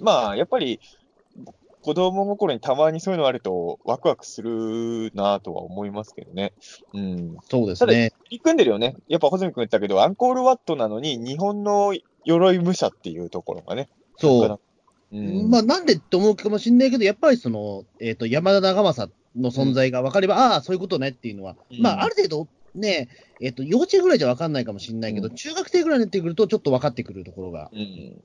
[0.00, 0.80] まあ、やっぱり、
[1.82, 6.52] 子供心にたまにそういうのあると、ワクワクするなとは思いますけどね。
[6.94, 7.36] うん。
[7.48, 8.12] そうですね。
[8.30, 8.96] 入り組んでるよね。
[9.08, 11.94] やっぱ、穂積君言ったけど、アンコールワットなのに、日本の
[12.24, 13.88] 鎧武者っていうところがね。
[14.16, 14.60] そう。
[15.12, 15.50] うん。
[15.50, 23.08] まあなんでって思うかもしれないけど、やっぱりその、えっ、と、山田長政の存在が分かれば、ああ、そういうことねっていうのは、うんまあある程度ね、
[23.40, 27.78] えっ、と、幼稚園ぐらいじゃ分かんないかもしれないけど、うん中学生ぐらいになってくると、ちょっと分かってくるところがうん。
[27.78, 28.22] い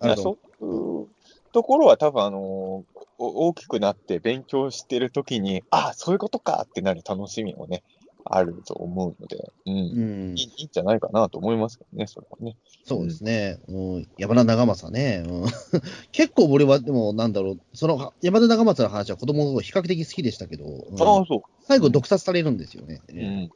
[0.00, 1.06] あそういう
[1.52, 2.84] ところは多分、あの
[3.18, 7.82] お大きくなって勉強してるときに、ああ、そういうことかってなる楽しみをね、
[8.24, 9.74] あると思うので、うん。
[9.74, 9.78] う
[10.32, 12.56] んいいいいんじゃないかなと思いますけどね、それはね。
[12.84, 13.58] そうですね。
[13.68, 15.24] うん、山田長政ね。
[15.26, 15.50] うん、
[16.12, 23.00] 結構俺は、でも、なんだろう、その山田長政の話は子供の頃比較的好きでしたけど、うんああ、そ最後、毒殺されるんですよね。
[23.08, 23.12] う。
[23.12, 23.50] うん。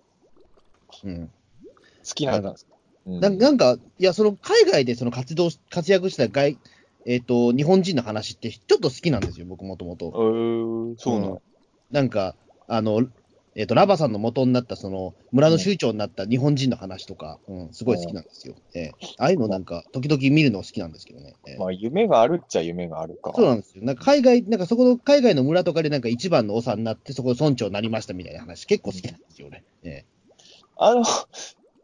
[1.05, 1.33] うん好
[2.14, 2.77] きなんですか。
[3.07, 6.59] うんななんか、いや、その海外でその活動し、活躍した外、
[7.07, 10.07] えっ、と、日本人の話ってちょっと好きなんですよ、僕もともと。
[10.07, 11.43] えー、そう。
[11.93, 12.35] なんか、
[12.67, 13.07] あの、
[13.59, 18.54] えっ、と、ラバさんの元になった、その、村の首長になった日本人の話とか、うん、すごい好きなんですよ。
[18.74, 21.36] ええああいうのなんか、時々見るの好きなんですけどね。
[21.46, 23.32] ええまあ、夢があるっちゃ夢があるか。
[23.34, 23.82] そうなんですよ。
[23.82, 29.64] なんか海外、なんかそこの海外の村とかでなんか一番の長になって、そこで村長になりましたみたいな話、結構好きなんですよね。
[29.84, 30.04] え
[30.76, 31.04] あの、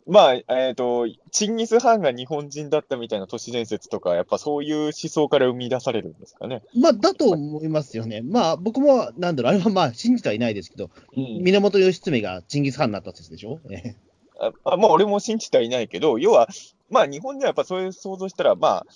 [0.06, 6.62] まあ、えっ、と、チンギス・ハンが日本人だったみたいな都市伝説とか、やっぱそういう思想から生み出されるんですかね。
[6.74, 8.20] えまあ、だと思いますよね。
[8.22, 13.96] まあ、僕も、なんだろう、あれはまあ、信じてはいないですけど、うん源義経がチンギス・ハンになった説でしょ、ええ
[14.40, 16.48] ああまあ、俺も信じてはいないけど、要は、
[16.90, 18.86] まあ、日本人はやっぱそういう想像したら、まあ、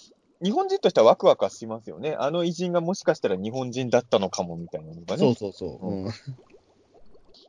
[0.42, 2.14] 日本人としてはワクワクはしますよね。
[2.18, 5.18] あの偉人がもしかしたら日本人だったのかもみたいなのがね。
[5.18, 5.88] そうそうそう。
[5.88, 6.12] うん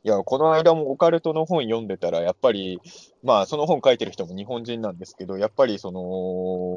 [0.04, 2.80] いや、この間もオカルトの本読んでたら、やっぱり、
[3.22, 6.00] まあ、その本書いてる人も日本人なんですけど、やっぱりその、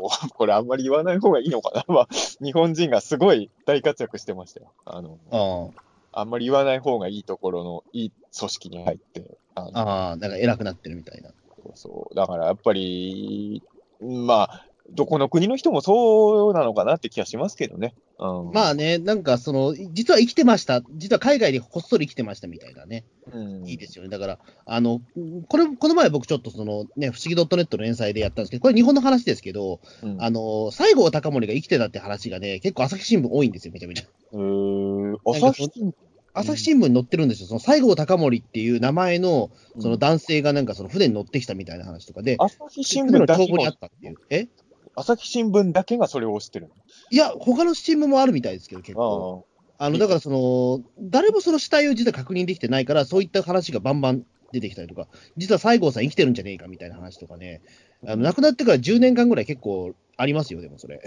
[0.35, 1.83] これあんまり言わない方がいいのかな。
[1.87, 2.07] まあ、
[2.43, 4.71] 日本人がすごい大活躍してましたよ。
[4.85, 5.69] あの、あ
[6.13, 11.29] あんまり言わない方がいいところのいい組織に入って、あのあ、ああ、なんか偉くなってるみたいな。
[11.63, 12.15] そうそう。
[12.15, 13.63] だからやっぱり、
[14.01, 17.93] まあ、どこの国の人もそうなのかなって気がしますけどね。
[18.19, 24.09] うん、まあね、なんかその、実は生きてました、実は海外でこっそり生きてましたみたいなね、うん、いいですよね。
[24.09, 25.01] だから、あの、
[25.47, 34.05] これ、この前僕ちょっとそのね、不思議 .net の連載でやったんですけど、これ日本の話ですけど、うん、あの、西郷隆盛が生きてたって話がね、結構朝日新聞多いんですよ、めちゃめちゃ。
[34.33, 35.93] えー、朝日新聞？
[36.33, 37.47] 朝日新聞に載ってるんですよ。
[37.47, 44.15] その西郷隆盛っていう名前の、その男性がなんかその船に乗ってきたみたいな話とかで、朝日新船聞の帳簿にあがったっていう。
[44.29, 44.47] え？
[44.95, 46.69] 朝日新聞だけがそれを推してる
[47.09, 49.01] いや、他の新聞もあるみたいですけど、結構。
[49.19, 49.45] の。
[49.77, 57.61] あの、だからその、誰もその死体を実は確認できてないから、そういった話がバンバン出てきたりとか、実は西郷さん生きてるんじゃねえかみたいな話とかね、
[58.05, 61.01] あの亡くなってから10年間ぐらい結構ありますよ、でもそれ。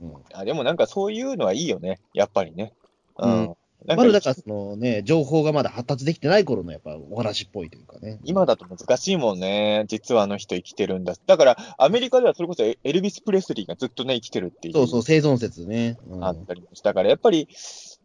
[0.00, 0.12] うん。
[0.32, 2.72] あでもなんかそういうのはいいよね、やっぱりね。
[3.18, 3.56] うんなん
[3.86, 8.18] まだだからそのね、情報がまだ発達できてない頃のやっぱお話っぽいというかね。
[8.24, 9.84] 今だと難しいもんね。
[9.88, 11.14] 実はあの人生きてるんだ。
[11.26, 14.74] だから、アメリカではそれこそエエルビス・プレスリーがずっとね、生きてるっていう。
[14.74, 15.98] そうそう、生存説ね。
[16.08, 17.48] うんあったりもしたから、やっぱり、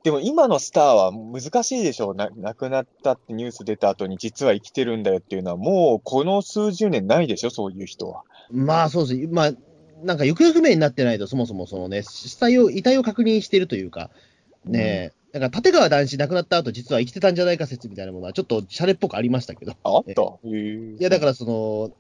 [0.04, 2.16] でも今のスターは難しいでしょう。
[2.16, 8.24] な亡くなったってニュース出た後に実は生きてるんだよっていうのは、もうこの数十年ないでしょ、そういう人は。
[8.52, 9.28] まあそうです。
[9.32, 9.52] まあ、
[10.04, 14.12] なんか行方不明になってないと、そもそもそのね、死体を、遺体を確認しているというか、
[14.72, 19.74] ねえ、だから立川談志亡くなった後、実は生きてたんじゃないか説みたいなものは、ちょっとシャレっぽくありましたけど。
[19.84, 20.22] ああった？
[20.48, 21.92] いや、だからその、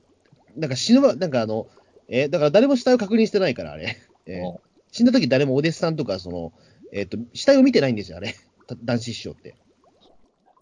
[0.57, 1.67] なんか死ぬば、なんかあの、
[2.07, 3.97] えだから誰も死体を確認してないから、あれ。
[4.25, 4.57] えうん
[4.91, 6.53] 死んだ時誰もお弟子さんとか、その、
[6.93, 8.33] えっ、と、死体を見てないんですよ、あれ。
[8.65, 9.55] た男子師匠って。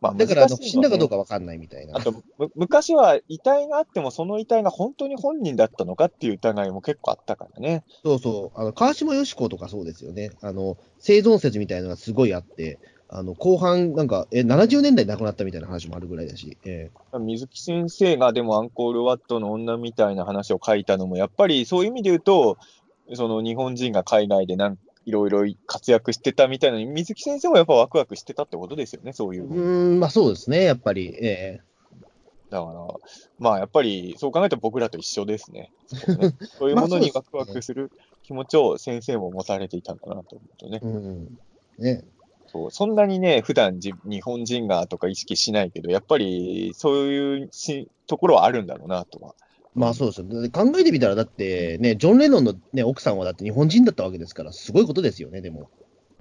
[0.03, 1.15] まあだから、死んだかどうか。
[1.15, 2.01] かわかんないみたいなあ。
[2.01, 7.85] と、む昔は遺体があっても、その遺体が本当に本人だったのかっていう疑いも結構あったからね。
[8.03, 8.59] そうそう。
[8.59, 10.31] あの、川島よし子とかそうですよね。
[10.41, 16.89] あの、生存説みたいなのがすごいあって、あの、後半、なんか、え、70年代に亡くなったみたいな話もあるぐらいだし、え
[17.19, 22.57] 水木先生がでもアンコールワットの女みたいな話を書いたのも、やっぱりそういう意味で言うと、
[23.13, 31.15] その日本人が海外でなんいろいろ活躍してたみたいなのに、水木先生もやっぱワクワクしてたってことですよね、そういううん、まあそうですね、やっぱり。
[31.21, 31.61] え
[32.49, 32.87] だから、
[33.39, 35.71] まあやっぱりそう考えたら僕らと一緒ですね。
[35.87, 36.35] そうね
[36.69, 37.91] いうものにワクワクする
[38.21, 40.85] 気持ちを先生も持たれていたんだなと思うとねえ。
[40.85, 41.39] うん。
[41.79, 42.03] ね。
[42.45, 49.33] そうそんなにね、普段じ日本人がとか意識しないけど、やっぱりそういうしところはあるんだろうなとは。
[49.75, 50.41] まあそうですよ。
[50.41, 55.69] で考えてみたら、だってね、ジョン・レノンの、ね、奥さんはだって日本人だったわけですから、すごいことですよね、でも。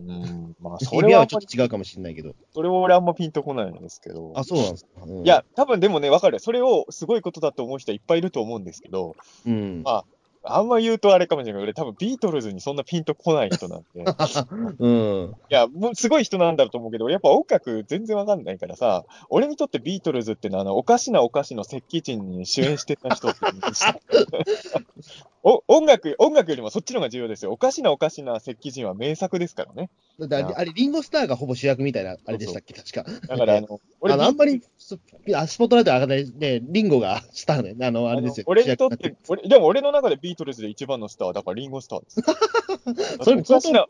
[0.01, 2.35] うん、まあ意それはちょっと違うかもしれないけど。
[2.55, 4.33] それは俺あんまピンとこないんですけど。
[4.35, 4.91] あ、そうなんですか。
[5.05, 6.41] うんいや、、多分でもね、わかる。
[6.41, 9.15] それをすごいことだと思う人はいっぱいいると思うんですけど、
[9.47, 9.83] うん。
[9.85, 10.05] あ
[10.45, 14.01] あんま言うとあれかもしれないけど、俺多分ビートルズにそんなピンとこない人なんで。
[14.01, 14.05] い
[14.79, 15.35] うん。
[15.49, 23.39] や、もうすごい人なんだろうと思うけど、俺やっぱ音楽全然わかんないからさ、俺にとってビートルズってのは、あの、おかしなおかしの石器人に主演してた人って
[25.45, 27.51] お音楽、音楽よりもそっちの方が重要ですよ。
[27.51, 29.91] おかしなおかしな石器人は名作ですからね。
[30.21, 33.05] だってあれ、あれリンゴスターがほぼ主役みたいな、あれでしたっけ、確か。
[33.27, 34.99] だから、 あの、俺あの、あんまり、ス
[35.35, 38.45] あスポットライト上がらないね、リンゴがスターね、あの、あれですよ。
[38.47, 42.23] 俺にとって、俺でも俺の中でビートルズで一番のスターは、だからリンゴスターです。
[43.25, 43.87] それおかしな、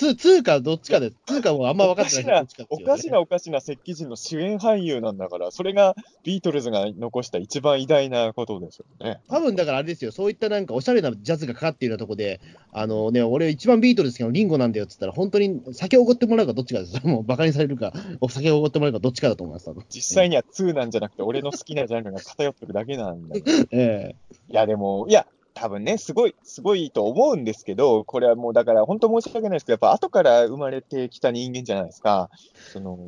[0.00, 5.94] つ通かどっちかで、通かもあんま分かってないおかしなおかしな石器人の主演俳優なんだから、それが
[6.24, 9.20] ビートルズが残した一番偉大なことですよね。
[9.28, 12.40] 多分だからあれですよ、そういったなんかおしゃれなジャズがかかっているようなとこで、
[12.72, 16.98] あのね、俺一番ビートルズのリンゴなんだよって言ったら、本当に酒をおごってもらうかどっちかです。
[17.06, 17.92] もうバカにされるか、
[18.22, 23.44] お酒をおごってもらうかどっちかだと思います、実際には2なんじゃなくて、俺の好きなジャンルが偏ってるだけなんだよ。
[23.70, 24.14] え
[24.48, 32.30] いや、でも、いや、多分ね、すごい、すごいと思うんですけど、これはもうだから、本当申し訳ないですけど、やっぱ後から生まれてきた人間じゃないですか。
[32.72, 32.98] その、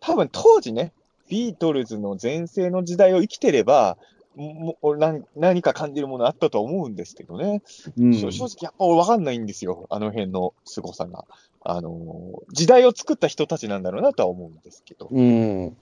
[0.00, 0.92] 多分当時ね、
[1.28, 3.96] ビートルズの全盛の時代を生きてれば、
[4.36, 7.62] もも何何か感じるものあったと思うんですけどね。
[7.98, 11.24] えうん正直やっぱ分かんないんですよ、あの辺の凄さが。
[11.68, 15.08] あの時代を作った人たちなんだろうなとは思うんですけど。
[15.10, 15.76] うん。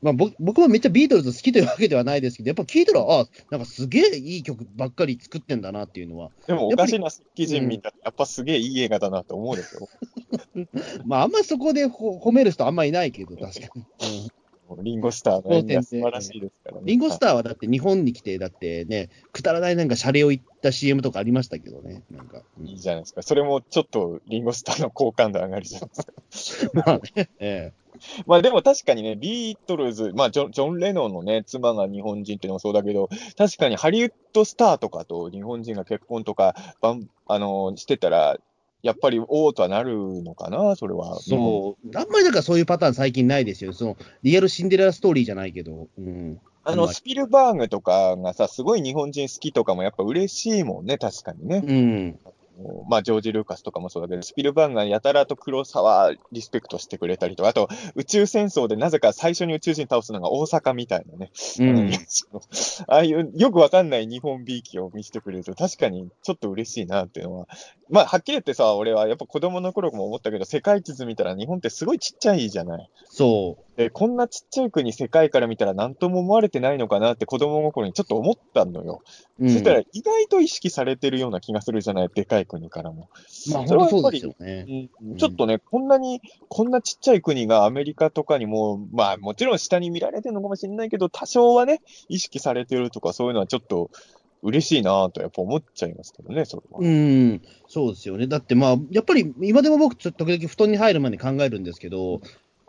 [0.00, 9.88] まあ、僕僕もめっちゃビートルズ好きというわけではないですけど、やっぱ聞いたら、あなんかすげえいい曲ばっかり作ってんだなっていうのは、でもおかしな石器人見たら、やっぱすげえいい映画だなと思うんですよ。
[11.04, 14.22] まあ、あんまりそこでほ褒める人あんまりいないけど、確かに。
[14.22, 14.38] うん
[14.82, 16.82] リンゴスターの演技は素晴らしいですからね。
[16.84, 22.42] リンゴスターはだって日本に来て、だってね、くだらないなんかシャレを言った CM とかありましたけどね、なんか。
[22.60, 23.22] うんいいじゃないですか。
[23.22, 26.72] それもちょっとリンゴスターの好感度上がりじゃないですか。
[26.86, 27.72] まあね、え
[28.26, 38.38] まあでも確かにね、ビートルズ、まあジョンジョン・レノンのね、妻が日本人っていうのもそうだけど、確かにハリウッドスターとかと日本人が結婚とか、あのしてたら、
[38.82, 41.18] やっぱりおおとはなるのかな、それは。
[41.20, 43.72] えそう、あんまりだからそういうパターン最近ないですよ。
[43.72, 46.40] その、リアルシンデレラストーリーじゃないけど、うん。
[46.64, 51.62] あの、スピルバーグとかがさ、すごい日本人好きとかもやっぱ嬉しいもんね、確かにね。
[51.66, 52.18] うん。
[52.88, 61.30] まあ、ジョージ・ルーカスとかもそうだけど、スピルバーグがやたらと黒沢リスペクトしてくれたりとか、あと、宇宙戦争でなぜか最初に宇宙人倒すのが大阪みたいなね。
[61.60, 61.92] うん。
[62.88, 67.48] ああいうよくわかんない日本びいきを見せてくれると、確かにちょっと嬉しいなっていうのは。
[67.90, 72.90] まあ、はっきり言ってさ、俺はやっぱ子供の頃も思ったけど、世界地図見たら日本ってすごいちっちゃいじゃない。
[73.04, 79.02] そで、こんなちっちゃい国、世界から見たら何とも思われてないのかなって子供心にちょっと思ったのよ。
[79.38, 79.44] う。
[79.44, 79.50] うん。
[79.52, 83.08] そしたら意外と意識されてるような気がするじゃない、でかい国からも。
[83.52, 84.90] まあ、それはやっぱりね。
[85.00, 93.90] うんちょっとね、こんなに、こんなちっちゃい国がアメリカとかにも、まあもちろん下に見られてるのかもしれないけど、多少はね、意識されてるとかそういうのはちょっと
[94.42, 96.80] 嬉しいなとやっぱ思っちゃいますけどね、それは。
[96.80, 98.26] うん、そうですよね。
[98.26, 102.20] だってまあ、やっぱり今でも僕、ちょっと時々布団に入る前に考えるんですけど、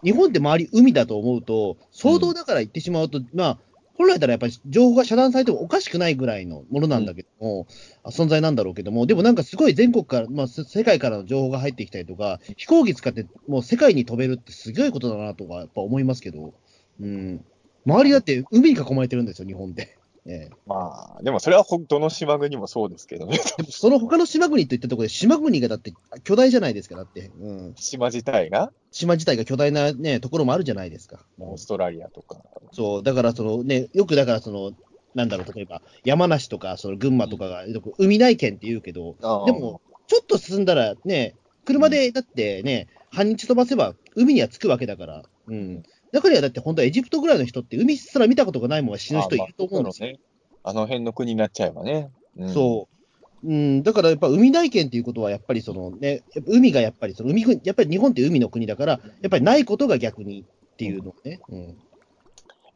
[0.03, 3.59] 日本って周り海だと思うと、相当だから言ってしまうと、まあ、
[3.99, 7.67] 本来ならやっぱり情報が遮断されてもおかしくないぐらいのものなんだけども、
[8.03, 16.53] あ存在なんだろうけども、でもなんかすごい全国から、まあ、せ世界からの情報が入ってきたりとか、飛行機使ってもう世界に飛べるってすごいことだなとかやっぱ思いますけど、
[17.01, 17.43] うん。
[17.85, 19.97] 周りだって海に囲まれてるんですよ、日本って。
[20.25, 25.93] ええまあ、でもそれはほどの島国もそうですけどね、でもその他の島国といったところで、島国がだって
[26.23, 27.31] 巨大じゃないですか、だって。
[27.41, 27.73] うん。
[27.75, 31.25] 島自体が、島自体が巨大なね、ところもあるじゃないですか。
[31.39, 32.41] オーストラリアとか。
[32.71, 34.71] そう、だからそのね、よくだからその、
[35.15, 39.15] なんだろう、例えば山梨とかその群馬とかが、よく海内県って言うけど、
[39.45, 41.35] でも、ちょっと進んだらね、
[41.65, 45.83] 車でだってね、半日飛ばせば海には着くわけだから、うん。
[46.11, 50.09] だからだって本当はエジプトぐらいの人って海すら見たことがないまま死ぬ人いると思うんですよ。
[50.09, 50.19] あまあね。
[50.63, 52.09] あの辺の国になっちゃえばね。
[52.37, 52.98] うんそう。
[53.43, 61.39] うん、だからやっぱ海内県っていうことは、やっぱりそのね、海がやっぱりその海国、やっぱり日本って海の国だから、やっぱりないことが逆にっていうのね。
[61.49, 61.77] うん。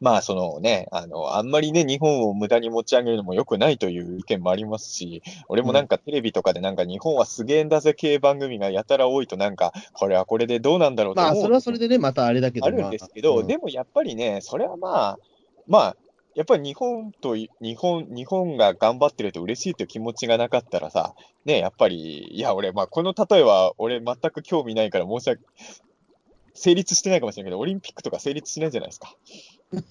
[0.00, 15.18] まあ、そのね、あの、あんまりね、日本を無駄に持ち上げるのも良くないという意見もありますし、俺もなんかテレビとかでなんか日本はすげえんだぜ系番組がやたら多いとなんか、これはこれでどうなんだろうとまあ、それはそれでね、またあれだけど、あるんですけど、まあでもやっぱりね、それはまあ、
[15.66, 15.96] まあ、
[16.34, 21.14] やっぱり日本と、日本、日本が頑張ってると嬉しいという気持ちがなかったらさ、
[21.44, 25.42] ね、やっぱり、いや、俺、まあ、この例えは、俺、全く興味ないから申し訳、
[26.54, 29.14] 成立してないかもしれないけど、オリンピックとか成立しないじゃないですか。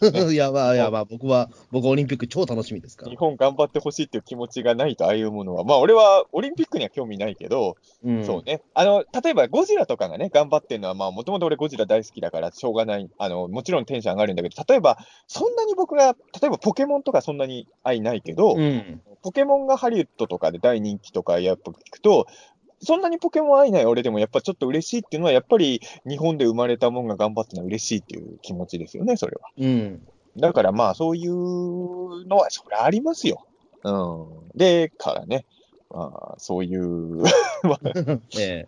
[0.02, 3.18] う んいや、まあ、いや、まあ、僕は、僕はオリンピック超楽しみですから日。
[3.18, 8.62] 本頑張ってほしいっていう気持ちがないと、ああいうものは、まあ、俺はオリンピックには興味ないけど、うん、そうね。
[8.74, 13.10] あの、例えばゴジラとかがね、頑張ってるのは、まあ、もともと俺ゴジラ大好きだから、しょうがない。
[13.18, 19.02] あの、もちろんテンション上がるんだけど、例えば、そんなに僕が、例えばポケモンとかそんなに愛ないけど、うん。
[19.22, 22.28] ポケモンがハリウッドとかで大人気とかやっぱ聞くと、
[22.84, 29.50] そんなにポケモン愛ない俺でもやっぱちょっと嬉しいっていうのは、やっぱり日本で生まれたもんが頑張ってるのは嬉しいっていう気持ちですよね、それは。
[29.58, 30.02] うん。
[30.38, 33.46] だからまあ、そういうのは、そりゃありますよ。
[33.84, 34.58] うん。
[34.58, 35.46] で、からね、
[35.90, 37.24] まあ、そういう、
[38.38, 38.68] え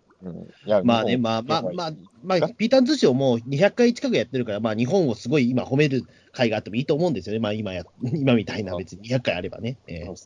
[0.84, 1.92] まあね、まあまあまあ、
[2.22, 7.38] まあ、ピーターン通信をもう200回近くやってるから、まあ日本をすごい今褒める回があってもいいと思うんですよね。
[7.38, 9.76] まあ今や、今みたいな別に200回あればね。
[9.86, 10.16] ええそう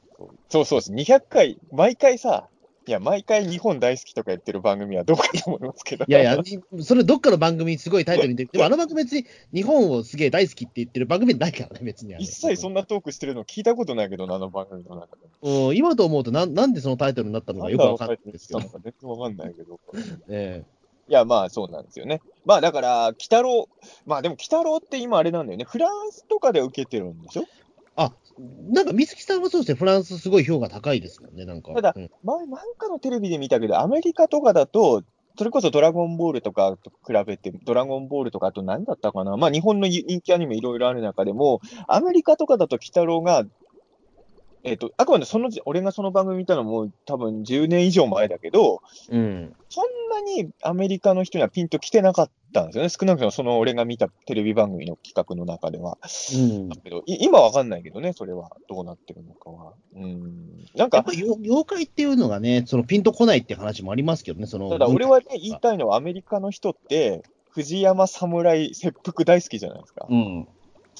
[0.48, 0.92] そうそうです。
[0.92, 2.48] 200回、毎回さ、
[2.90, 6.04] いや、毎回日本大好きとか言ってる番組はどうかと思いますけど。
[6.08, 6.36] いやいや、
[6.82, 12.16] それどっかの番組にすごいタイトルに出て、でもあの番組別に日本をすげえ大好きって言ってる番組ないからね、別に。
[12.18, 15.22] 一切そんなトークしてるの聞いたことないけどな、あの番組の中で。
[15.40, 19.78] うん、今と思うとなん、なんでそのタイトルになったのかよくわかんないんですけど全然わかんないけど。
[20.28, 20.64] え
[21.08, 22.20] いや、まあそうなんですよね。
[22.44, 23.68] まあだから、鬼太郎、
[24.04, 25.64] まあでも鬼太郎って今あれなんだよね。
[25.64, 27.44] フランスとかで受けてるんでしょ？
[27.96, 28.12] あ、
[28.70, 31.72] なんか水木さんはそうですね、フランスすごい評価高いですもんね、なんか。
[31.74, 32.10] ただうん。
[32.22, 35.02] 前、なんかのテレビで見たけど、アメリカとかだと、
[35.36, 43.44] それこそドラゴンボールとかと比べて、ドラゴンボールとか、あと何だったかな、まあ日本の人気アニメいろいろある中でも、アメリカとかだと鬼太郎が、
[44.62, 49.54] えっ、と、あくまでそのじ、俺がその番組見たのも多分10年以上前だけど、うん。
[49.68, 52.88] そんなにアメリカの人にはピンと来てなかったんですよね。
[52.90, 55.98] 少なくともその俺が見たテレビ番組の企画の中では。
[56.34, 56.68] うん。
[56.68, 58.50] だけど、い今わかんないけどね、それは。
[58.68, 59.72] どうなってるのかは。
[59.94, 60.66] うん。
[60.74, 64.68] なんかやっぱ、妖妖怪っていうのがね、そのピンとこないって話もありますけどね、その。
[64.68, 70.06] ただ俺はね、言いたいのはアメリカの人って、藤山侍切腹大好きじゃないですか。
[70.08, 70.48] うん。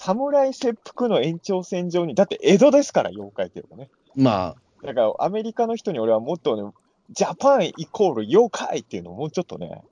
[0.00, 3.90] 侍切腹の延長線上に、だって江戸ですから、妖怪っていうのはね。
[4.16, 6.72] まあ、だからアメリカの人に俺はもっとね、
[7.10, 9.82] ジャパンイコール妖怪っていうのをもうちょっとね、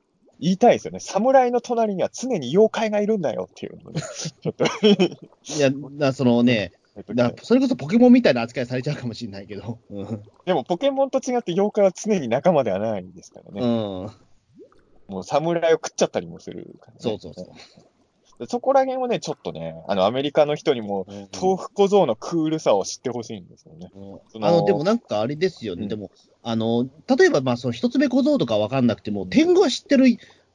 [0.41, 1.01] 言いたいですよね。
[1.01, 4.01] 侍の隣には常に妖怪がいるんだよっていうのをね、
[4.41, 6.73] ちょっといや、なそのね、
[7.15, 9.79] だそれこそポケモンみたいな扱いされちゃうかもしれないけど。
[9.91, 10.23] うん。
[10.47, 13.61] でもポケモンと違って妖怪は常に仲間ではないですからね。
[13.61, 14.11] うん、
[15.09, 16.99] もう侍を食っちゃったりもするから、ね。
[17.01, 17.47] そうそうそう。
[18.39, 23.91] でそこら辺をね、ちょっとね、あの、アメリカの人にも、豆豆腐小僧のクールさを知ってほしいんですよね。
[24.29, 26.11] そのあの、でもなんかあれですよね、うんでも、
[26.43, 30.05] あの、例えば、まあ、その一つ目小僧とかわかんなくても、天狗は知ってる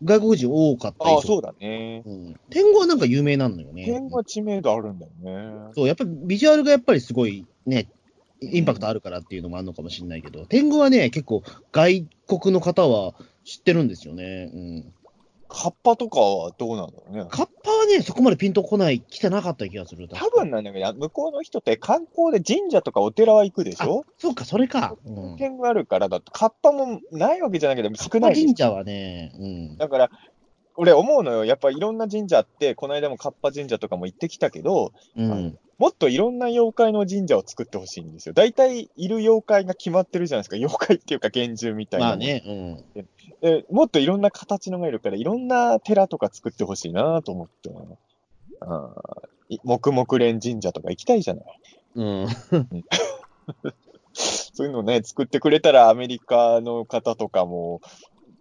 [0.03, 1.21] 外国人多かったああ、う。
[1.21, 2.03] そうだね。
[2.05, 2.35] うん。
[2.49, 3.83] 天狗はなんか有名なのよね。
[3.85, 5.71] 点は知名度あるんだよね。
[5.75, 7.89] そう、やっぱりビジュアルがやっぱりすごいね、
[8.41, 13.13] インパクトあるからっていうのもあるのかもしれないけど、天狗はね、結構外国の方は
[13.43, 14.49] 知ってるんですよね。
[14.53, 14.93] うん。
[15.55, 17.25] カッパとかはどうなんだろうね。
[17.29, 20.07] カッパはね、そこまでピンとこない、来てなかった気がする。
[20.07, 24.03] 多分なんだけど、向こうの人って観光で神社とかお寺は行くでしょ？
[24.17, 24.97] そうか、それか。
[25.05, 25.37] うん。
[25.37, 29.77] 点があるからだと、カッパもないわけじゃないけど、少ない神社はね、うん。
[29.77, 30.09] だから、
[30.75, 31.45] 俺思うのよ。
[31.45, 35.59] やっぱいろんな神社あって、この間もカッパ神社とかも行ってきたけど、うん。
[35.77, 38.33] もっといろんな妖怪の神社を作ってほしいんですよ。
[38.33, 40.55] 大体いる妖怪が決まってるじゃないですか。
[40.55, 42.07] 妖怪っていうか幻獣みたいな。
[42.07, 42.15] まあ。
[42.15, 43.07] ね、うん。
[43.43, 47.69] でもっといろんな形のがいるから、いろんな寺とか作ってほしいなと思って。
[48.61, 51.43] あーい木木蓮神社とか行きたいじゃない？
[51.95, 52.27] うん。
[54.13, 57.81] そういうのね、作ってくれたらアメリカの方とかも、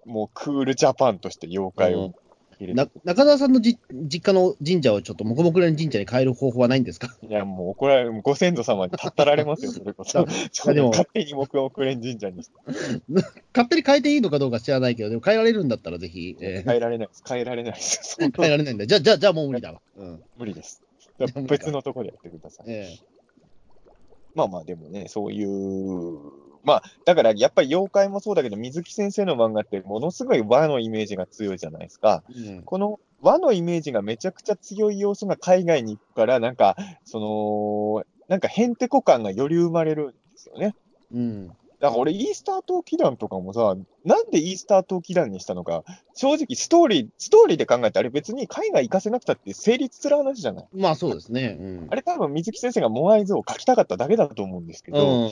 [0.06, 2.14] もうクールジャパンとして妖怪を
[2.74, 7.14] な中澤さんのじ実家の神社をちょっともこもくれん神社に変える方法はないんですか？
[7.22, 10.20] いや、もう怒られる、ご先祖様にたったられますよ、それこそ。
[10.24, 10.24] あ
[10.74, 12.54] でも勝手に木木蓮神社にして
[13.54, 17.22] 勝手に変えていいのかどうか知らないけど、でも変えられるんだったらぜひ、え変えられないです。
[17.28, 18.16] 変えられないです。
[18.20, 18.86] ー変えられないんだ。
[18.86, 19.80] じゃあ、じゃあ、じゃあもう無理だわ。
[19.96, 20.22] うん。
[20.36, 20.82] 無理です。
[21.48, 22.66] 別のところでやってください。
[22.68, 22.96] え
[24.34, 26.20] まあまあ、でもね、そういう、
[26.64, 32.22] まあ、だからやっぱり妖怪もそうだけど、水木先生の漫画ってものすごい和のイメージが強いじゃないですか。
[32.30, 32.62] えうん。
[32.62, 40.74] この和のイメージがめちゃくちゃ強い要素が海外に行くから、なんか、その、なんかへんてこ感がより生まれるんですよね。
[41.12, 41.52] うん。
[41.82, 45.82] だから俺、イースター島祈願とかもさ、なんでイースター島祈願にしたのか、
[46.14, 50.66] 正直ストーリー、ストーリーで考えて、あれ別に海外行かせなくたって成立する話じゃない。
[50.72, 51.56] まあそうですね。
[51.58, 51.96] うんあ。
[51.96, 55.30] れ多分水木先生がモアイ像を描きたかっただけだと思うんですけど、うん。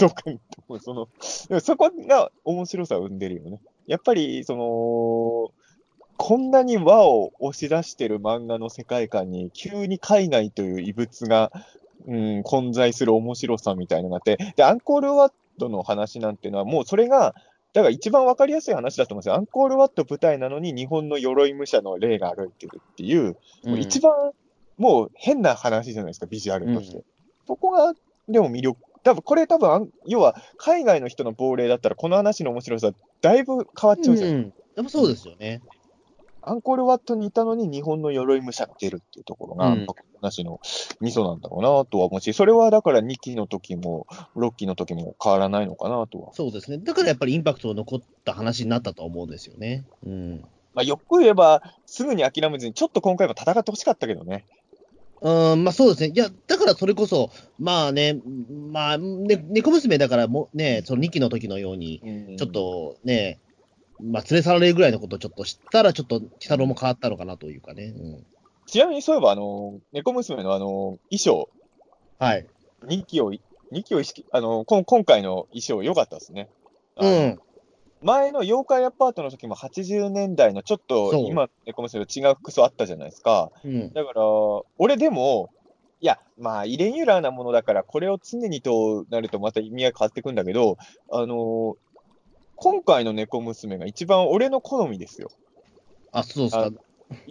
[0.00, 0.40] どっかに
[0.80, 1.08] その、
[1.48, 3.60] でもそこが面白さを生んでるよね。
[3.86, 5.52] やっぱり、その、
[6.16, 11.52] こんなに和を押し出してる漫画の世界観に、急に海外という異物が、
[12.08, 17.34] うん、混在する面白さみたいなのがあって、で、アンコールワットの話なんていうのは、もうそれが、
[17.74, 19.34] だから一番わかりやすい話だと思うんですよ。
[19.34, 24.32] アンコールワット舞台なのに日本の鎧武者の霊が歩いてるっていう、もう一番
[24.78, 26.98] もう変な話じゃないですか、ビジュアルとして。
[26.98, 27.04] う
[27.46, 27.92] そこが、
[28.28, 34.30] でも魅力、多分これ多分要は海外の人の亡霊だったら、この話の面白さ、だいぶ変わっちゃうじゃん。
[34.30, 34.52] うん。
[34.76, 35.60] やっぱそうですよね。
[36.42, 39.86] アンコールワットにいたのに日本の鎧武者が出るっていうところが、うん
[40.20, 40.60] 話の
[41.00, 46.34] ミソなんだろうなとは思うし、それはだから2期の時も、6期の時も変わらないのかなとは。
[46.34, 46.78] そうですね。
[46.78, 49.84] だからやっぱりインパクトの残った話になったと思うんですよね。
[50.04, 50.40] うん。
[50.74, 54.44] まあ、よく言えば、すぐに諦めずに、ちょっと今回も戦ってほしかったけどね。
[55.20, 56.12] うん、まあそうですね。
[56.14, 58.20] いや、だからそれこそ、まあね、
[58.70, 63.40] まあ、ね、猫娘だからもね、その2期の時のように、ちょっとね、
[64.00, 67.94] まあ連れ去られるぐらいのことをちょっと知ったら、ちょっと、鬼太郎も変わったのかなというかね。
[67.96, 68.26] うん。
[68.66, 71.48] ちなみにそういえば、あの、猫娘のあの、衣装、
[72.18, 72.46] はい。
[72.84, 73.32] 2期を、
[73.72, 76.48] 2期を意識、あの、こん今回の衣装良かったですね。
[76.96, 77.38] うん。
[78.02, 83.50] 前の妖怪アパートの時も80年代のちょっと今、猫娘と違う服装あったじゃないですか。
[83.64, 83.92] うん。
[83.92, 84.22] だから、
[84.78, 85.50] 俺でも、
[86.00, 90.76] いや、まあ、イレギュラーなものだから、これを常にとなるとまた意味合い変わってくんだけど、
[91.10, 91.76] あのー
[92.60, 95.28] 今回の猫娘が一番俺の好みですよ。
[96.12, 96.70] あ、そうですか。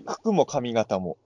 [0.07, 1.17] 服も髪型も。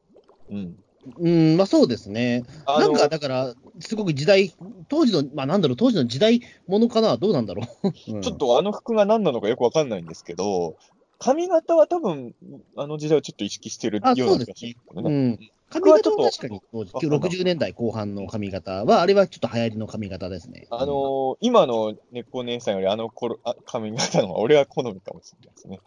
[0.50, 0.76] うん。
[1.18, 2.44] うん、まあそうですね。
[2.68, 4.54] なんか、だから、すごく時代、
[4.88, 7.88] 当時の、まあなんだろう、当時の時代ものかな、どうなんだろう？
[8.14, 10.76] うんちょっとあの服が何なのかよくわかんないんですけど、
[11.22, 12.34] 髪型は多分、
[12.76, 15.04] あの時代をちょっと意識してるあような気がすね。
[15.04, 15.40] うん。
[15.70, 20.68] 髪型は確かに当時、60年代後半の髪型は、あれはちょっと流行りの髪型ですね。
[20.72, 25.80] あのー今の猫姉さんよりあの頃あ髪型の方が俺は好みかもしれないですね。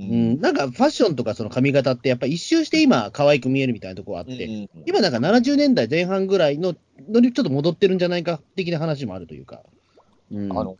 [0.00, 6.74] ううん、なんかファッションとかその髪型って、やっぱり一周して今、可愛く見えるみたいなところあって、うん今なんか70年代前半ぐらいの
[7.08, 9.62] のにちょっと戻ってるんじゃないか的な話もあるというか。
[10.32, 10.76] うん、あの、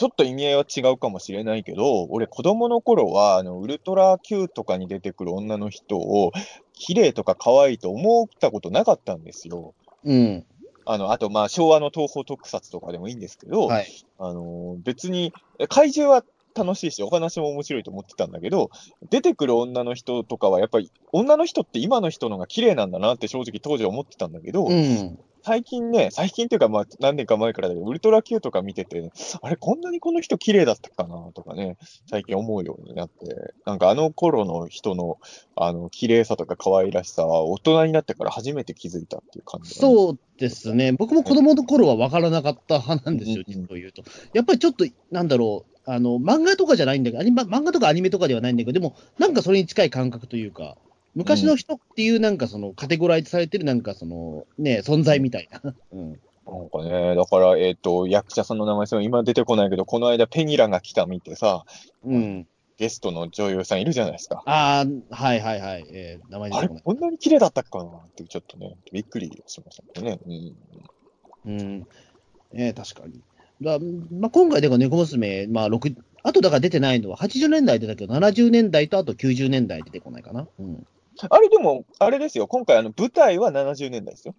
[0.00, 6.32] ちょっと意味合いは違うかもしれないけど、俺子供の頃は、あの、ウルトラ Q とかに出てくる女の人を、
[6.72, 9.74] 綺麗とか可愛いと思ったことなかったんですよ。
[10.04, 10.46] うん。
[10.86, 13.86] あの、あと、まあ、昭和の東方特撮とかでもいいんですけど、はい。
[14.18, 16.24] あの、別に、え怪獣は
[16.54, 18.70] 楽しいし、お話も面白いと思ってたんだけど、
[19.10, 25.18] 出てくる女の人とかは、やっぱり、女の人って今の人のが綺麗なんだなって正直当時は思ってたんだけど、うん。
[25.42, 29.10] 最近ね、最近っていうか、まあ、何年か前からだけど、ウルトラ Q とか見てて、
[29.42, 31.76] あれ、こんなにこの人綺麗だったかなとかね、
[32.08, 35.18] 最近思うようになって、なんかあの頃の人の、
[35.56, 40.92] あの、綺麗さとか可愛らしさは、大人になってから初めて気づいたっていう感じだね、そうですね。
[40.92, 44.02] 僕も子供の頃は分からなかった派なんですよ、実を言うと。
[44.32, 50.76] やっぱりちょっと、なんだろう、あの、漫画とかじゃないんだけど、アニメ漫画とかアニメとかではないんだけど、でも、なんかそれに近い感覚というか、
[51.14, 55.74] 昔の人っていうなんかそのカテゴライズされてるなんかそのね、存在みたいな。
[55.92, 56.20] うん。
[56.46, 61.64] なんかね、だから、えっ、と、役者さんの名前さ、今出てこないけど、この間ペニラが来た見てさ、
[62.04, 62.46] うん。
[62.76, 64.42] ゲストの女優さんいるじゃないですか。
[64.46, 65.86] ああ、はいはいはい。
[65.90, 66.82] えー名前出あれ、てこない。
[66.82, 70.18] こんなに綺麗だったかなって、ちょっとね、びっくりしましたけどね。
[70.26, 71.52] うん。
[71.58, 71.86] うん。
[72.54, 73.20] えー確かに。
[73.60, 73.78] だ
[74.10, 80.48] まあ、今回、でも猫娘、まあ、6、あとだから出てないのは、80年代出たけど、70年代とあと90年代出てこないかな。
[80.58, 80.86] うん。
[81.28, 84.34] あれでも、あれですよ、今回、あの、舞台は70年代ですよ。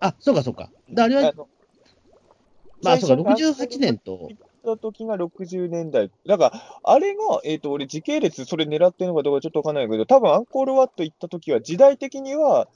[0.00, 0.70] あ、そうかそうか。
[0.90, 1.48] だあれは、の
[2.82, 6.10] まあ、そうか、最初68年と、行った時が60年代。
[6.26, 12.68] だから、あれが、えっ、と、俺、時系列、それ狙ってるのかどうかちょっとわかんないけど、多分アンコールワット行った時は、時代的には、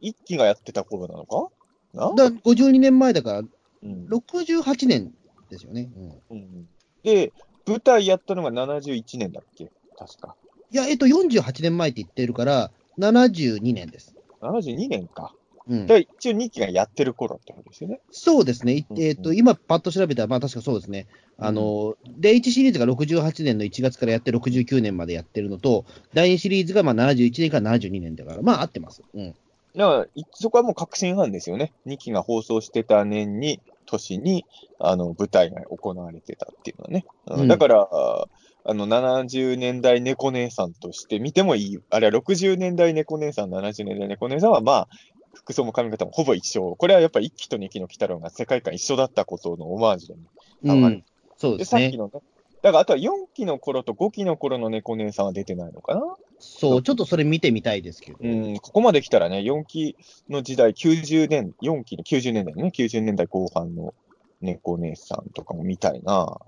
[0.00, 1.48] 一期がやってた頃なのか
[1.92, 2.12] な？
[2.14, 3.42] だ52年前だから、う
[3.86, 5.12] ん68年
[5.50, 5.90] ですよね。
[6.30, 6.68] うん、うん
[7.02, 7.32] で、
[7.66, 9.70] 舞台やったのが71年だっけ？
[9.96, 10.36] 確か。
[10.70, 14.14] いや、えっと、48年前って言ってるから、72年です。
[14.40, 15.34] 72年か。
[15.68, 18.00] うん、で、一応2期がやってる頃ってことですよね。
[18.10, 21.06] そうですね、えっと今、パッと調べたら、まあ確かそうですね、
[21.38, 29.02] あの第1シリーズが68年の1月からやって、69年までやってるのと、第2シリーズがまあ71年から72年だから、まあ合ってます。
[29.14, 29.34] うん、
[29.76, 31.72] だから、いそこはもう確信犯ですよね。
[31.86, 34.46] 2期が放送してた年に、年に、
[34.78, 37.04] あの、舞台が行われてたっていうのはね。
[37.26, 38.28] うんうんだから、あ
[38.64, 41.78] あの、70年代猫姉さんとして見てもいい。
[41.90, 44.88] あれは60年代猫姉さん、70年代猫姉さんは、まあ、
[45.34, 46.76] 服装も髪型もほぼ一緒。
[46.76, 50.20] これはやっぱり1期と2期の鬼太郎が世界観一緒だったことのオマージュでも
[50.64, 51.04] うあまりん、
[51.36, 51.82] そうで、ですね。
[51.82, 52.20] さっきのね、
[52.62, 56.02] だからあとは4期の頃と5期の頃の猫姉さんは出てないのかな
[56.38, 59.96] そう、ちょっとそれ見てみたいですけど、うん、ここまで来たらね、4期
[60.28, 63.94] の時代、90年、4期の90年代のね、90年代後半の
[64.40, 66.38] 猫姉さんとかも見たいな。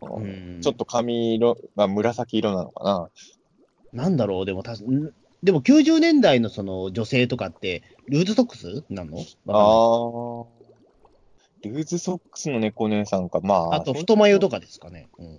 [0.00, 3.10] ちょっと髪色が紫色なのかな。
[3.92, 4.74] なんだろう、でもた
[5.42, 9.18] でも90年代のその女性とかって、ルーズソックスなの？
[9.48, 10.60] ああ。
[11.62, 13.40] ルーズソックスの猫姉さんか。
[13.40, 15.08] まあ、あと、太眉とかですかね。
[15.18, 15.38] うん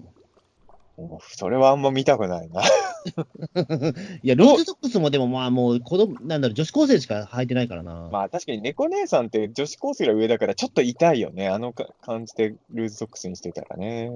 [1.22, 2.62] それはあんま見たくないな。
[4.22, 8.10] いや、ルーズソックスもでもまあもう子供、なんだろう、女子高生しか履いてないからな。
[8.12, 11.48] まあ確かに猫姉さんって女子高生が上だからちょっと痛いよね。
[11.48, 14.12] あのか感じでルーズソックスにしてたらね。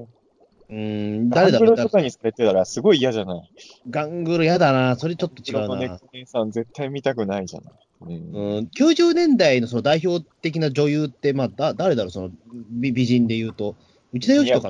[0.70, 3.42] うーん、誰だろうガングロとかにされてたらすごい嫌じゃない？
[3.90, 4.96] ガングルやだな。
[4.96, 6.00] それちょっと違うな。
[6.26, 7.74] さん絶対見たくないじゃない。
[8.02, 8.12] うん
[8.58, 12.30] うん、90年代のその代表的な女優って、まあ、だ誰だろう、その
[12.70, 13.76] 美美人で言うと、
[14.12, 14.70] 内田有紀とか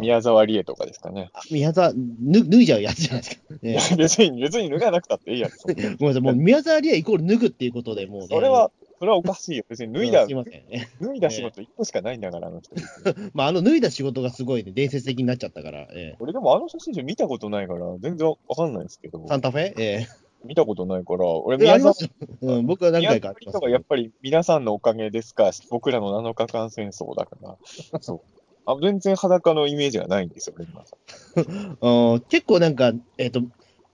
[0.00, 1.30] 宮沢りえとかですかね。
[1.34, 3.42] あ宮沢、ぬ脱いじゃうやつじゃないですか。
[3.62, 5.62] いねや別に、別に脱がなくたっていいやつ。
[5.66, 8.26] ごめんなさい、もう宮沢りえイコール脱ぐっていうことでもうね。
[8.28, 9.64] それは、それはおかしいよ。
[9.68, 10.88] 別に脱いだうんすい、ませんね。
[11.00, 12.74] 脱いだ仕事一個しかないんだから、あの人。
[13.34, 19.74] まあ、あの脱いだ仕事がすごいね、伝説的になっちゃったから、え俺でもあの写真集見たことないから、全然わかんないですけどえ、サンタフェ？
[19.76, 20.06] え
[20.44, 21.94] 見たことないから、俺、宮沢。
[22.42, 27.56] うん、僕は何回かあやっぱり皆さんのおかげですか、僕らの7日間戦争だから、
[28.00, 28.20] そう。
[28.66, 31.76] あ全然裸のイメージがないんですよ、レンガさん。
[32.14, 33.42] うん結構なんか、えっ、と、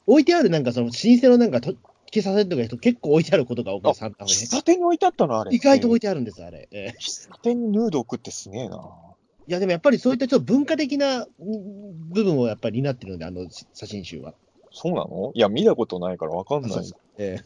[0.07, 1.75] 置いてあるなんかその老舗のなんかと
[2.11, 5.55] 喫茶店とか人結構置いてあることが多くて、サンタフェ喫茶店に置いてあったの、あれ。
[5.55, 6.69] 意外と置いててあるんです、あれ。
[6.71, 8.77] ええ喫茶店にヌード置くってすげえな。
[9.47, 14.35] いや、でもやっぱりそういったちょっと文化的なうん部分をやっぱり担ってるので、あのし写真集は。
[14.73, 15.33] そうなの？
[15.35, 16.93] いや、見たことないからわかんない。
[17.19, 17.39] え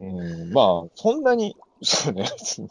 [0.00, 2.70] うん、まあ、そんなに、そうね、別 に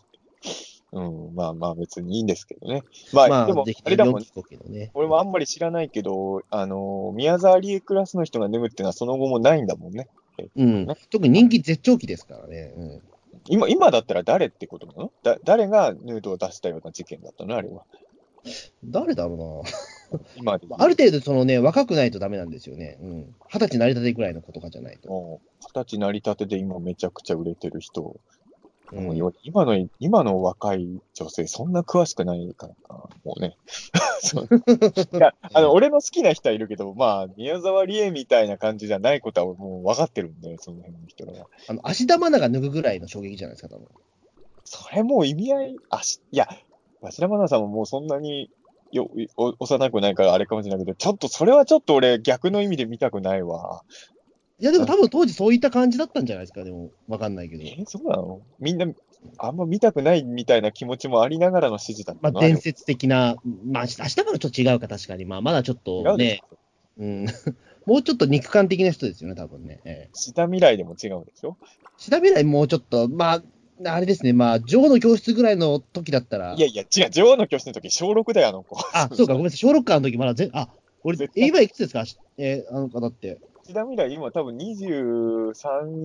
[0.91, 2.83] うん、まあまあ別にいいんですけどね。
[3.13, 4.21] まあ、えまあ、でもあれだもん、
[4.69, 4.89] ね。
[4.95, 10.07] 俺もあんまり知らないけど、あの、宮沢りえクラスの人が脱ぐってのはその後もないんだもんね。
[10.55, 10.87] うん。
[11.09, 12.73] 特に人気絶頂期ですからね。
[12.77, 13.01] うん
[13.47, 15.11] 今、今だったら誰ってことなの？
[15.23, 17.55] だ誰がヌードを出したような事件だったの？
[17.55, 17.85] あれは。
[18.83, 19.63] 誰だろ
[20.43, 20.53] うな。
[20.77, 22.97] ある程度、そのね、若くないとダメなんですよね。
[23.01, 23.35] うん。
[23.51, 25.39] 二十歳成り立てぐらいの子とかじゃないと。
[25.61, 28.19] 二十歳成り立てで今めちゃくちゃ売れてる人、うん
[28.91, 33.57] もうよ今の、今の若い女性、そんな詳しくないからな、もうね。
[35.13, 41.47] いや、 あの、俺の好きな人はいるけど、まあ、宮沢りえみたいな感じじゃないことはもう分かってるんで、その辺の人らは。
[41.67, 43.87] あの、芦田愛菜が脱ぐぐらいの衝撃じゃないですか、多分。
[44.63, 46.47] それもう意味合い、あし、いや、
[47.01, 48.49] 芦田愛菜さんももうそんなに
[48.91, 53.83] よお幼くないからあれかもしれないけど、ちょっと、それはちょっと俺逆の意味で見たくないわ。
[54.59, 57.63] いや、でも多分当時そういった感じだったんじゃないですか、でも、わかんないけど。
[57.63, 58.41] え、そうなの？
[58.59, 58.87] みんな、
[59.37, 63.35] あんま見たくないみたいな気持ちもありながらの指示だったまあ、伝説的な、
[63.65, 65.25] まあ、明日からちょっと違うか、確かに。
[65.25, 66.41] まあ、まだちょっ違とね、
[66.97, 67.25] うん。
[67.85, 69.79] もうちょっと肉感的な人ですよね、多分ね。
[69.85, 70.09] ええ。
[70.13, 71.55] ょ下未来でも違うでしょ？
[71.97, 73.41] 調べないもうちょっと、ま
[73.85, 78.77] あ、あれですね、まあ、女王の教室ぐらいの時だったら、いやいや、違う、女王の教室の時小6だよ、あの子。
[78.93, 80.67] あ、そうか、ごめんなさい、小6からの時まだぜ、あ、
[81.03, 82.03] 俺今いくつですか？
[82.37, 83.39] えーあの方って。
[83.73, 85.51] 下未来今多分23、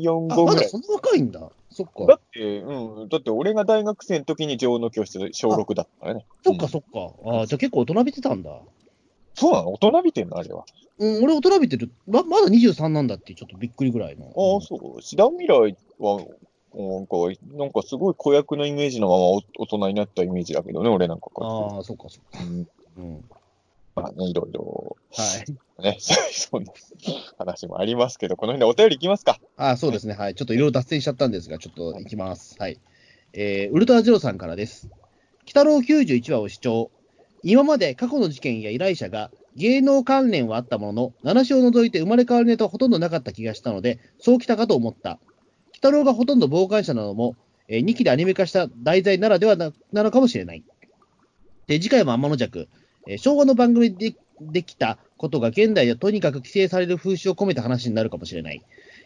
[0.00, 0.56] 4、あ、5ぐらい。
[0.56, 1.40] まだそんな若いんだ。
[1.70, 2.06] そっか。
[2.06, 6.24] だって、うん、だって俺が大学生の時に女王の教室で小6だったからね。
[6.44, 7.40] そっか、うんそっか。
[7.42, 8.50] あじゃあ結構大人びてたんだ。
[9.34, 9.72] そうなの？
[9.72, 10.38] 大人びてんの？
[10.38, 10.64] あれは。
[10.98, 11.90] うん、俺大人びてる。
[12.06, 14.26] ま、まだ23なんだって、ちょっとびっくりぐらいの。
[14.26, 15.02] ああ、そう。
[15.02, 16.18] 下未来は、
[16.76, 17.16] なんか、
[17.56, 22.44] なんかすごい子役のイメージのままお大人になったイメージだけどね、俺なんかからああ、そっか、そっか。
[22.44, 23.24] うんうん。
[23.95, 25.24] まあね、いろいろ、は
[25.78, 25.82] い。
[25.82, 26.72] ね、 そんな
[27.38, 29.38] 話もありますけど、この辺でお便りいきますか。
[29.57, 30.14] あそうですね。
[30.14, 30.34] はい。
[30.34, 32.57] ちょっといろいろ脱線しちゃったんですが、ちょっといきます。
[32.59, 32.80] はい。
[33.32, 34.88] えー、ウルトラゼロさんからです。
[35.45, 36.90] 北郎91話を視聴。
[37.42, 45.20] 今まで過去の事件や依頼者が芸能関連はあったものの、七種を除いて生まれ変わるネタはほとんどなかった気がしたので、そうきたかと思った。
[45.72, 47.36] 北郎がほとんど傍観者なのも、
[47.68, 50.64] え2期でアニメ化した題材ならではななのかもしれない。
[51.66, 52.68] で、次回も天の弱、
[53.07, 58.64] えー昭和の番組でできたことが現代ではとにかく規制される風習を込めた話になるかもしれない。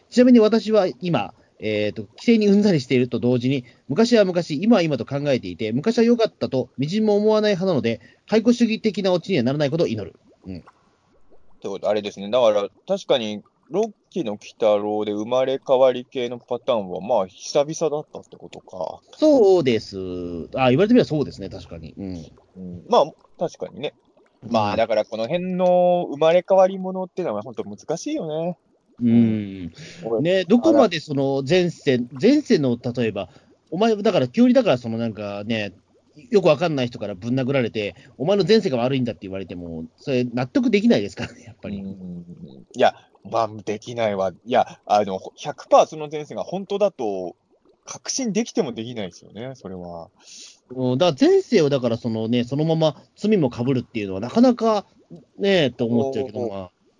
[0.09, 10.19] ちなみに私は今、えーと、規制にうんざりしていると同時に、昔は昔、今は今と考えていて、昔は良かったとみじんも思わない派なので、解雇主義的なオチにはならないことを祈る。
[10.47, 12.29] ってことあれですね。
[12.29, 19.01] だから、確かに、6期の鬼太郎で生まれ変わり系のパターンは、まあ、久々だったってことか。
[19.17, 19.97] そうです。
[20.55, 21.93] あ、言われてみればそうですね、確かに。
[21.97, 22.15] うん。
[22.55, 23.93] うん、まあ、確かにね。
[24.47, 28.57] まあ、だから、この辺の生まれ変わりものっていうのは、本当難しいよね。
[29.01, 29.73] うん。
[30.03, 33.29] 俺ね、どこまでその前世、前世の例えば、
[33.71, 35.73] お前、だから急にだからそのなんかね、
[36.29, 41.77] よくわかんない人からぶん殴られて、お前の前世が悪いんだって言われても、それ納得できないですからね、やっぱり。
[41.77, 42.25] うん
[42.75, 42.95] いや、
[43.29, 44.31] まあ、できないわ。
[44.45, 47.35] いや、あの、100%その前世が本当だと、
[47.85, 50.09] 確信できてもできないですよね、それは。
[50.71, 54.85] うん、だから前世をだからそのね、そのまま罪もかぶるっていうのはなかなか
[55.37, 56.47] ね、と思っちゃうけど、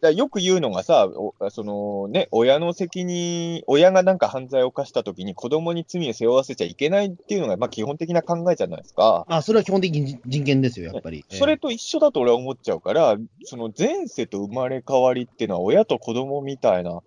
[0.02, 9.26] まあ、よく言うのがさ、おそのね、親の責任、親がなんか犯罪を犯したときに子供に罪を背負わせちゃいけないっていうのが、まあ基本的な考えじゃないですか。
[9.28, 11.26] まあ、それは基本的に人権ですよ、やっぱり。
[11.30, 17.02] それと一緒だと俺は思っちゃうから、その前世と生まれ変わりっていうのは親と子供みたいな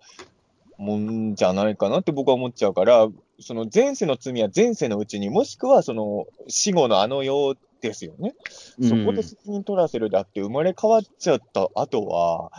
[0.77, 3.07] もんじゃないかなって僕は思っちゃうから、
[3.39, 8.33] その前世の罪は前世のうちに、もしくはその死後のあの世ですよね。
[8.79, 12.51] うんそこで責任取らせるであって、生まれ変わっちゃった後は、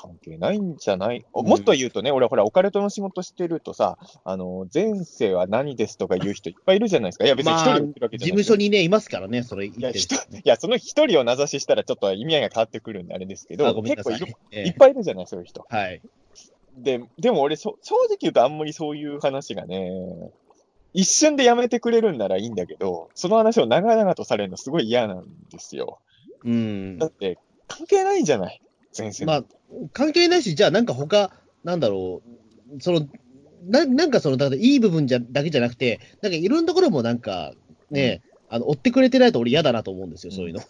[0.00, 7.24] 関係ないんじゃない、うんもっと言うとね、俺ほら、オカルトの仕事してるとさ、あの、前世は何ですとか言う人いっぱいいるじゃないですか。
[7.24, 9.72] いや、別に一人るわけ事じゃない務所にね、いますからね、それい
[10.44, 15.66] や、その一人を名指ししたらちょっと意味合いが変わってくるんであれですけあど、結構いる、ええいっぱいいるじゃない、そういう人。
[15.68, 16.00] はい。
[16.82, 19.90] で、でも俺そ、正直言うとあんまりそういう話がね、
[20.94, 26.00] 一瞬でやめてくれるんならいいんだけど、その話を長々とされるのすごい嫌なんですよ。
[26.44, 27.06] うんだ。
[27.06, 28.62] って、関係ないんじゃない
[28.96, 29.44] 前世のまあ、
[29.92, 31.30] 関係ないし、じゃあなんか他、
[31.64, 32.22] なんだろ
[32.76, 33.06] う、その、
[33.66, 37.52] ななんかその、だいい部分じゃだけじゃなくて、なんかいろんなところもなんか、
[37.90, 40.62] ね、あの、追ってくれてないと俺嫌だなと思うんですよ、そういうの。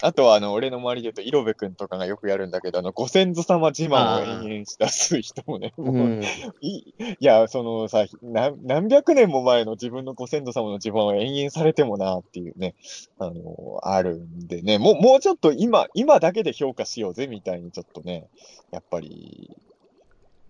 [0.00, 6.22] あとは、あの、俺の周りで言うと、イロベ君とかがよくやるんだけど、あの、ご先祖様自慢を延々し出す人もね、もううん。
[6.60, 12.76] いいや、そのさ、な何百年も前の自分のご先祖様の自慢を延々されてもなっていうね、
[13.18, 18.28] あの、あるんでね、もう、もうちょっと今、今だけで評価しようぜみたいにちょっとね、
[18.70, 19.56] やっぱり、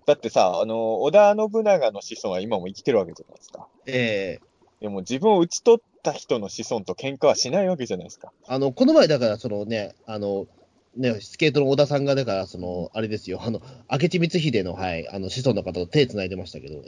[0.05, 3.66] だってさ、あの、織田信長の子孫は今も生きてるわけじゃないですか。
[3.86, 4.49] ええ
[4.80, 8.32] でも自分を討ち取った人の子孫と喧嘩はしないわけじゃないですか。
[8.46, 10.46] あの、この前、だから、そのね、あの、
[10.96, 16.82] ね、スケートの小田さんが、だから、その、あれですよ、あの、明智光秀の、はい、あの、子孫の方と手繋いでましたけど、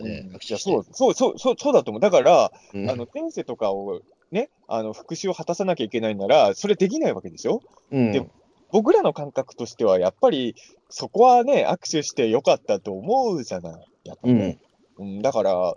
[0.59, 2.01] そう、そう、そう、そう、そうだと思う。
[2.01, 4.01] だから、うんあの、前世とかを
[4.33, 7.63] ね、あの、復讐を果たさなきゃいけないなら、それできないわけでしょ？
[7.93, 8.25] うんで
[8.73, 10.55] 僕らの感覚としては、やっぱり、
[10.91, 13.85] そこはね、握手してよかったと思うじゃない。
[14.05, 14.59] やっぱうんね。
[15.01, 15.75] うん、だから、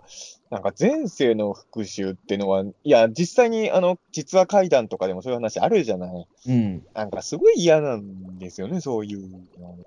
[0.50, 6.26] なんか前世の復讐ってのは、いや、実際に、あの、実話怪談とかでもそういう話あるじゃない。
[6.46, 6.86] うん。
[6.94, 9.78] なんかすごい嫌なんですよね、そういうの。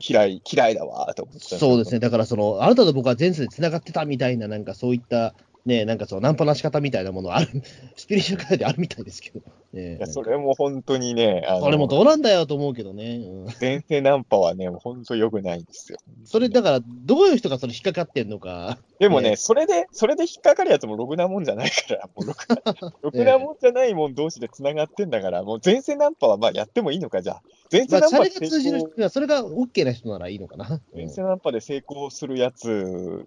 [0.00, 1.40] 嫌い、嫌いだわ、と思って。
[1.40, 1.98] そうですね。。
[1.98, 5.34] だから、その、あなたと僕は前世で繋がってたみたいな、なんかそういった、
[5.68, 7.48] ね、なんかその、ナンパな仕方みたいなものある、
[7.94, 9.40] スピリチュアル界であるみたいですけど。
[9.74, 13.16] ねいや、それも本当にね、あのそれもどうなんだよと思うけどね。
[13.16, 15.98] うん前世ナンパはね、本当良くないんですよ。
[16.24, 18.78] それ、だから、どういう人がそれ引っかかってんのか。
[18.98, 22.56] でもね、ねそれで、それで引っかかるやつもろくなもんじゃないから、もうろくな、
[23.02, 27.42] ろくなもんじゃないもん同士で繋がってんだから、もう前世ナンパはまあやってもいいのか、じゃあ。
[27.70, 30.80] 前世まあ、シャナンパでレが通じる人は、それが OK な人ならいいのかな。
[30.94, 33.26] ナンパで成功するやつ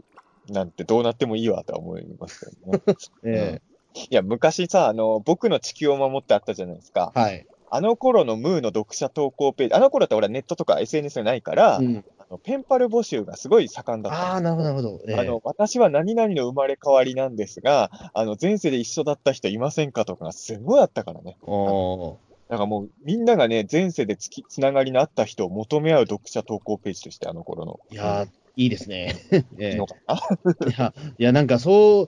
[0.52, 2.82] なんてどうなってもいいわとは思いますけどね。
[3.26, 3.62] え
[3.93, 7.20] いや、昔さ、あの、僕の地球を守ってあったじゃないですかえ。
[7.20, 7.45] はい。
[7.74, 15.02] あの頃のムーの読者投稿ページ、あの頃って俺はネットとか SNS がないから、うんあのペンパル募集がすごい盛んだったああ、なるほど、なるほど。
[15.08, 21.38] ええあの、私は何々の生まれ変わりなんですが、あの、前世で一緒だった人いませんかとかがすごいあったからね。
[21.43, 22.16] おー
[22.49, 27.80] なんかもう、みんながね、前世でつき、つながりのあった人を求め合う読者投稿ページとして、あの頃の。
[27.89, 29.16] いやー、いいですね。
[29.58, 30.16] ええいいのかな？
[30.70, 32.08] いや、いや、なんかそう、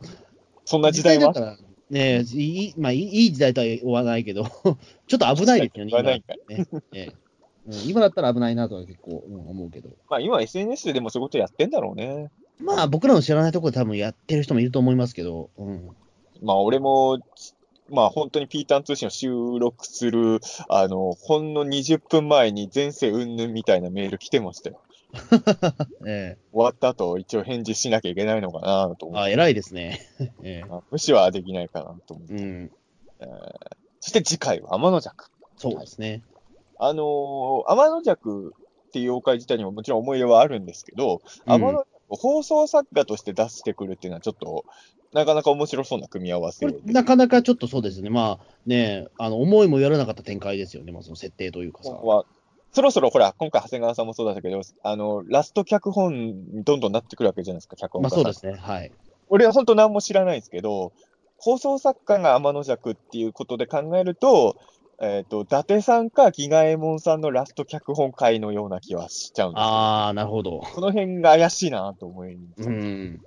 [0.66, 1.30] そんな時代は？
[1.30, 4.46] 実際だからねいい、まあいい、時代とは言わないけど、
[5.08, 6.04] ちょっと危ないですよね、今
[6.92, 7.14] ね
[7.86, 9.90] 今だったら危ないなとは結構、うん思うけど。
[10.10, 12.30] まあ今 SNS ででもそういうことやってんだろうね。
[12.60, 15.90] まあ僕らの知らないところで多分やってる人もいると思いますけど、うん。
[16.42, 17.20] まあ俺も、
[17.90, 24.82] まあ本当にピーターン通信を収録する、あの、ほんの20分前に前世云々みたいなメール来てましたよ。
[26.06, 29.30] え終わった後、一応返事しなきゃいけないのかなと思って。
[29.30, 30.00] えあ、偉いですね。
[30.44, 32.34] ええあ無視はできないかなと思って。
[32.34, 32.72] うん。
[34.00, 35.30] そして次回は天の弱。
[35.58, 36.24] そうですね。
[36.80, 38.54] あのー天の弱
[38.88, 44.66] っていう妖怪自体にももちろん思い入れはあるんですけど、うん天の弱を放送作家として出してくるっていうのはちょっと、
[45.14, 48.10] なかなか面白そうな組み合わせなかなかちょっとそうですね。
[48.10, 50.92] まあね、あの、思いもよらなかった展開ですよね。
[50.92, 51.92] まあその設定というかさ。
[52.74, 58.54] そろそろほら、今回長谷川さんもそうだったけど、あの、ラスト脚本にどんどんなってくるわけじゃないですか、脚本まあそうですね。
[58.54, 58.92] はい。
[59.30, 60.92] 俺は本当何も知らないですけど、
[61.38, 64.58] 放送作家が天の弱っていうことで考えると、
[65.00, 70.60] えっ、と、伊達さんかギガエモンさんのラスト脚本会のような気はしちゃうんですよああ、なるほど。
[70.60, 73.22] この辺が怪しいなと思い、うん。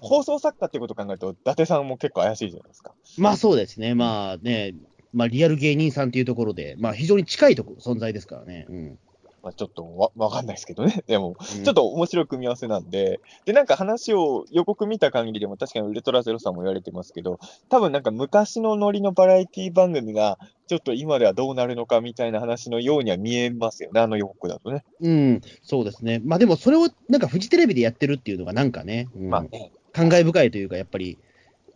[0.00, 2.92] 放送作家っていうことを考えると、伊達さんも結構怪しいじゃないですか。
[3.16, 3.94] まあそうですね。
[3.94, 4.74] まあね、
[5.12, 8.66] まあリアル芸人さんというところで、まあ非常に近いとこ存在ですからね。
[8.68, 8.98] うん。
[9.42, 11.02] まあ、ちょっとわわかんないですけどね。
[11.06, 17.38] でも、うんちょっと面白い組み合わせなんで、で、なんか話を予告見た限りでも、確かにウルトラゼロさんも言われてますけど、
[17.68, 24.84] 多分なんか昔のノリのバラエティ番組が、ちょっと今ではどうなるのかみたいな話のようには見えますよね、あの予告だとね。
[25.00, 26.20] うん、そうですね。
[26.24, 31.18] まあでもそれをなんかフジテレビでやってるっていうのがなんかね、うんまあね、感慨深いというか、やっぱり。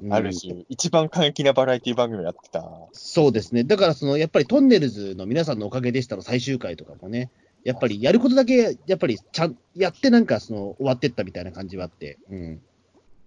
[0.03, 2.65] うんある種、一番過激なバラエティ番組をやってた。
[2.93, 3.65] そうですね。
[3.65, 7.31] だからその、やっぱりトンネルズの皆さんのおかげでしたの最終回とかもね、
[7.65, 12.19] やっぱりやることだけ、やっぱりちゃん、やってなんかその終わってったみたいな感じはあって。
[12.31, 12.61] うん。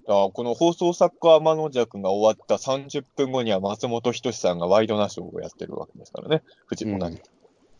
[0.07, 7.19] あこの放送作家天野弱が終わった30分後には松本人志さんがワイドナショーをやってるわけですからね、フジモナうん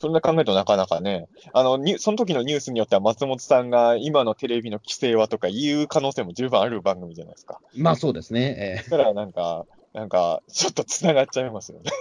[0.06, 7.60] そんな考えるとなかなかね、あの、にその時のニュースによっては松本さんが今のテレビの規制はとか言う可能性も十分ある番組じゃないですか。
[7.76, 8.84] まあそうですね。
[8.86, 11.92] えだからなんか、なんか、ちょっと繋がっちゃいますよね。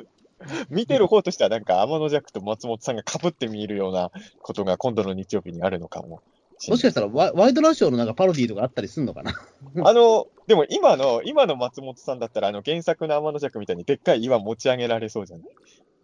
[0.70, 4.10] 見てる方としてはなんか天野弱と松本さんが被って見えるような
[4.40, 6.22] ことが今度の日曜日にあるのかも
[6.66, 9.32] えもしかしたらワワイドナショーのなんかパロディーとかあったりするのかな？
[9.84, 15.46] あの、でも今の、今の松本さんだったら、あの原作の天の弱みたいにでっかい岩持ち上げられそうじゃない？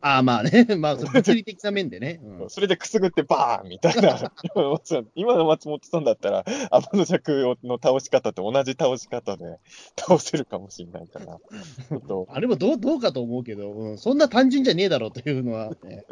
[0.02, 0.66] ああ、まあね。
[0.78, 2.20] まあ、物理的な面でね。
[2.24, 4.32] うんそれでくすぐってバーンみたいな。
[5.14, 9.59] 今の松本さんだったら、天の弱の倒し方と同じ倒し方で
[9.98, 11.39] 倒せるかもしれないから。
[12.28, 16.05] あれもどうどうかと思うけど、うん、そんな単純じゃねえだろうというのは、ね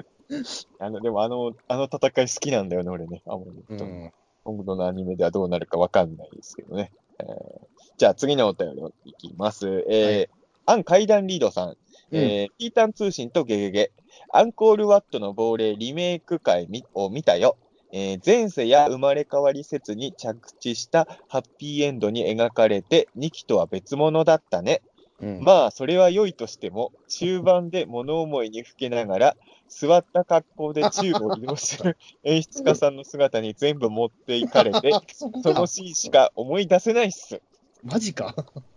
[0.78, 3.22] あの、でもあの、あの戦い好きなんだよね、俺ね。
[3.26, 4.12] あ、もうう本当にん、
[4.44, 6.92] 今度のアニメではどうなるかわかんないですけどね。
[7.20, 9.84] えーじゃあ次のお便りをいきます。
[9.88, 10.38] えー
[10.68, 11.76] アン階段リードさん。
[12.12, 13.90] えーピータン通信とゲゲゲ。
[14.32, 17.56] アンコールワットの亡霊リメイク会みを見たよ。
[17.92, 24.82] えー前世や生まれ変わり説に着地したハッピーエンドに描かれて、2期とは別物だったね。
[25.20, 29.36] うんまあ、それは良いとしても、中盤で物思いにふけながら、
[29.68, 37.42] 座った格好で宙を移動する 演出家さんの姿に全部持っていかれて、 そのシーンしか思い出せないっす。
[37.82, 38.34] マジか。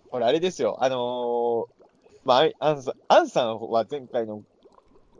[0.09, 1.80] これあれですよ、あのー
[2.23, 4.43] まあ、アンさん、アンさんは前回の、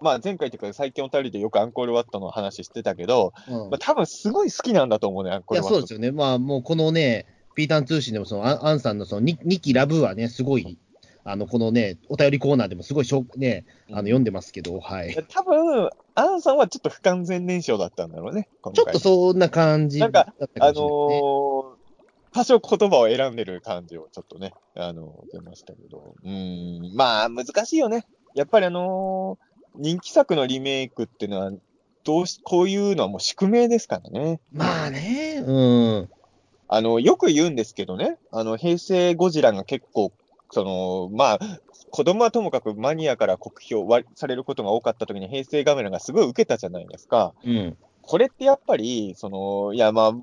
[0.02, 5.76] まあ前回というか最近お便りでよくアンコールワットの話してたけど、うんまあ多分すごい好きなんだと思うね、アンコールワット。
[5.76, 6.12] そうですよね。
[6.12, 7.26] まあ、もうこのね、
[7.56, 10.78] ピータン通信でもその、アンアンさんのその 2, 期ラブはね、すごい、
[11.24, 15.16] あの、このね、お便りコーナーでもすごいしょね、あの、読んでますけど、はい。
[15.30, 20.74] 多分、アンさんはちょっと不完全燃焼だったんだろうね、ちょっとそんな感じだなんかったかあ。
[20.74, 21.81] のー
[22.34, 26.16] 多少言葉を選んでる感じをちょっとね、あの出ましたけど。
[26.24, 28.06] うーん、まあ、難しいよね。
[28.34, 31.52] やっぱりあのー人気作のリメイクっていうのは、
[32.04, 34.40] どうし、こういうのはもう宿命ですからね。
[34.52, 36.10] まあね、うん。
[36.68, 40.12] あの、よく言うんですけどね、あの、平成ゴジラが結構、
[40.52, 41.40] その、まあ、
[41.92, 47.34] 子供はともかくマニアから酷評わされることが多かった時に平成ガメラがすごい受けたじゃないですか。
[47.44, 47.78] うん。
[48.02, 50.14] これってやっぱり、その、いや、まあ、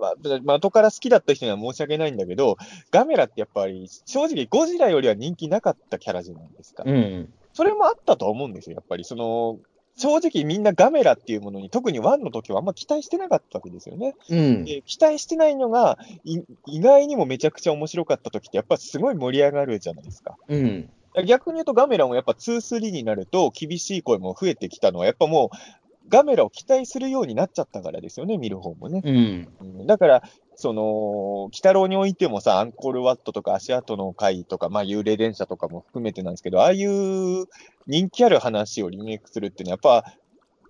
[0.00, 0.14] まあ
[0.44, 2.56] まあ、後から好きだった人には申し訳ないんだけど、
[2.90, 6.84] ガメラってやっぱり、正直ゴジラよりは人気なかったキャラじゃないですか。
[6.86, 7.32] うん。
[7.52, 9.04] それもあったと思うんですよ、やっぱり。
[9.04, 9.58] その、
[9.96, 14.14] 正直みんなガメラっていうものに、特に1の時はあんま期待してなかったわけですよね。
[14.28, 14.64] うん。
[14.64, 20.36] で期待してないのが、い意外にもめちゃくちゃ面白かった時って、やっぱすごい盛り上がるじゃないですか。
[20.48, 20.90] うん。
[21.24, 29.02] 逆に言うとガメラもやっぱ2、3になると厳しい声も増えてきたのは、やっぱもうガメラを期待するようになっちゃったからですよね、見る方もね。
[29.04, 29.48] うん。
[29.60, 30.22] うんだから、
[30.56, 37.46] その、鬼太郎においてもさ、アンコールワットとか足跡の会とか、まあ幽霊電車とかも含めてなんですけど、ああいう
[37.86, 40.12] 人気ある話をリメイクするっていうのは、やっぱ、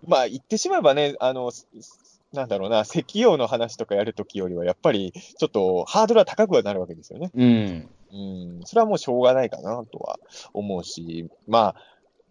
[0.06, 1.66] まあ言ってしまえばね、あの、す
[2.32, 7.30] なんだろうな、石油の話とかやるときよりは、やっぱりちょっとハードルは高くはなるわけですよね。
[7.34, 7.88] うん。
[8.12, 10.18] うん、それはもうしょうがないかなとは
[10.52, 11.64] 思うし、まあ、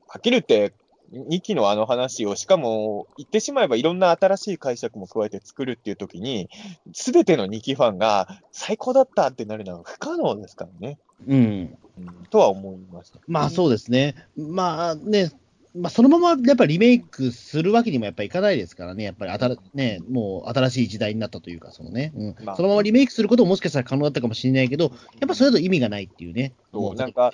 [0.07, 0.73] はっきり言って、
[1.16, 6.50] 2期のあの話を、しかも、言ってしまえばいろんな新しい解釈も加えて作るっていう時に、
[6.94, 11.00] すべての2期ファンが最高だったってなるのは不可能ですからね。
[11.28, 11.78] うん。
[11.98, 13.20] うん、とは思いました。
[13.28, 14.16] まあそうですね。
[14.36, 15.32] まあね、
[15.76, 19.04] まあそのままやっぱりリメイクするわけにもやっぱりいかないですからね。
[19.04, 26.54] やっぱり新,、ね、もう新しい時代になったというか、そのね、うんまあそのままリメイクすることももしかしたら可能だったかもしれないけど、やっぱそれだと意味がないっていうね。
[26.72, 27.32] そうもなんか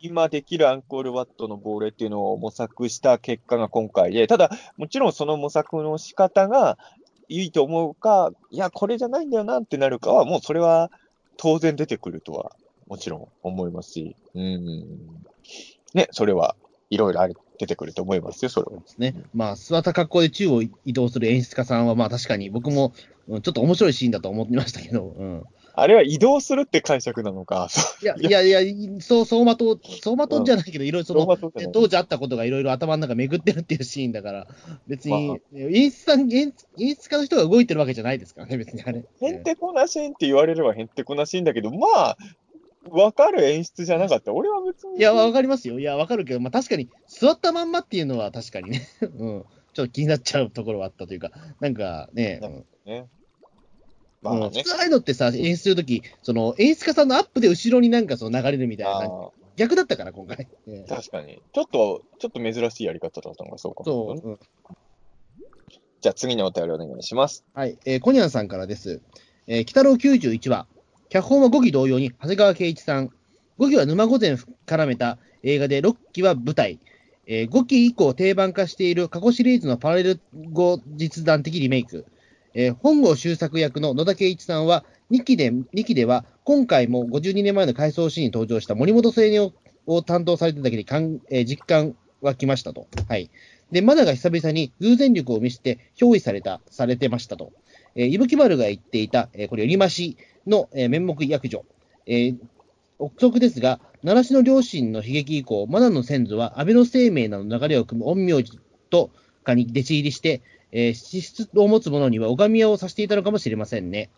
[0.00, 6.78] 今できるアンコールワットの亡霊っていうのを模索した結果が今回で、ただ、もちろんその模索の仕方が
[7.28, 10.90] いいと思うか、いや、これじゃないんだよなってなるかは、もうそれは
[11.36, 12.52] 当然出てくるとは、
[12.86, 15.24] もちろん思いますし、うん。
[15.94, 16.56] ね、それは
[16.90, 18.80] いろいろある出てくると思いますよ、それは。
[18.80, 19.14] ですね。
[19.32, 25.44] まあ、座った格好で宙を移動する演出家さんは、まあ確かに僕も、うんちょっと面白いシーンだと思ってましたけど、うん。
[25.76, 27.68] あれは移動するって解釈なのか、
[28.00, 31.26] いや、いやいや、そう、走馬灯、走馬灯じゃないけど、いろいろその、
[31.72, 34.46] 当時あったことがいろいろ頭の中巡ってるっていうシーンだから、
[34.86, 39.04] 別に、ま演出さん、演演出家の人が動いてるわけじゃないですからね、別にあれ。
[39.20, 42.16] へんてこなしんって言われればへんてこなしんだけど、まあ、
[42.90, 44.32] わかる演出じゃなかった？
[44.32, 44.98] 俺は別に。
[44.98, 45.78] いや、わかりますよ。
[45.78, 49.44] いや、わかるけど、まあ確かに、座ったまんまっていうのは確かにね、 うん。
[49.72, 51.30] ちょっと気になっちゃうところはあったというか、
[51.60, 53.06] なんかね、うんね。
[54.22, 54.68] まあうんね普。
[54.68, 60.48] 通ああいうのってさ、演出するとき、その演出家さんのアップで後ろになんかその流れるみたいな感じ、あ逆だったから、今回。
[60.88, 61.40] 確かに。
[61.52, 64.38] ちょっと、ちょっと珍しいやり方だったのがそうかもしれないねそう、うん
[66.00, 67.46] じゃあ次のお便りお願いします。
[67.54, 69.00] はい、えーコニャンさんからです。
[69.46, 70.66] えー、鬼太郎91話。
[71.14, 73.08] 脚本は5期同様に長谷川圭一さん。
[73.60, 74.32] 5期は沼御前
[74.66, 76.80] 絡めた映画で、6期は舞台。
[77.28, 80.20] えー5期以降定番化している過去シリーズのパラレル
[80.50, 82.04] 語実弾的リメイク。
[82.54, 89.52] えー本郷周作役の野田圭一さんは2期で、2期では今回も52年前の回想シーンに登場した森本青年
[89.86, 92.88] を担当されただけで感、えー実感はきましたと。
[93.08, 93.30] はい。
[93.70, 97.52] で、マナが久々に偶然力を見せて憑依された、されてましたと。
[97.96, 100.16] えー、伊吹丸が言っていた、えーこれ、よりまし
[100.46, 101.64] の、えー面目役女。
[102.06, 102.36] えー
[103.00, 109.10] 憶測ですが、奈良市の両親の悲劇以降、マナの先祖は安倍の生命などの流れを組む陰陽師と
[109.42, 114.10] かに弟子入りして、えー資質を持つ者には拝み屋をさせていたのかもしれませんね。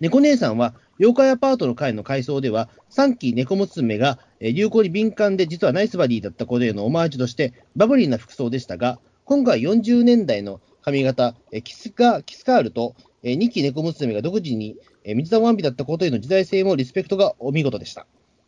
[0.00, 18.06] 猫姉さんは、妖怪アパートの会の回想では、3期猫娘がえ流行に敏感で、実はナイスバディだったことへのオマージュとして、バブリーな服装でしたが、今回40年代の髪型、えーキスカキスカールと、え2期猫娘が独自に、えー水玉ワンピだったことへの時代性もリスペクトがお見事でした。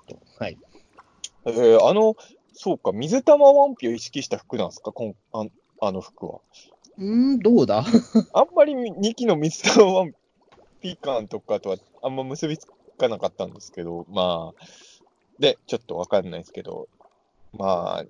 [0.08, 0.58] とはい。
[1.46, 2.16] えー、あの、
[2.52, 5.44] そうか、水玉ワンピを意識した服なんですか、こんあ
[5.80, 6.40] あの服は。
[6.98, 7.04] うー
[7.34, 7.84] ん、どうだ？
[8.32, 10.12] あんまり2期の水玉ワン
[10.80, 12.66] ピ感とかとはあんま結びつ
[12.98, 14.64] かなかったんですけど、まあ、
[15.38, 16.88] で、ちょっとわかんないですけど、
[17.52, 18.04] まあ、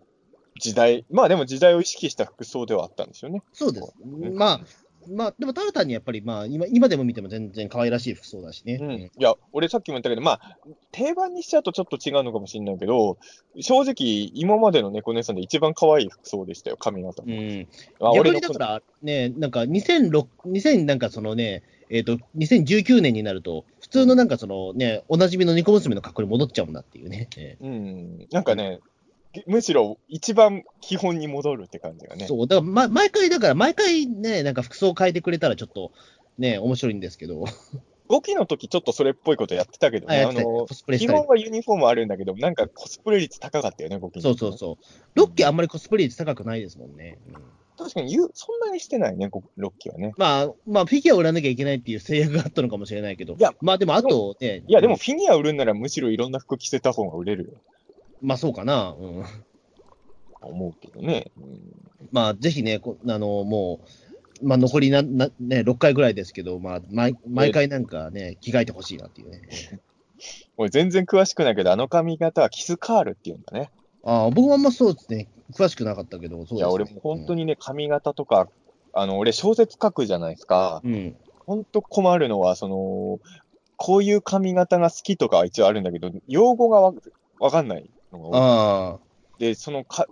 [0.61, 3.43] 時代、まあでも時代を意識した服装ではあったんですよね。
[3.53, 3.95] そうです。
[4.03, 4.61] うんまあ、
[5.09, 8.79] まあ、でも、ただ単にやっぱり、まあ今、今でも見ても全然可愛らしい服装だしね。
[8.81, 10.59] うん、いや、俺さっきも言ったけど、まあ、
[10.93, 13.19] 定番にしちゃうとちょっと違うのかもしれないけど、
[13.61, 17.29] 正直、今までの猫姉さんで一番可愛い服装でしたよ、髪型も。
[17.29, 17.69] うん。
[18.01, 27.29] あ逆俺のだから、ね、なんか2006、2000なんかそのね、えっ、と、2019年になると、普通のなんかそのね、おなじみの猫娘の格好に戻っちゃうんだっていうね。
[27.37, 28.81] えうん、なんかね、
[29.47, 32.25] むしろ一番基本に戻るって感じがね。
[32.25, 35.93] えそう、だから、ま、毎回、だから毎回ね、なんか服装を変えてくれたらちょっと、
[36.39, 37.45] ね、面白いんですけど、
[38.09, 44.85] 5期の時ちょっとそれっぽいことやってたけどね、あの基本はユニフォームあるんだけど、なんかコスプレ率高かったよね、5期そうそうそう。
[45.15, 47.19] ロッキーあんまりコスプレ率高くないですもんね。
[47.29, 47.43] うん
[47.77, 49.29] 確かにそんなにしてないね、
[49.59, 50.15] 6期はね。
[50.17, 57.51] まあ、まあ、フィギュアを売らなきゃいけないっていう制約があったのかもしれないけど、いやまあでも、あとね、いや、でも、フィギュア売るんならむしろいろんな服着せた方が売れるよ。
[58.25, 59.25] まあそうかな、うん、
[60.41, 61.31] 思うけどね。
[61.37, 63.81] うんまあぜひね、こあのも
[64.43, 69.43] う、まあ残りなな、ね、6回ぐらいですけど、まあ毎、毎回なんかね、着替えてほしいなっていうね。
[70.57, 73.71] 俺全然詳しくないけど、あの髪型はキスカールっていうんだね。
[74.05, 78.49] ああ、僕はあんまそうですね、詳しくなかったけど、そうです、ね、いや、俺も本当にね、髪型とか、
[78.93, 80.81] あの、俺小説書くじゃないですか。
[80.85, 81.17] うん、うん。
[81.47, 83.19] 本当困るのは、その、
[83.77, 86.95] こういう髪型が好きとかは一応あるんだけど、用語がわ
[87.41, 88.99] わかんないのが多いああ、
[89.39, 90.07] で、そのか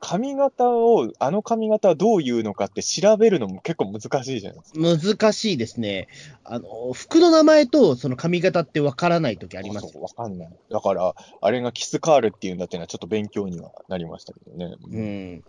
[0.00, 5.14] 髪型を、あの髪型はどういうのかって調べるのも結構難しいじゃないですか。
[5.16, 6.08] 難しいですね。
[6.44, 10.48] あの、服の名前とその髪型ってわからないときありますそうわかんない。
[10.70, 14.76] だから、あれがキスカールっていうんだっていうのはちょっと勉強にはなりましたけどね。
[14.80, 15.44] うん。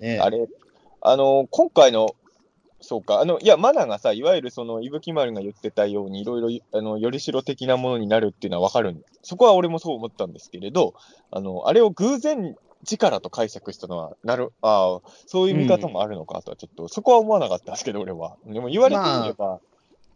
[0.00, 0.46] ねあれ、
[1.00, 2.16] あの、今回の、
[2.84, 10.94] そうか、あの、いや、マナがさ、いわゆるその、伊吹丸が言ってたように、いろいろ、あの、よりしろ的なものになるっていうのはわかるんそこは俺もそう思ったんですけれど、
[11.30, 12.54] あの、あれを偶然
[12.84, 18.36] 力と解釈したのは、なる、ああ、そういう見方もあるのかとは、ちょっと、そこは思わなかったんですけど、俺は。
[18.44, 19.60] でも言われてみれば、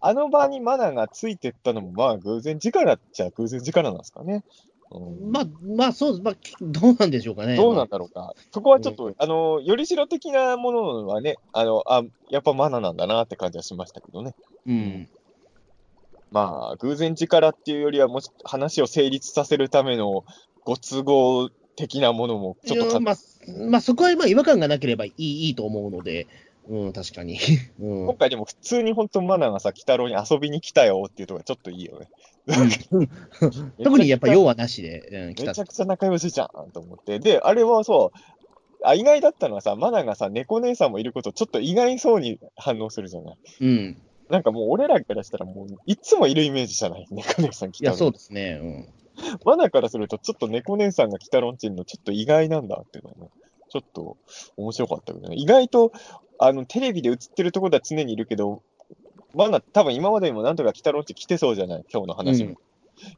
[0.00, 4.44] あ、の場にマナがついてったのも、まあ、偶然力っちゃ偶然力なんですかね。
[4.90, 5.47] うんまあ、
[5.77, 7.56] まあ、そう、まあ、き どうなんでしょうかね。
[7.56, 8.35] どうなんだろうか。
[8.52, 14.35] そこはちょっと、あの、よりしろ的なものはね、あの、あ、やっぱマナなんだなって感じはしましたけどね。
[14.66, 15.09] うん。
[16.31, 20.24] まあ、偶然力っていうよりは、もし話を成立させるための
[20.65, 23.16] ご都合的なものもちょっとまあ、
[23.70, 26.27] まあ、そこはまあ違和感がなければいいいいと思うので、
[26.68, 27.38] うん、確かに。
[27.80, 32.08] うん今回でも普通に本当マナがさ、鬼太郎に遊びに来たよっていうところがちょっといいよね。
[32.90, 33.08] うん
[33.84, 37.18] 特にやっぱ用はなしで、うん、来ためちゃくちゃ仲良しじゃんと思って。
[37.18, 38.18] で、あれはそう、
[38.84, 43.36] あ意外だったのはさ、マナがさ、猫姉さんもいること、ちょっと意外そうに反応するじゃない？
[43.60, 44.02] うん。
[44.30, 47.06] なんかもう俺らからしたらもういつもいるイメージじゃない？
[47.10, 48.58] 猫姉さん来たいや、そうですね。
[48.62, 48.88] うん。
[49.44, 53.30] マナからするとちょっと猫姉さんが来たロンチンのちょっと意外なんだっていうのはね、
[53.68, 54.16] ちょっと
[54.56, 55.36] 面白かったけどね。
[55.36, 55.92] 意外と、
[56.38, 58.62] あの、テレビで映ってるところでは常にいるけど、
[59.34, 61.84] マナ多分今までにもなんとか来たロンチン来てそうじゃない？
[61.92, 62.50] 今日の話も。
[62.50, 62.56] うん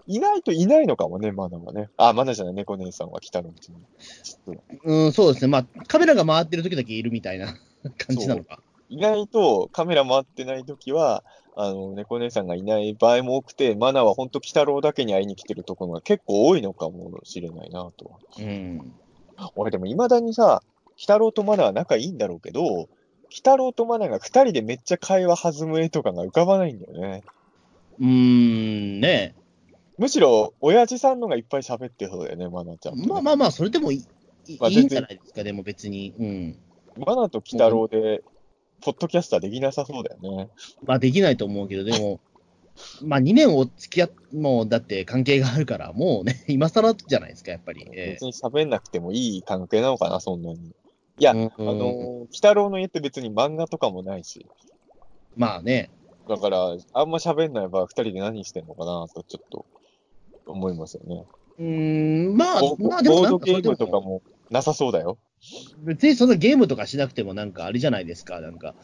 [0.07, 1.89] いないといないのかもね、マナはね。
[1.97, 3.81] あ、マナじゃない、猫姉さんは来たロンチンに。
[4.23, 5.49] ちょっとうん、そうですね。
[5.51, 7.55] まあ、カメラが回ってる時だけいるみたいな
[7.97, 8.61] 感じなのか。
[8.91, 11.25] 意外とカメラ回ってないときは、
[11.57, 18.19] あの、猫姉さんがいない場合も多くて、マナは本当、鬼太郎だけに会いに来てるところが結構多いのかもしれないなとは。
[18.39, 18.93] うん。
[19.57, 20.63] 俺でも未だにさ、
[20.97, 22.89] 鬼太郎とマナは仲いいんだろうけど、鬼
[23.37, 27.23] 太郎とマナが二人でめっちゃ会話弾む絵とかが浮かばないんだよね。
[27.99, 29.35] うーん、ね
[29.99, 33.97] むしろ、親父さんのがいっぱい喋ってそうだよね、マナちゃんとね、まあまあまあ、それでもい
[34.49, 36.15] い,、まあいいんじゃないですか、でも別に。
[36.19, 36.59] うん。
[36.97, 38.23] マナと鬼太郎で、
[38.81, 40.49] ポッドキャスターできなさそうだよね。
[40.85, 42.21] まあ、できないと思うけど、でも、
[43.03, 47.87] まあ、2年お付き合っ、もう、だって関係があるから、もうね、 今更じゃないですか、やっぱり。
[47.93, 50.59] え別に喋んなくてもいい関係なのかな、そんなに。
[50.59, 50.73] い
[51.19, 54.47] や、うんあのー、鬼太郎の家って別に漫画とかもないし、
[55.37, 55.91] まあね、
[56.29, 59.67] だから、あんま喋んない場合、二人で何してんのかなと、ちょっと
[60.47, 61.25] 思いますよね。
[61.59, 65.19] うーん、まあボ、まあでもボードなんかそれでゲームとかもなさそうだよ。
[65.79, 68.75] 別にそんなゲームとかしなくてもなんかあれじゃないですか、なんか、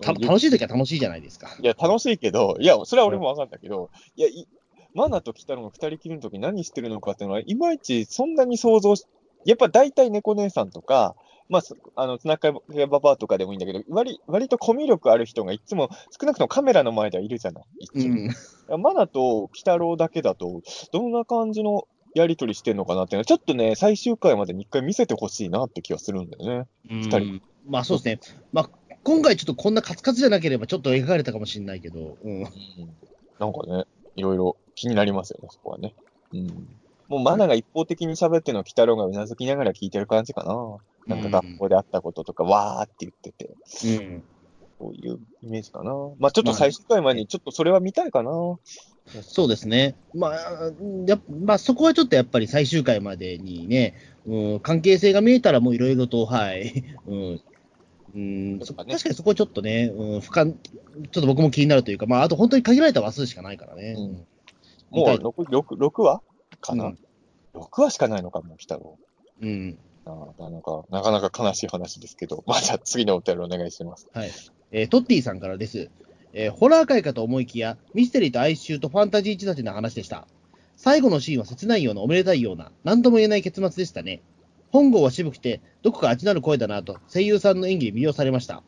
[0.00, 1.56] たうん楽しい時は楽しいじゃないですか。
[1.60, 4.46] いや、楽しいけど、いや、それは俺もわかんだけど、いや、い
[4.94, 9.04] マナとキタロが二人きりの時何してるのかっていうのは、いまいちそんなに想像し、
[9.44, 11.16] やっぱ大体猫姉さんとか、
[11.48, 17.64] まあ、すあの、ツナカヤババアとかでもいいんだけど、割、割とコミュ力ある人がいつも、少なくともカメラの前ではいるじゃない。
[17.94, 18.80] うん。
[18.80, 20.62] マナとキタロウだけだと、
[20.92, 26.66] どんな感じのやりとりしてんのかなっていうのは、ちょっとね、最終回までに一回見せてほしいなって気はするんだよね。
[26.88, 28.38] 二人まあそうですね。
[28.52, 28.70] まあ、
[29.04, 32.42] 今回ちょっとこんなカツカツじゃなければちょっと描かれたかもしれないけど、うん。
[33.38, 33.84] なんかね、
[34.16, 35.94] いろいろ気になりますよね、そこはね。
[36.32, 36.46] うん。
[37.08, 40.78] もうマナが一方的に喋ってるのを鬼太郎がうなずきながら聞いてる感じかな。
[41.06, 43.54] なんか学校であったこととか、わーって言ってて、
[43.84, 44.22] うん。
[44.78, 45.92] そういうイメージかな。
[46.18, 48.30] まあちょっと最終回前にちょっとそれは見たいかな。
[49.22, 49.96] そうですね。
[50.14, 50.32] まあ、
[51.06, 53.94] やっまあ、そこはちょっとやっぱり最終回までにね、
[54.26, 56.84] うん、関係性が見えたらもういろいろと、はい。
[57.06, 57.40] うん。
[58.14, 63.96] うん、確かにそこはちょっとね、うん、俯瞰、ちょっと僕も気になるというか、まあ、あと本当に限られた話数しかないからね。
[63.98, 64.26] うん
[64.94, 66.22] もう 6, 6, 6話
[66.60, 66.98] かな、うん
[67.54, 68.96] ?6 話しかないのか、もう鬼太郎。
[69.42, 69.78] うん。
[70.06, 74.08] なんか、なかなか悲しい話ですけど、 まあじゃあ次のお便りお願いします。
[74.12, 74.30] はい。
[74.70, 75.90] えートッティさんからです。
[76.32, 80.28] えーホラー界かと思いきや、ミステリーと哀愁とファンタジー仕立ての話でした。
[80.76, 84.22] 最後のシーンは切ないような、おめでたいような、何とも言えない結末でしたね。
[84.74, 88.64] 本郷は渋くて、どこか味のある声だなと、声優さんの演技に魅了されました。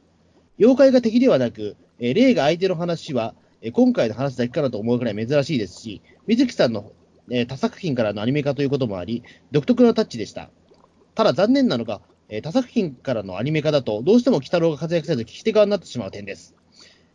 [0.56, 6.92] 妖怪が敵ではなく、えー霊が相手の話は、えー今回の話だけかなと思うくらい珍しいですし、水木さんの、
[7.28, 10.48] えー他作品からのアニメ化ということもあり、独特なタッチでした。
[11.16, 16.54] ただ残念なのが、えー他作品からのアニメ化だと、どうしても鬼太郎が活躍せず、聞き手側になってしまう点です。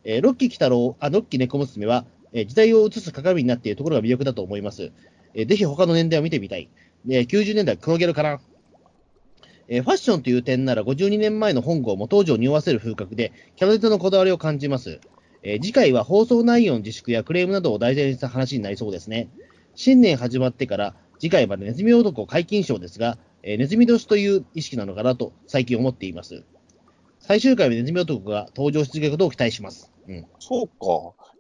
[0.04, 2.04] えーロッキー鬼太郎、あ、ロッキー猫娘は、
[2.34, 4.92] えー時代を映す鏡になっているところが魅力だと思います。
[5.34, 6.68] えーぜひ他の年代を見てみたい。
[7.08, 8.42] えー90年代黒ギャルかな。
[9.74, 15.00] えーファッションという点なら52年前の本郷も当時を匂わせる風格で、キャラデザのこだわりを感じます。
[15.44, 19.30] えー次回は放送内容の自粛やクレームなどを題材にした話になりそうですね。
[19.74, 26.44] 新年始まってから次回までネズミ男解禁賞ですが、えーネズミ年という意識なのかなと最近思っています。
[27.22, 29.90] 最終回はネズミ男が登場してくることを期待します。
[30.06, 30.26] うん。
[30.40, 31.32] そうか。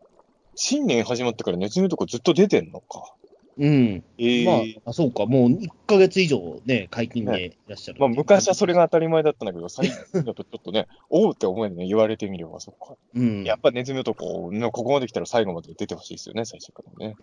[0.55, 3.13] 新年始まってからネズミとこずっと出てんのか。
[3.57, 4.03] うん。
[4.17, 4.53] ええま
[4.85, 5.25] あ、あ、そうか。
[5.25, 7.99] もう1ヶ月以上ね、解禁でいらっしゃる。
[7.99, 12.95] まあ、昔はそれが当たり前だったんだけど、最近だとちょっとね、 おうって思えるね、言われてみれば、そっか。
[13.13, 13.43] うん。
[13.43, 17.15] やっぱネズミ男のここまで来たら最後まで出てほしいですよね、最初からね。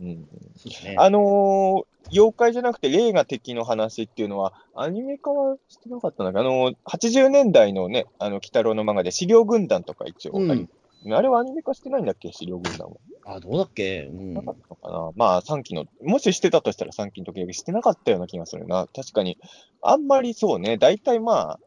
[0.00, 0.28] うんうん。
[0.84, 0.94] ね。
[0.96, 10.68] あのー妖怪じゃなくて霊が敵の話っていうのは、アニメ化はしてなかったんだけど、あのー80年代のね、あの、鬼太郎の漫画で資料軍団とか一応あり、
[11.14, 12.96] あれはアニメ化してないんだっけ、資料軍団は。
[13.26, 14.04] あ、どうだっけ？
[14.04, 14.42] うんな。
[14.42, 18.86] かったのかな、まあ、3期の、もししてたとしたら3期の時だけしてなかったような気がするな。
[18.94, 19.38] 確かに、
[19.82, 21.60] あんまりそうね、大体まあ、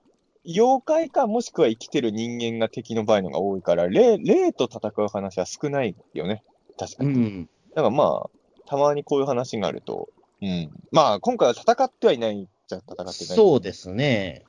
[0.45, 6.43] 妖怪かもしくは生きてる人間が敵の場合のが多いから、霊、霊と戦う話は少ないよね。
[6.77, 7.09] 確かに。
[7.09, 7.49] うん。
[7.75, 8.29] だからまあ、
[8.65, 10.09] たまにこういう話があると、
[10.41, 10.69] うん。
[10.91, 13.13] まあ、今回は戦ってはいないじゃ戦ってない。
[13.13, 14.43] そうですね。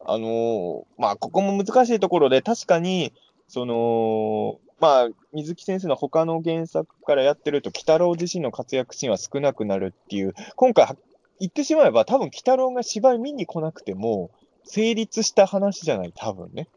[0.00, 3.12] あのーまあ、ここも難しいところで、確かに、
[3.48, 10.96] その、まあ、水木先生の他の原作からやってると、鬼太郎自身の活躍シーンは少なくなるっていう、今回は、
[11.40, 14.30] 言ってしまえば、多分鬼太郎が芝居見に来なくても、
[14.64, 16.68] 成立した話じゃない、多分ね。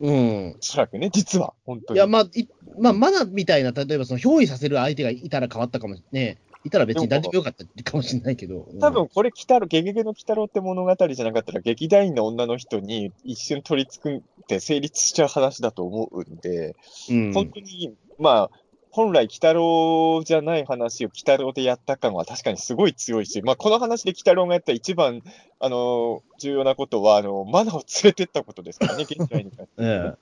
[0.00, 0.56] うん。
[0.58, 1.98] おそらくね、実は、本当に。
[1.98, 2.48] いや、まあ、い
[2.78, 6.38] まあ、まだみたいな、例えばその憑依させる相手がいたら変わったかもね。
[6.64, 8.68] いたら別に大丈夫よかったかもしれないけど。
[8.70, 16.76] うん多分これ、鬼太郎、ゲゲゲの鬼太郎って物語じゃなかったら、劇団員の女の人に一瞬取り付くって成立しちゃう話だと思うんで、
[17.08, 18.50] うん、本当に、まあ、
[18.92, 25.22] 本来、鬼太郎じゃない話を鬼太郎でやった感は確かにすごい強いし、まあ、この話で鬼太郎がやった一番、
[25.60, 29.68] あの重要なことは、あのマナを連れてったことですからね、 現在に関して。
[29.78, 30.12] え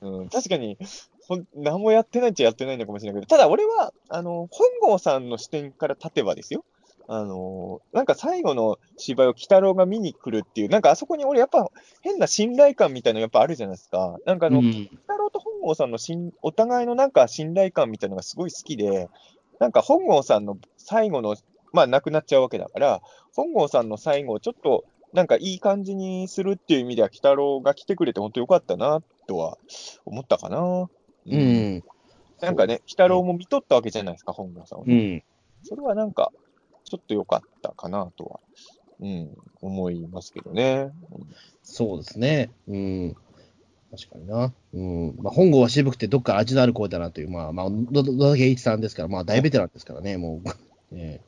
[0.00, 0.78] うん、確かに
[1.28, 6.64] ほん、何もやってないっちゃやってないのかもしれないけど、ただ俺は、あの、本郷さんの視点から立てばですよ。
[7.06, 11.70] あの、なんか最後の芝居を鬼太郎が見に来るっていう、なんかあそこに俺やっぱ
[12.02, 14.18] 変な信頼感みたいなのやっぱあるじゃないですか。
[14.26, 19.08] なんかあの、うん鬼太郎と本郷さんのしんお互いのなんか信頼感みたいなのがすごい好きで、
[19.58, 21.36] なんか本郷さんの最後の、
[21.72, 23.00] まあ亡くなっちゃうわけだから、
[23.34, 29.58] 本郷さんの最後をちょっとなんかいい感じにするっていう意味では、鬼太郎が来てくれて本当よかったな、とは
[30.04, 30.88] 思ったかな。
[31.26, 31.36] う。
[31.36, 31.84] ん。
[32.40, 35.22] なんかね、鬼太郎も見とったわけじゃないですか、本郷さんはうね、ん。
[35.64, 36.32] それはなんか、
[36.84, 38.40] ちょっと良かったかなとは、
[39.00, 40.90] うん、思いますけどね。
[41.62, 42.50] そうですね。
[42.66, 43.16] うん。
[43.90, 44.52] 確かにな。
[44.74, 45.16] うん。
[45.18, 50.48] まあ、本郷は渋くてどっか味のある声だなという、まあ、まあ、野野田圭一さんですから、まあ、大ベテランですからね、もう。
[50.94, 51.20] ね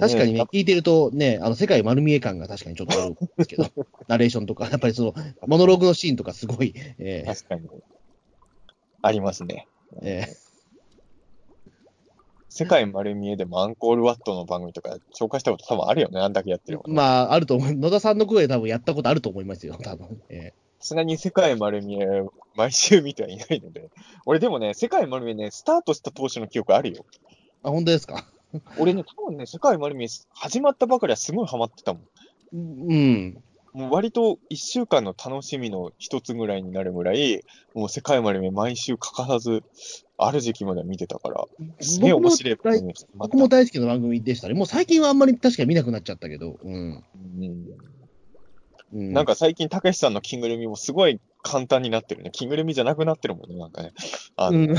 [0.00, 3.66] 確かにね、聞いてるとね、あの、世界丸見え感が確かにちょっとあるんですけど、
[4.08, 5.14] ナレーションとか、やっぱりその、
[5.46, 7.68] モノローグのシーンとかすごい、えー確かに。
[9.02, 9.66] ありますね。
[10.02, 10.26] え
[12.48, 17.74] 世界丸見えでもアンコールワットの番組とか紹介したこと多分あるよね、あんだけやってるーまあ、あると思う。
[17.74, 20.20] 野田さんの声で多分やったことあると思いますよ、多分。
[20.28, 22.06] えさすがに世界丸見え、
[22.54, 23.88] 毎週見てはいないので。
[24.26, 27.06] 俺でもね、世界丸見えね、スタートした当初の記憶あるよ。
[27.64, 28.26] ーあ、本当ですか？
[28.78, 32.02] 俺ね、多分ね、世界丸見え始まったばかりはすごいハマってたもん。
[32.52, 33.42] うん。
[33.72, 37.42] もう割と一週間の楽しみの一つぐらいになるぐらい、
[37.74, 39.62] もう世界丸見え毎週欠かさず、
[40.18, 41.44] ある時期までは見てたから、
[41.80, 44.54] すげえ面白い番組です僕も大好きな番組でしたね。
[44.54, 46.58] もう最近はあんまり確かに見なくなっちゃったけど。
[46.62, 47.02] うん。
[47.40, 47.66] うん
[48.92, 52.30] うん、なんか最近、たけしさんの着ぐるみもすごい簡単になってるね。
[52.30, 53.92] 着ぐるみじゃなくなってるもんね、なんかね。
[54.36, 54.74] あのうん、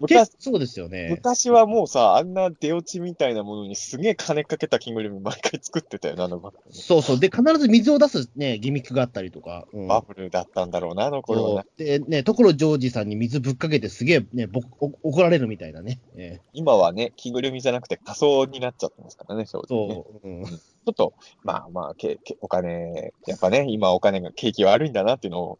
[0.00, 1.08] 昔 結そうですよね。
[1.10, 7.20] 昔はもうさ、あんな出落ちみたいなものにすげえ金かけた着ぐるみ毎回作ってたよな、あのバそうそう。
[7.20, 9.66] で、必ず水を出すね、ギミックがあったりとか。
[9.72, 11.96] うんバブルだったんだろうな、あの頃はそね。
[11.96, 16.00] うで、ね、所ジョージさんに水ぶっかけてすげえね、ぼお怒られるみたいなね。
[16.16, 19.94] え今はね、着ぐるみじゃなくて仮装になっちゃってますからね、正ー直ね。
[19.94, 20.28] そう。
[20.28, 25.58] うんちょっと、まあまあ、けけお金、やっぱね、今お金が、景気悪いんだなっていうのを、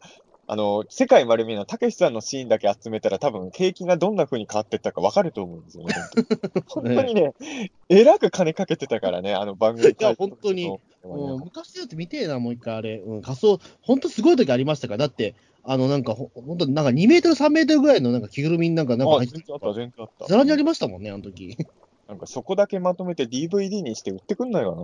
[0.51, 5.93] あの、世界丸見えのたけしさんのシーンだけ集めたら多分景気がどんな風に変わってったか分かると思うんですよね。
[6.65, 7.33] 本当にね、
[7.89, 9.89] えらく金かけてたからね、あの番組。
[9.89, 12.97] いや本当にうん、昔のやつ見てえな、もう一回あれ。
[12.97, 14.97] うん、仮想、本当すごい時ありましたから。
[14.97, 20.25] だって、あの、なんか、ほ本当なんか2メートル、3メートルぐらいのなんか着ぐるみになんか、なんかあ、入って全然あった、全然あった。
[20.25, 21.57] ざらにありましたもんね、あの時。
[22.09, 24.81] なんかそこだけまとめて DVD にして売ってくんないかな、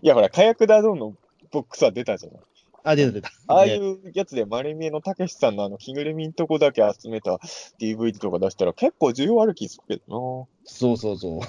[0.00, 1.14] いや、ほら、火薬だぞの
[1.50, 2.40] ボックスは出たじゃない。
[2.82, 3.30] あ、出た出た。
[3.46, 7.38] ああいねうやつで丸見えのたけしさんのあの着ぐるみんとこだけ集めた
[7.78, 11.46] DVD とか出したら結構需要ある気するけどそうそうそな。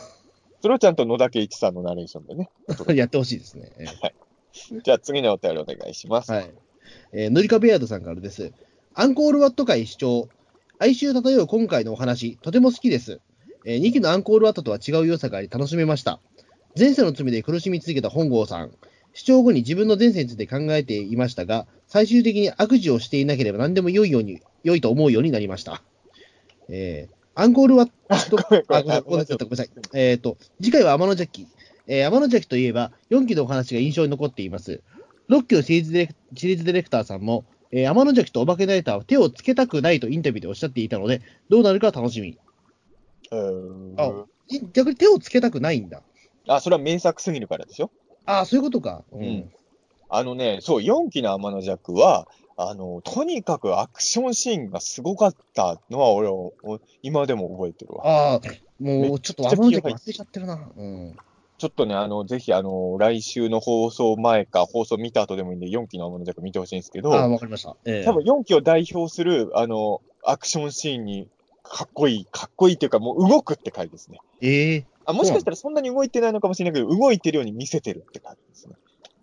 [0.62, 2.50] それをちゃんと野田圭一さんのナレーションでね。
[2.86, 2.92] う。
[2.94, 3.72] やってほしいですね。
[3.78, 4.12] えー
[4.84, 6.32] じゃあ次のお便りお願いします。
[6.32, 6.52] はい。
[7.14, 8.52] えー、のりかベアードさんからです。
[8.94, 10.28] アンコールワット会視聴。
[10.82, 13.20] 哀愁漂う今回のお話、とても好きです。
[13.66, 16.22] え2期のアンコールワットとは違う良さがあり楽しめました。
[16.78, 18.72] 前世の罪で苦しみ続けた本郷さん。
[19.14, 25.82] 視聴後に自分の前世について考えていましたが、最終的に悪事をしていなければ何でも良いように、良いと思うようになりました。
[26.70, 27.90] えー、アンコールワッ
[28.30, 28.40] ト、
[28.74, 29.70] あ、ごめんなさい、ごめんなさい、ごめんなさい。
[29.96, 31.48] えっ、と、次回は天の邪鬼。
[31.88, 34.80] えー、天の邪鬼といえば、4期のお話が印象に残っています。
[35.30, 42.38] 6期のシリーズディレクシリーズディレクターさんも、えー、天の邪鬼とお化けナイターは手をつけたくないとインタビューでおっしゃっていたので、どうなるか楽しみ。
[43.32, 46.02] うーんあい逆に手をつけたくないんだ。
[46.48, 47.92] あ、それは名作すぎるからでしょ
[48.26, 49.04] ああ、そういうことか。
[49.12, 49.52] ううん。
[50.10, 52.28] あのね、そう、4期の天の弱は、
[52.58, 56.54] あの、とにかくアクションシーンがすごかったのは、俺はお
[57.04, 58.06] 今でも覚えてるわ。
[58.06, 58.42] ああ、
[58.84, 60.72] もうちょっと天の邪鬼忘れちゃってるな。
[60.76, 61.16] うん。
[61.60, 67.76] ちょっとね、あの、ぜひ、あの、来週の放送前か、放送見た後でもいいんで、4期の天の弱見てほしいんですけど、ああ、わかりました。
[67.86, 71.28] ええ多分4期を代表する、あの、アクションシーンに、
[71.64, 74.20] かっこいい、かっこいいっていうか、もう動くって回ですね。
[74.42, 78.76] ええあもしかしたらそんなに動いてないのかもしれないけど、動いてるように見せてるって感じですね。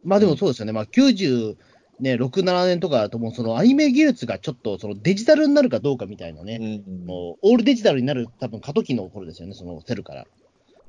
[0.04, 0.72] まあでもそうですよね。
[0.72, 1.56] まあ90、
[2.00, 6.84] ね、6、7年とかだともうそのアニメ技術がちょっとそのデジタルになるかどうかみたいなね。
[6.86, 10.26] うんもうオールデジタルになる多分過渡期の頃ですよね、そのセルから。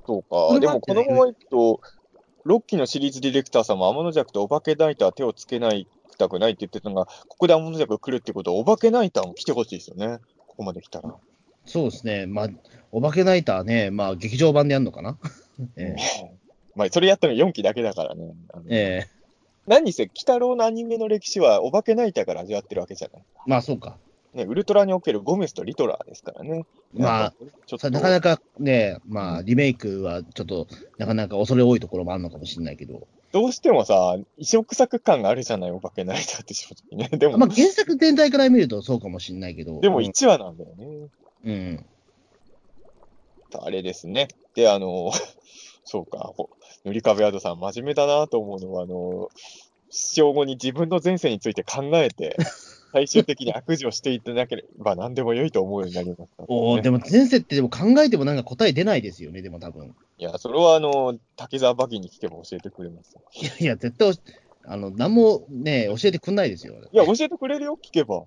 [0.07, 0.59] そうそか。
[0.59, 1.81] でも、このままいくと、
[2.45, 5.85] 6期のシリーズディレクターさんも天の弱とお化けナイターは手をつけない
[6.17, 10.19] たくないって言ってたのが、ここで天の弱が来るってことは、お化けナイターも来てほしいですよね。
[10.47, 11.13] ここまで来たら。
[11.65, 12.25] そうですね。
[12.25, 12.47] まあ、
[12.91, 15.17] お化けナイターね、まあ劇場版でやるのかな？
[15.75, 16.37] ええ
[16.75, 18.33] まあ、それやったの4期だけだからね。
[18.69, 19.17] ええ
[19.65, 23.23] 何にせ、鬼太郎のアニメの歴史はお化けナイターから味わってるわけじゃない。
[23.45, 23.97] まあそうか。
[24.37, 26.65] ね、ウルトラにおけるゴメスとリトラーですからね。
[26.93, 27.33] まあ、
[27.65, 33.07] ちょっとさなかなかね、まあリメイクはちょっとなかなか恐れ多いところもあるのかもしれないけど。
[33.33, 37.09] どうしてもさ、異色作感があるじゃない、お化けナイターって正直ね。
[37.17, 39.81] でも、まあ原作全体から見るとそうかもしれないけど。
[39.81, 41.07] でもうん1話なんだよね。
[41.43, 41.85] うん。
[43.53, 44.27] あれですね。
[44.55, 45.11] で、あの、
[45.83, 46.49] そうか、ほ
[46.83, 49.29] 塗り壁アドさん、真面目だなと思うのは、あの、
[49.89, 52.35] 視聴後に自分の前世について考えて、
[52.91, 59.93] 最終的に悪事をしていってなければ何でも良いと思うようになりました、おお、でも前世ってでも考えてもなんか答え出ないですよね、でも多分。
[60.17, 63.21] いや、それはあの、滝沢馬琴に聞けば教えてくれますよ。
[63.41, 64.11] いやいや、絶対
[64.65, 66.73] あの、何もね、教えてくんないですよ。
[66.91, 68.23] いや、教えてくれるよ、聞けば。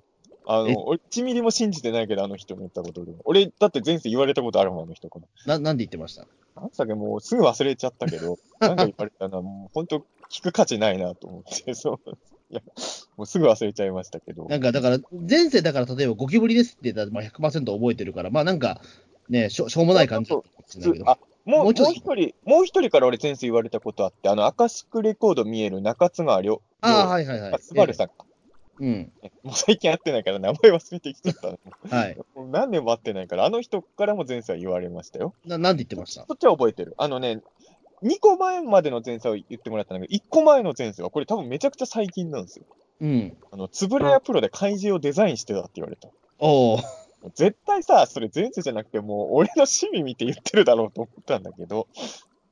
[0.47, 0.73] あえ？
[0.73, 3.12] の、俺、1ミリも信じてないけど、あの人の言ったことで。
[3.24, 5.27] 俺、だって前世言われたことあるもん、あの人から。
[5.47, 6.27] な、なんで言ってました？
[6.61, 9.99] なんさっきもうすぐ忘れちゃったけど、なんか言われたな、もう本当
[10.32, 12.19] 聞く価値ないなと思って、そう。
[12.51, 12.61] いや、
[13.17, 14.47] もうすぐ忘れちゃいましたけど。
[14.47, 18.81] なんか、だから、前世だから例えばゴキブリですって言ったら、まあ100%覚えてるから、まあなんか、
[19.29, 21.09] ね、しょしょうもない感じだけど。
[21.09, 26.61] あ、もう、一人、もう一人から俺前世言われたことあって、あの、アカシックレコード見える中津川亮。
[26.81, 27.59] ああ、はいはいはい。
[27.61, 28.15] スバルさんか。
[28.81, 29.13] うん。
[29.43, 31.59] もう最近会ってないから名前忘れてきちゃったの。
[31.91, 32.17] はい。
[32.35, 35.35] もう何年も会ってないから、あの人からも前世は言われましたよ。
[35.45, 36.25] な、なんて言ってました？
[36.27, 36.95] そっちは覚えてる。
[36.97, 37.41] あのね、
[38.03, 42.65] 2個前までの前世を言ってもらったんだけど、1個前の前世は、これ多分めちゃくちゃ最近なんですよ。
[43.01, 43.37] うん。
[43.51, 46.09] あの、つぶらやプロで怪獣をデザインしてたって言われた。
[46.39, 46.81] おお。
[47.35, 51.87] 絶対さ、それ前世じゃなくて、もう俺の趣味見て言ってるだろうと思ったんだけど、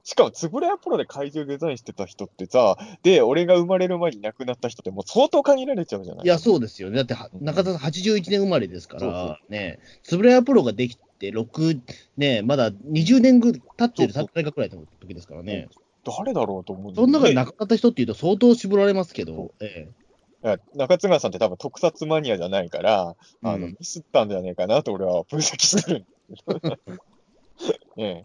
[0.08, 6.24] しかも、つぶらやプロで怪獣デザインしてた人ってさ、で、俺が生まれる前に亡くなった人ってもう相当限られちゃうじゃない。
[6.24, 6.88] いや、そうですよ。
[6.88, 6.96] ね。
[6.96, 11.80] だっては、中田さん81年生まれですから、ね、つぶらやプロができて、6、
[12.16, 15.68] ね、まだ20年ぐ経ってる、経ってないかくらいの時ですからね。
[16.06, 19.90] 誰だろうと思うんだその中でね亡くなった人っていうと相当絞られますけそど、え
[20.42, 26.06] いや中津川さんって多分特撮マニアじゃないから、あの、うんミスったんじゃねえかなと俺は分析する。
[27.98, 28.24] え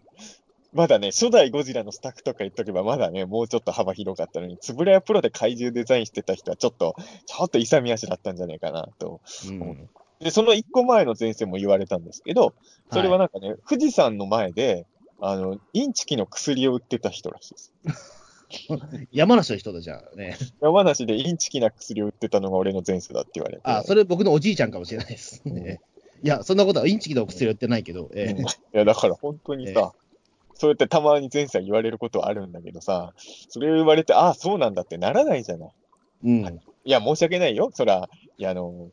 [0.74, 6.96] まだね、初代ゴジラのスタッフとか言っとけば、まだね、もうちょっと幅広かったのに、つぶらやプロで怪獣デザインしてた人は、ちょっと、
[7.26, 9.20] ちょっと勇み足だったんじゃないかなと。
[9.46, 9.88] えうん。
[10.18, 12.54] で、その一個前の前世も言われたんですけど、
[12.92, 14.86] それはなんかね、富士山の前で、
[15.20, 17.72] あの、インチキの薬を売ってた人らしいです。
[19.12, 20.36] 山梨の人だじゃあね。
[20.60, 23.62] 山梨でインチキな薬を売ってたのが俺の前世だって言われて。
[23.64, 25.42] あ、それ僕のおじいちゃんかもしれないです。
[25.44, 25.80] ね
[26.22, 29.92] いや、そんなことはインチキのお薬は言ってないけど、ええうんいや、だから本当にさ、
[30.54, 33.12] そうやってたまに前世は言われることはあるんだけどさ、
[33.48, 35.72] それを言われて、ああ、そうなんだってならないじゃない。
[36.24, 36.60] うん。
[36.84, 37.70] いや、申し訳ないよ。
[37.72, 38.08] そら、
[38.38, 38.90] いや、あの、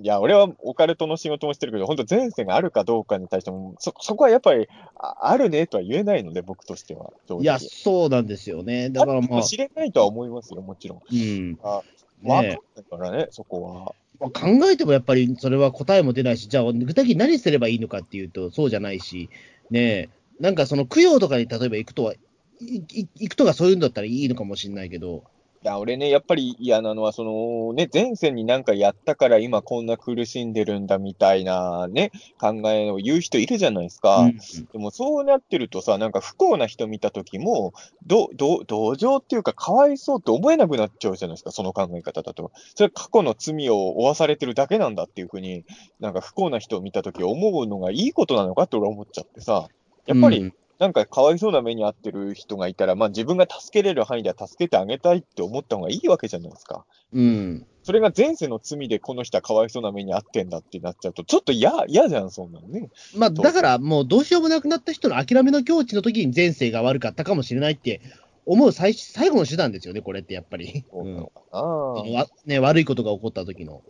[0.00, 7.12] いや、俺はオカルトの仕事もしてるけど、本当前世があるかどうかに対しても、そ、そこはやっぱり、ああるねとは言えないので、僕としては。
[7.40, 8.90] いや、そうなんですよね。
[8.90, 11.00] だからまあ、知れないとは思いますよ、もちろん。
[11.12, 11.58] うん。
[11.62, 13.94] わかんねないからね、そこは。
[14.20, 19.28] まあ考えてもやっぱりそれは答えも出ないし、じゃあ具体的に何すればいいのかっていうと、そうじゃないし、
[19.70, 20.08] ねえ、
[20.40, 22.14] なんかその供養とかに例えば行くとは、
[22.60, 25.24] 行くとかそういうんだったらいいのかもしれないけど、
[25.64, 34.18] いや、俺ね、やっぱり嫌なのは、そのね、前世になんかやったから今こんな苦しんでるんだみたいなね、考えを言う人いるじゃないですか。
[34.18, 34.38] うん
[34.74, 37.72] でもそうなってるとさ、なんか不幸な人見たときも、
[38.06, 42.52] ど、ど、同情っていうか、かわいそうって思えなくなっちゃうじゃないですか、その考え方だと。
[42.74, 45.64] それ過去の罪を負わされてるだけなんだっていうふうに、
[45.98, 49.68] なんか不幸な人を見たとき思うのがいいことなのかって俺は思っちゃってさ、
[50.06, 56.84] やっぱり、うんなんかかわいそうな目に遭ってる人がいたら、まあ自分が助けれる範囲では助けてあげたいって思った方がいいわけじゃないですか。
[57.12, 62.90] うん、それが前世の罪でこの人はかわいそうな目に遭ってんだってなっちゃうと、ちょっと嫌、嫌じゃん、そんなのね。
[63.16, 68.00] まあ、だからもうどうしようもなくなった人の諦めの境地の時に前世が悪かったかもしれないって
[68.44, 70.84] 思う最最後の手段ですよね、これってやっぱり。
[70.90, 73.82] そうなうんのかな、 わね、悪いことが起こった時の。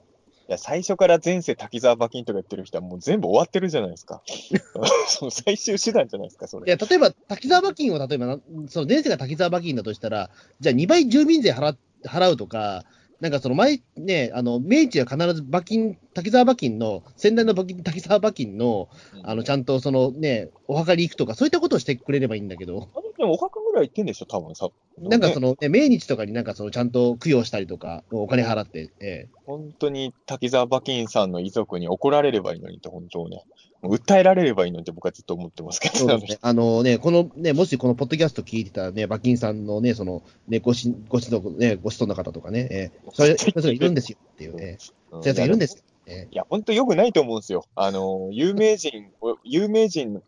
[0.46, 4.22] いや、最初から前世滝沢馬琴とか言ってる人はもう全部終わってるじゃないですか。
[5.08, 6.66] その最終手段じゃないですか、それ。
[6.66, 8.38] いや、例えば、滝沢馬琴を例えばな、
[8.68, 10.30] その前世が滝沢馬琴だとしたら、
[10.60, 12.84] じゃあ2倍住民税払払うとか、
[13.20, 18.90] なんかその前、ね、あの、明治は必ず馬琴、滝沢馬琴の、先代の馬琴滝沢馬琴の、
[19.22, 24.68] あの、ちゃんとそのね、お墓に行くとか、そういったことをしてくれればいいんだけど、でもお墓ぐらい行ってんでしょ、多分さ。
[24.98, 33.44] なんかその、の、ね、命日とかになんかその、ちゃんと供養したりとか、お金払って、え本当に滝沢馬琴さんの遺族に怒られればいいのにって、本当ね。
[33.82, 36.38] 訴えられればいいのにって僕はずっと思ってますけど、ね。
[36.40, 44.78] あのね、このね、もしこのポッドキャスト聞いてたね、馬琴さんのね、その、ね、ごし、ご子の、ね、ご子孫の方とかね、えー、 そういう人がいるんですよっていうね、
[45.10, 45.82] うんそういうやつがいるんですよ。
[46.06, 47.64] えいや、本当良くないと思うんですよ。
[47.76, 50.22] あの、有名人、お有名人、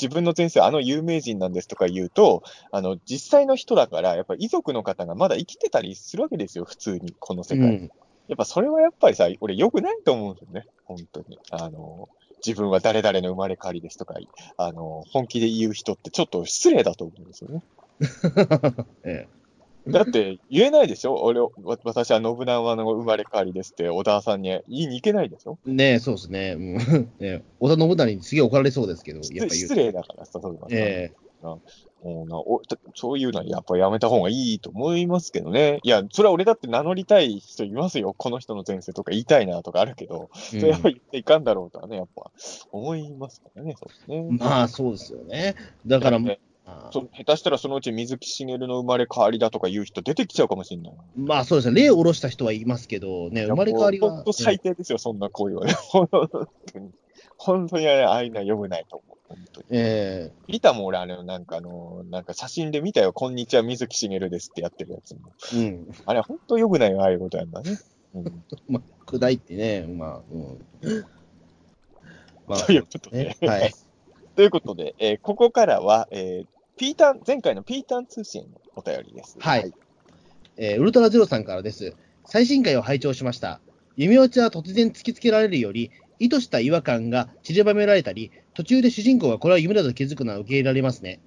[0.00, 7.66] 自分の前世、あの有名人なんですとか言うと、あの、実際の人だから、やっぱり遺族の方がまだ生きてたりするわけですよ、普通に、この世界。
[7.66, 7.90] ーうん。
[8.28, 11.38] やっぱそれはやっぱりさ、俺良くないと思うんですよね、本当に。
[11.50, 12.08] あの、
[12.44, 14.14] 自分は誰々の生まれ変わりですとか、
[14.56, 17.62] あの、本気で言う人ってちょっと失礼だと思うんですよね。
[19.04, 19.26] え
[19.88, 21.14] だって言えないでしょ？
[21.22, 21.48] 俺、わ
[21.84, 25.58] 私は信長の生まれ変わりですって小田さんに言いに行けないでしょ？
[25.66, 26.54] えねえ、そうですね。
[26.56, 31.60] うん ね織田信長にすげえ怒られそうですけど、やっぱ言う失礼だからさ、そういうのえも
[32.24, 32.40] うな
[32.94, 35.80] そういうのはやっぱやめた方がいいと思いますけどね。
[35.82, 38.14] いや、それは俺だって名乗りたい人いますよ。
[38.16, 42.30] この人の前世とか言いたいなとかあるけど、えそれやっぱ言っていかんだろうとはね、やっぱ
[42.72, 44.18] 思いますからね、そうですね。
[44.18, 45.56] うんまあ、そうですよね。
[45.86, 50.92] だから、ねまあそ下手したらそのうち水木しげるの生まれ変わりだとか言う人出てきちゃうかもしれない。
[51.16, 54.10] まあそうですね、例を下ろした人はいますけど、ね、生まれ変わりは。
[54.10, 55.72] 本当最低ですよ、そんな行為はね。
[55.74, 56.90] 本当に。
[57.38, 59.16] 本当にああいうのは良くないと思う。
[59.28, 59.66] 本当に。
[59.70, 63.12] え見たもん、俺、あの、なんかあの、なんか写真で見たよ。
[63.12, 65.20] こんにちは、水木しげるですってやってるやつも。
[65.54, 65.94] えうん。
[66.06, 67.78] あれ、本当良くないよ、ああいうことやんだね。
[68.14, 68.42] うん。
[68.68, 71.04] まあ、砕いてね、まあ、うん。
[72.48, 73.72] まあ、ということでね、はい。
[74.36, 79.36] ということで、えーここからは、えーピータン、前回のピータン通信のお便りです。
[79.40, 79.72] はい。
[80.58, 81.94] えーウルトラゼロさんからです。
[82.26, 83.60] 最新回を拝聴しました。
[83.96, 91.20] 弓落ちは突然突きつけられるより、意図した違和感が散りばめられたり、途中で主人公がこれは夢だと気づくのは受け入れられますね。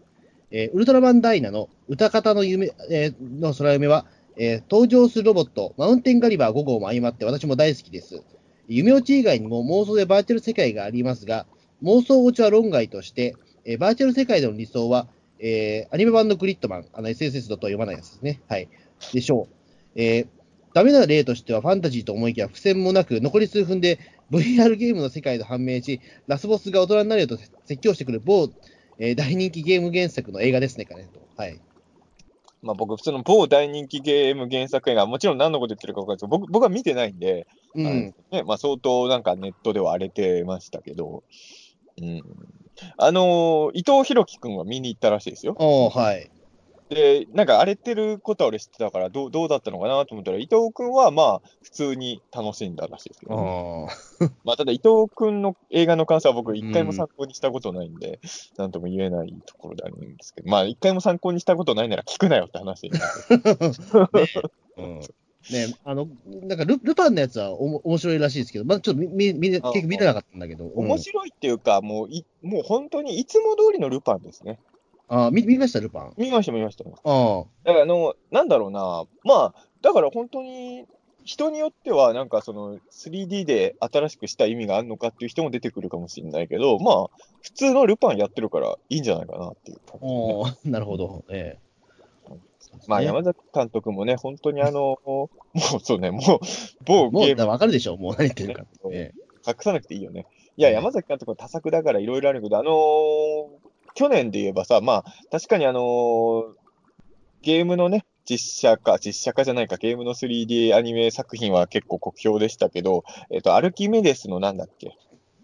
[0.52, 4.06] えーウルトラマンダイナの歌方の夢、えーの空夢は、
[4.38, 8.22] えー登場するロボット、マウンテンガリバー5号も相まって私も大好きです。
[8.68, 11.48] 夢落ち以外にも妄想でバーチャル世界がありますが、
[11.82, 13.36] 妄想落ちは論外として、
[13.66, 15.08] えバーチャル世界での理想は、
[15.40, 18.42] えーアニメ版のグリッドマン、あの SSS だとは読まないやつですね。
[18.48, 18.70] はい。
[19.14, 19.56] でしょう。
[19.96, 20.28] えー
[20.72, 23.98] ダメな例としてはファンタジーと思いきや伏線もなく、残り数分で
[24.30, 28.50] VR ゲームの世界と判明し、ラスボスが大人になるよと説教してくる某、
[29.00, 31.20] えー大人気ゲーム原作の映画ですね、かねと。
[31.36, 31.60] はい。
[32.62, 38.14] まあ僕、普通の某大人気ゲーム原作映画、もちろん何のこと言ってるか分かんないですけど、僕僕は見てないんで、うん。
[38.32, 41.24] ねまあ、相当なんかネットでは荒れてましたけど、
[42.02, 42.24] うん、
[42.98, 45.56] あのー伊藤博樹君は見に行ったらしいですよ。
[45.58, 46.30] おーはい。
[46.90, 53.88] で、なんか荒れてることは俺知ってたからどう、どうだったのかなと思ったら、伊藤君はまあ、普通に楽しんだらしいですけどね、
[54.44, 58.20] まあ、ただ伊藤君の映画の感想は僕、一回も参考にしたことないんで、
[58.58, 63.04] なんとも言えないところであるんですけど、まあ、一回も参考にしたことないなら聞くなよって話になる
[64.78, 65.02] うん
[65.52, 66.08] ねあの、
[66.44, 74.60] なんかル、ルパンのやつはおも面白いらしいですけど、まだちょっと見見見結見れなかったんだけど、うん面白いっていうか、もうい、もう本当にいつも通りのルパンですね。
[75.08, 76.14] あー見見ました、ルパン？
[76.18, 76.84] 見ました、見ました。
[76.84, 77.44] ああ。
[77.64, 80.86] だからあの、なんだろうな、まあ、だから本当に、
[81.24, 87.08] 人によっては、なんかその 3D で新しくした意味があるのかっていう人も出てくるかもしれないけど、まあ、
[87.42, 89.80] 普通のルパンやってるからいいんじゃないかなっていう。
[90.02, 91.24] おーなるほど。
[91.30, 91.69] ええ
[92.88, 93.06] まあ、ね。
[93.06, 96.40] 山崎監督もね、本当にあの、もうそうね、もう、
[96.86, 97.48] 某もう、ゲーム。
[97.48, 98.66] わかるでしょ、もう何言ってるか。
[98.92, 99.14] え
[99.48, 100.26] 隠さなくていいよね。
[100.58, 100.76] いや、ね。
[100.76, 106.44] 山崎監督は多作だからいろいろあるけど、あのー去年で言えばさ、まあ、確かにあのー
[107.42, 114.98] ゲームのね、実写化、実写化じゃないか、ゲームの 3D アニメ作品は結構酷評でしたけど、えっ、と、アルキメデスのなんだっけ、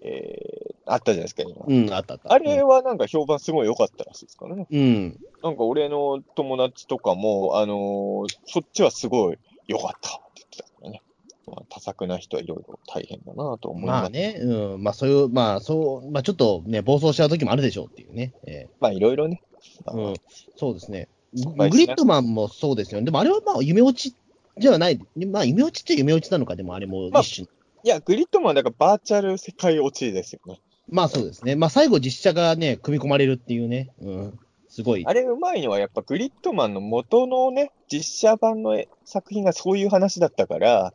[0.07, 1.65] えー、あったじゃないですか、今。
[1.67, 2.31] えうん、あったあった。
[2.31, 4.67] あれはなんか評判すごい良かったらしいですからね。
[4.69, 5.19] うん。
[5.43, 9.37] なんか俺の友達とかも、あのーそっちはすごい
[9.67, 11.01] 良かったって言ってたからね。
[11.47, 14.01] まあ、多作な人はいろいろ大変だなと思います。
[14.01, 18.33] まあね、うん、まあそういう、まあそう、まあちょっとね、暴走しちゃう時もあるでしょうっていうね。
[18.45, 19.41] えまあ、いろいろね。
[19.87, 20.13] えうん、
[20.55, 21.07] そうですね。
[21.33, 23.05] グリッドマンもそうですよね。
[23.05, 24.15] でもあれはまあ夢落ち
[24.57, 27.47] じゃない、まあ夢落ちっちゃ夢落ちなのか、でもあれもまあ一種。
[27.85, 30.59] いや、グリッドマンはだからバーチャル世界落ちですよね。
[30.89, 31.55] まあそうですね。
[31.55, 33.91] まあ最後実写がね、組み込まれるっていうね。
[34.01, 34.39] うん。
[34.69, 35.05] すごい。
[35.05, 40.93] あれうまいのはやっぱグリッドマンの元のね、実写版の作品がそういう話だったから、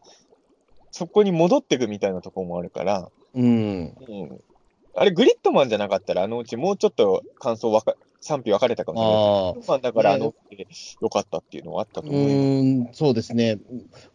[0.91, 3.45] そこに戻ってくみたいなところもあるから、うん。
[3.45, 4.41] うん。
[4.97, 9.75] あれグリッドマンじゃなかったらあのうちもうちょっと感想わか、賛否分かれたかもしれない。
[9.75, 9.79] ああ。
[9.81, 10.67] だからあのうちで
[11.01, 12.99] 良かったっていうのはあったとう思います。
[12.99, 13.59] そうですね。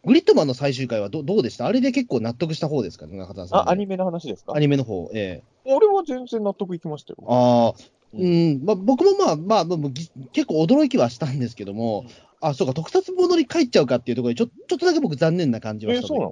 [0.03, 1.65] グリッドマンの最終回はどどうでした？
[1.65, 3.59] あれで結構納得した方ですかね、中田さん。
[3.61, 4.53] あ、アニメの話ですか？
[4.55, 7.17] アニメの方、ええ俺は全然納得いきましたよ。
[7.27, 7.83] ああ、
[8.13, 12.09] ううん、まあ、僕もまあ、まあ、まあぎ結構驚きはしたんですけども、うん
[12.41, 16.25] あ、そうか、特撮ものに帰っちゃうかっていうところで、ちょちょっとだけ僕残念な感じはえしたそうな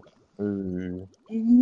[0.45, 1.07] の？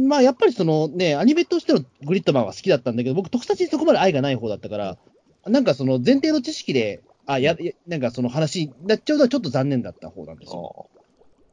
[0.09, 4.97] まあ、やっぱりそのね、アニメとしてのグリッドマンは好きだったんだけど、僕、特撮にそこまで愛がない方だったから、
[5.45, 10.89] なんかその前提の知識で、あ、や、やなんかその話になっちゃうのはちょっと残念だった方なんですよ。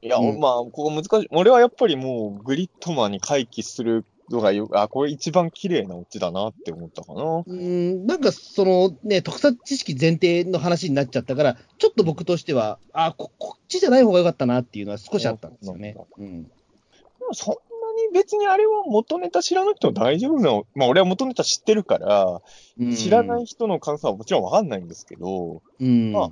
[0.00, 1.28] いや、うんまあ、ここ難しい。
[1.30, 7.42] 俺はやっぱりもう、グリッドマンに回帰するのがよ、あ、これ一番綺麗なオチだなって思ったかな。
[7.46, 15.96] うん、なんかそのね、特撮知識前提の話になっちゃったから、ちょっと僕としては、あこ、こっちじゃない方が良かったなっていうのは少しあったんですよね。
[16.18, 16.44] うん。
[16.44, 16.48] で
[17.28, 17.56] もそん
[18.12, 20.66] 別にあれは元ネタ知らなくても大丈夫なの。
[20.74, 22.40] まあ俺は元ネタ知ってるから、
[22.78, 26.12] うん知らない人の感想はもちろんわかんないんですけど、うん。
[26.12, 26.30] まあ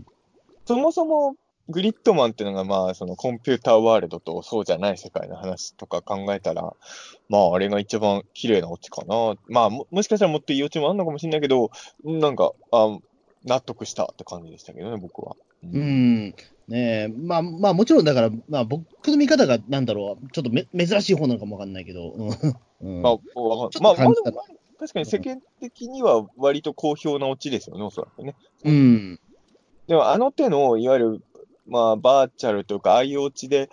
[0.65, 1.37] そもそも
[1.69, 6.75] グリッドマンっていうのがまあそのコンピューターワールドとそうじゃない世界の話とか考えたら、
[7.29, 9.35] まああれが一番綺麗なオチかな。
[9.49, 11.71] まあももしかしたらもっといいオチもあるのかもしれないけど、
[12.05, 12.99] なんか、あ
[13.45, 15.37] 納得したって感じでしたけどね、僕は。
[15.63, 16.35] ううん。
[16.69, 22.29] ねえ、まあ、まあ、もちろんだから、まあ、僕の見方が、なんだろう、ちょっとめ珍しい方なのかもわかんないけど、うん。
[22.81, 23.17] うんまあ、
[23.81, 24.15] まあ、まあ
[24.79, 28.35] 確かに世間的には割と好評なオチですよね、おそらくね。
[28.65, 29.21] うん。
[29.87, 31.23] でも、あの手の、いわゆる、
[31.67, 33.71] まあ、バーチャルというか、ああいうオチで、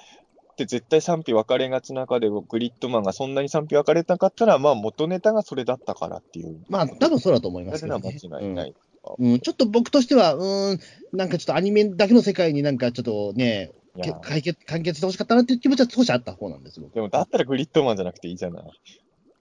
[0.53, 6.63] って絶対賛否分かれがちな中で、グリッドマンがそんなに賛否分かれなかったら、まあ、元ネタがそれだったからっていう。
[6.69, 8.19] まあ、多分そうだと思いますそれはけど、ね。
[8.23, 8.69] 間違いない。
[8.69, 8.75] うん。
[9.19, 10.79] うんちょっと僕としては、うん、
[11.11, 13.71] なんかちょっとアニメだけの世界になんかちょっとね、
[14.01, 16.89] けいや解決、完結してほしかったなっていう気持ちは少しあった方なんですよ。
[16.93, 18.63] でも、だったらグリッドマンじゃなくていいじゃない。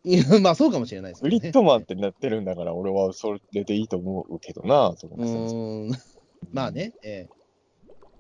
[0.05, 1.39] いやまあそうかもしれないですけどね。
[1.39, 5.99] グリッドマンってなってるんだから、俺はそれでいいと思うけどな、そのうーん。
[6.53, 7.29] まあね、え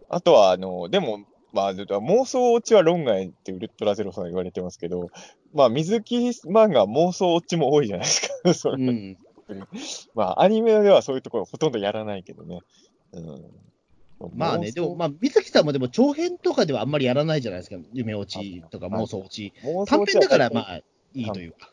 [0.08, 5.10] あとは、あの、でも、まあ、妄想落ちは論外ってウルトラゼロさん言われてますけど、
[5.52, 8.54] まあ、水木漫画妄想落ちも多いじゃないですか。
[8.54, 9.18] そえれうん。
[10.14, 12.60] まあ、アニメではそういうところほとんどやらないけどね。
[13.12, 13.44] うん。
[14.36, 17.76] まあね、でも、まあ、水木さんもでも長編とかではあんまりやらないじゃないですか。
[17.92, 19.52] 夢落ちとかはい妄想落ち。
[19.86, 21.72] 短編だから、まあ、いいというか。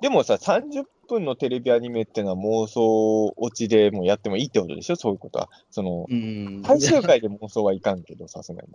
[0.00, 4.96] でもさ、30分のテレビアニメってのは妄想落ちでもやってもいいってことでしょ？
[4.96, 5.48] そういうことは。
[5.70, 6.62] その、うん。
[6.66, 8.68] 最終回で妄想はいかんけど、さすがに。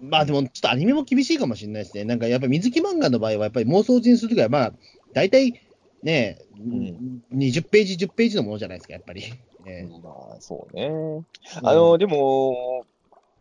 [0.00, 2.04] まあでも、ちょっとアニメも厳しいかもしれないですね。
[2.04, 4.72] なんかやっぱり水木漫画の場合は、やっぱり妄想人するときは、まあ、
[5.12, 5.62] 大体
[6.06, 9.22] ね、ん20ページ、10ページのものじゃないですか、やっぱり。
[9.64, 11.24] ねまあ、そうね。
[11.64, 12.84] あの、でも、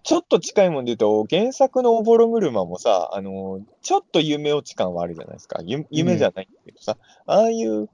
[0.02, 5.60] ちょっと近いもんで言うと、原作のおぼろ車もさ、あの、ちょっと夢落ち感はあるじゃないですか。
[5.64, 6.98] ゆ夢じゃないけどさ、
[7.28, 7.88] ああいう、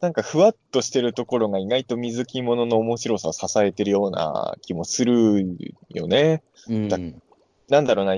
[0.00, 5.46] なんかふわっとしてるところが意外と水木物の面白さを支えてるような気もする
[5.88, 6.42] よね。
[6.68, 6.98] うんだ
[7.70, 8.16] なんだろうな、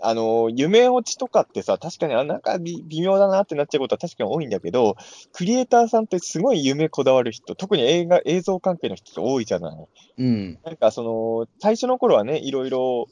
[0.00, 4.96] あの、夢落ちとかってさ、確かにあなんか微微妙だなってなっちゃうことは確かに多いんだけど、
[5.32, 9.86] クリエイターさんってすごい夢こだわる人、特に映画、映像関係の人って多いじゃない。
[10.18, 10.58] うん。
[10.64, 13.06] なんかその、最初の頃はね、いろいろ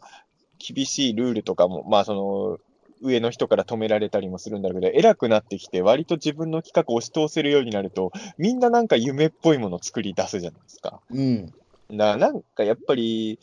[0.59, 2.59] 厳しいルールとかも、まあその、
[3.03, 11.01] 上の人から止められたりもするんだけど、偉くなってきて、割と自分の企画を押し通せるようになると、みんななんか夢っぽいものを作り出すじゃないですか。
[11.11, 11.47] うん。
[11.47, 11.57] だか
[11.91, 13.37] らなんかやっぱり、引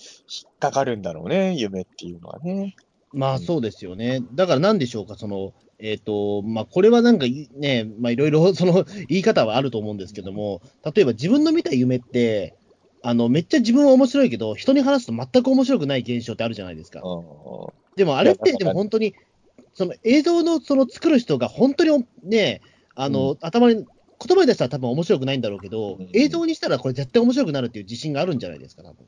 [0.50, 2.76] っかかるんだろうね、夢っていうのはね。
[3.14, 4.22] まあそうですよね。
[4.34, 12.56] だからなんでしょうか、その、えっ、と、まあこれはなんかいね、まあいろいろ その言い方はあると思うんですけども、例えば自分の見た夢って、
[13.02, 17.02] あの、めっちゃ自分は面白いけど、人に話すと全く面白くない現象ってあるじゃないですか。
[17.02, 19.14] うんでもあれって、でも本当に、
[19.74, 22.62] その映像のその作る人が本当にね、
[22.96, 23.86] あの、う頭に、言
[24.38, 29.06] 葉に出したら多分面白くないんだろうけど、うん映像にしたらこれ絶対面白くなるっていう自信があるんじゃないですか、多分。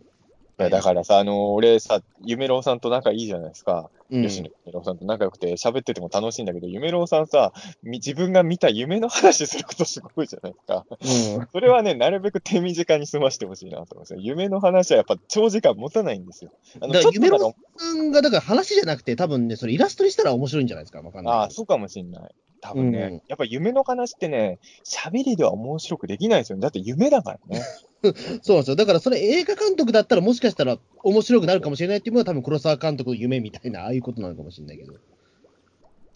[0.60, 3.90] いやだからさ、あの、俺さ、夢郎さんと仲いいじゃないですか。
[4.12, 10.86] うん吉野夢郎さんと仲良くて喋ってても楽しいんだけど、夢郎さんさ、み自分が見た夢の話することすごいじゃないですか。
[10.90, 14.20] うんそれはね、なるべく手短に済ましてほしいなと思うんですよ。
[14.22, 16.52] 夢の話はやっぱ長時間持たないんですよ。
[16.82, 21.34] あのだから夢郎ちょっとなさんが、だから話じゃなくて、多分ね、それイラストにしたら面白いんじゃないですか、わかんない。
[21.34, 22.36] ああ、そうかもしんない。
[22.60, 26.62] 多分ね、うんやっぱ夢の話ってね、喋りでは面白くできないですよね。
[26.62, 27.62] だって夢だからね。
[28.42, 28.76] そうなんですよ。
[28.76, 34.94] だからそれ映画監督だったらもしかしたら面白くなるかもしれないっていうのは多分黒沢監督の夢みたいな、ああいうことなのかもしれないけど。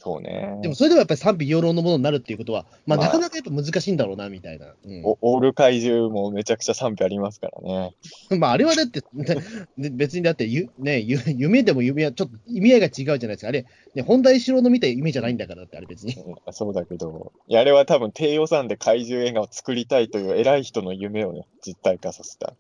[0.05, 0.59] そうね。
[0.61, 4.67] でもそれでもやっぱり賛否両論のものになるっていうことは、まあまあなかなかやっぱ難しいんだろうな、みたいな。
[4.67, 7.95] うんおオール怪獣もめちゃくちゃ賛否ありますからね。
[8.37, 13.47] まああれはだって、ね別にだってゆ、ね、ゆ夢でも夢はちょっと意味合いが違うじゃないですか。
[13.47, 13.65] あれ、
[13.95, 16.13] ね、本田一郎の見た夢じゃないんだからって、あれ別に。
[16.13, 22.53] うんそうだけど、いやあれは多分低予算で怪獣映画を作りたいという偉い人の夢をね、実体化させた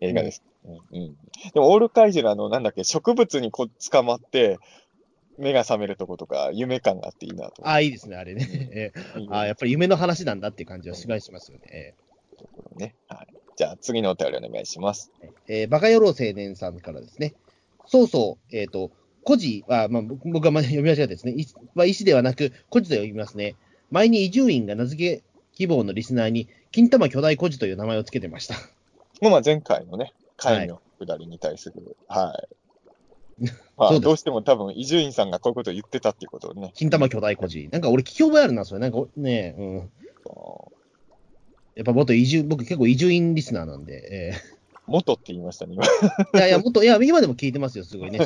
[0.00, 0.44] 映画です。
[0.64, 1.16] うんうん
[1.52, 4.58] でも、オール怪獣のあの、なんだっけ、植物にこう捕まって、
[5.38, 8.92] 目が覚めるとことか、夢感があっていいなとああ、いいですね、あれね。
[9.30, 11.94] ああ、やっぱり夢の話なんだっていう感じはすごいしますよね。
[12.74, 12.94] うね。
[13.08, 13.34] はい。
[13.56, 15.10] じゃあ、次のお便りお願いします。
[15.48, 17.34] えーバカ野郎青年さんからですね。
[17.86, 18.90] そうそう、えっ、と、
[19.24, 21.32] 孤児は、まあ、僕僕がま読み間違えたですね。
[21.32, 23.56] いは医師ではなく、孤児と読みますね。
[23.90, 25.22] 前に伊集院が名付け
[25.54, 28.56] 希望のリスナーに、金玉巨大孤児という名前を付けてました。
[29.20, 32.54] まあ前回のね、会のくだりに対する、はい。
[33.76, 37.68] まあ、どうしても多分、伊集院さんがこういうことを言ってたっていうことをね、金玉巨大孤児。
[37.72, 38.80] なんか俺聞き覚えあるな、それ。
[38.80, 39.90] なんかね、うん。
[41.74, 44.34] やっぱ元移住、僕結構移住院リスナーなんで、
[44.86, 45.84] 元って言いましたね、今。
[45.84, 45.88] え
[46.34, 48.18] ーいやいや、もっと、いや、今でも聞いてますよ、すごいね。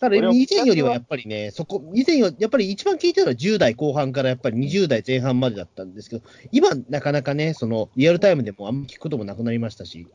[0.00, 6.22] ただ、以前よりはやっぱりね、そこ、以前はやっぱり一番聞いてたのは10代後半からやっぱり20代前半までだったんですけど、
[6.52, 10.06] 今、なかなかね、その、リアルタイムでもあんま聞くこともなくなりましたし、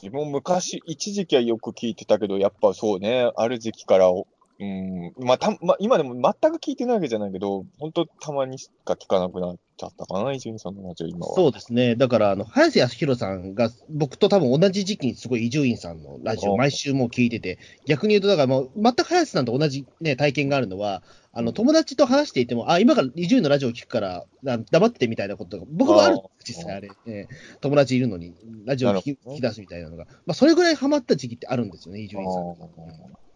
[0.00, 4.06] 自分昔、一時期はよく聞いてたけど、やっぱそうね、ある時期から、
[4.60, 11.34] うん、まあ、たまあ、今でも全く聞いてないわけじゃないけど、本当たまにしか聞かなくなっちゃったかな、伊集院さんのラジオ、今は。
[11.36, 11.94] そうですね。
[11.94, 33.27] だから、あの、早瀬康弘さんが、僕と多分同じ時期にすごい伊集院さんのラジオ、お毎週もう聞いてて、逆に言うと、だからもう、全く早瀬さんと同じね、体験があるのは、あの、友達と話していても、あ、今から伊集院のラジオを聞くから、あ黙っててみたいなことが、僕もあるあー実際あれ、えー友達いるのに、ラジオを聞き聞き出すみたいなのが、まあ、それぐらいハマった時期ってあるんですよね、伊集院さん。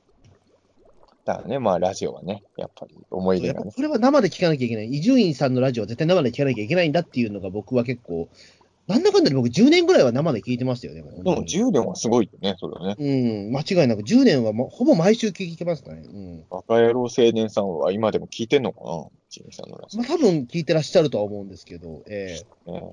[1.25, 3.71] だからね、まあ、ラジオはね、やっぱり思い出がね。
[3.75, 4.87] これは生で聞かなきゃいけない。
[4.87, 8.29] 伊集院さんのラジオは絶対生で聞かなきゃいけないんだっていうのが僕は結構、
[8.89, 11.03] なんだかんだで僕10年ぐらいは生で聞いてましたよね。
[11.03, 12.97] でも10年はすごいよね、それはね。
[12.99, 16.03] うん、間違いなく10年はもうほぼ毎週聞いてますかね。
[16.05, 16.45] うん。
[16.51, 22.93] バカ野郎青年さんは今でも聞いてんのかなちみさんのラジまあ多分聞いてらっしゃるとは思うんですけど、ええオね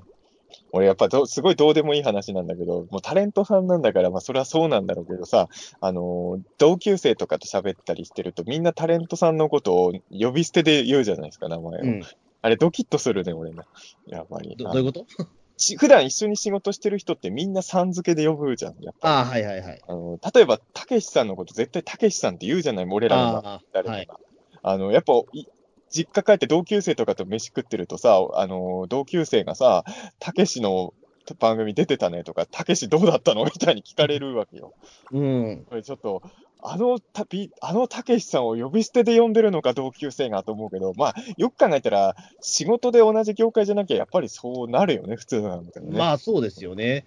[0.72, 5.50] 俺やっぱどすごいどうでもいい話なんだけど、もうタレントさんなんだから、まあそれはそうなんだろうけどさ、
[5.82, 11.84] あのー同級生とかと喋ったりしてると、みんなタレントさんのことを呼び捨てで言うじゃないですか、名前を。
[11.84, 12.02] うん。
[12.42, 13.64] あれドキッとするね、俺ね。
[14.08, 14.56] やっぱり。
[14.58, 15.06] どどういうこと？
[15.58, 18.76] し普段一緒に仕事してる人ってみんなさん付けで呼ぶじゃん。
[18.82, 19.82] やっぱああ、はいはいはい。
[19.88, 23.98] あの例えば、たけしさんのこと絶対たけしさんって言うじゃない俺ら誰かが。
[23.98, 24.08] はい。
[24.62, 25.46] あの、やっぱ、い
[25.90, 29.84] 実家帰って同級生とかと飯食ってるとさ、あの、同級生がさ、
[30.20, 30.94] たけしの
[31.40, 33.46] 番組出てたねとか、たけしどうだったの？
[33.46, 34.74] みたいに聞かれるわけよ。
[35.12, 35.66] うん。
[35.70, 36.22] これちょっと、
[36.62, 45.98] あのたび、あのたけしさんを呼び捨てで呼んでるのか同級生がと思うけど、まあ、よく考えたら、仕事で同じ業界じゃなきゃやっぱりそうなるよね、普通なんだけどね。
[45.98, 47.06] まあそうですよね。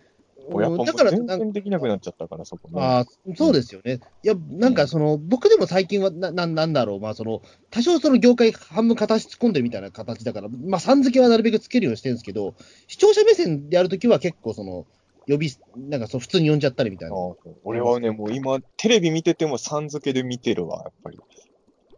[0.84, 2.80] だから、全然できなくなっちゃったから、そこね。
[2.82, 3.04] ああ、
[3.36, 4.00] そうですよね。
[4.22, 12.54] いや、なんかその、僕でも最近はな、ななんだろう、まあその、多少その業界半分形突っ込んでるみたいな形だから、まあさん付けはなるべくつけるようにしてるんですけど、
[12.88, 14.86] 視聴者目線でやるときは結構その、
[15.28, 17.16] 呼び、なんかそう普通に呼んじゃったりみたいな。
[17.64, 21.18] 俺はね、もう今、テレビ見ててもさん付けで見てるわ、やっぱり。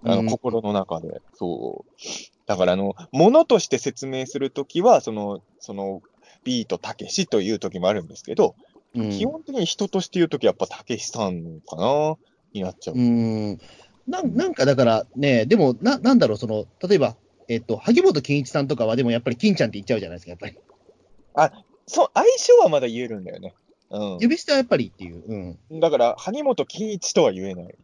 [0.04, 1.22] あの、うん心の中で。
[1.34, 1.90] そう。
[2.46, 6.02] だから、あの、ものとして説明するときは、その、その、
[6.44, 8.54] ビートたけしというときもあるんですけど、
[8.94, 12.16] うん基本的に人として言うときやっぱたけしさんかな、
[12.52, 12.96] になっちゃう。
[12.96, 13.58] うん。
[14.06, 17.16] なんなんかだからね、でも、な、なんだろう、その、例えば、
[17.48, 20.58] えっと、萩本欽一さんとかは、でもやっぱり金ちゃんって言っちゃうじゃないですか、やっぱり。
[21.86, 23.54] そう、相性はまだ言えるんだよね。
[23.90, 25.22] う呼び捨てはやっぱりっていう。
[25.26, 25.76] うん。
[25.76, 25.80] ん。
[25.80, 27.74] だから、萩本欽一とは言えないね。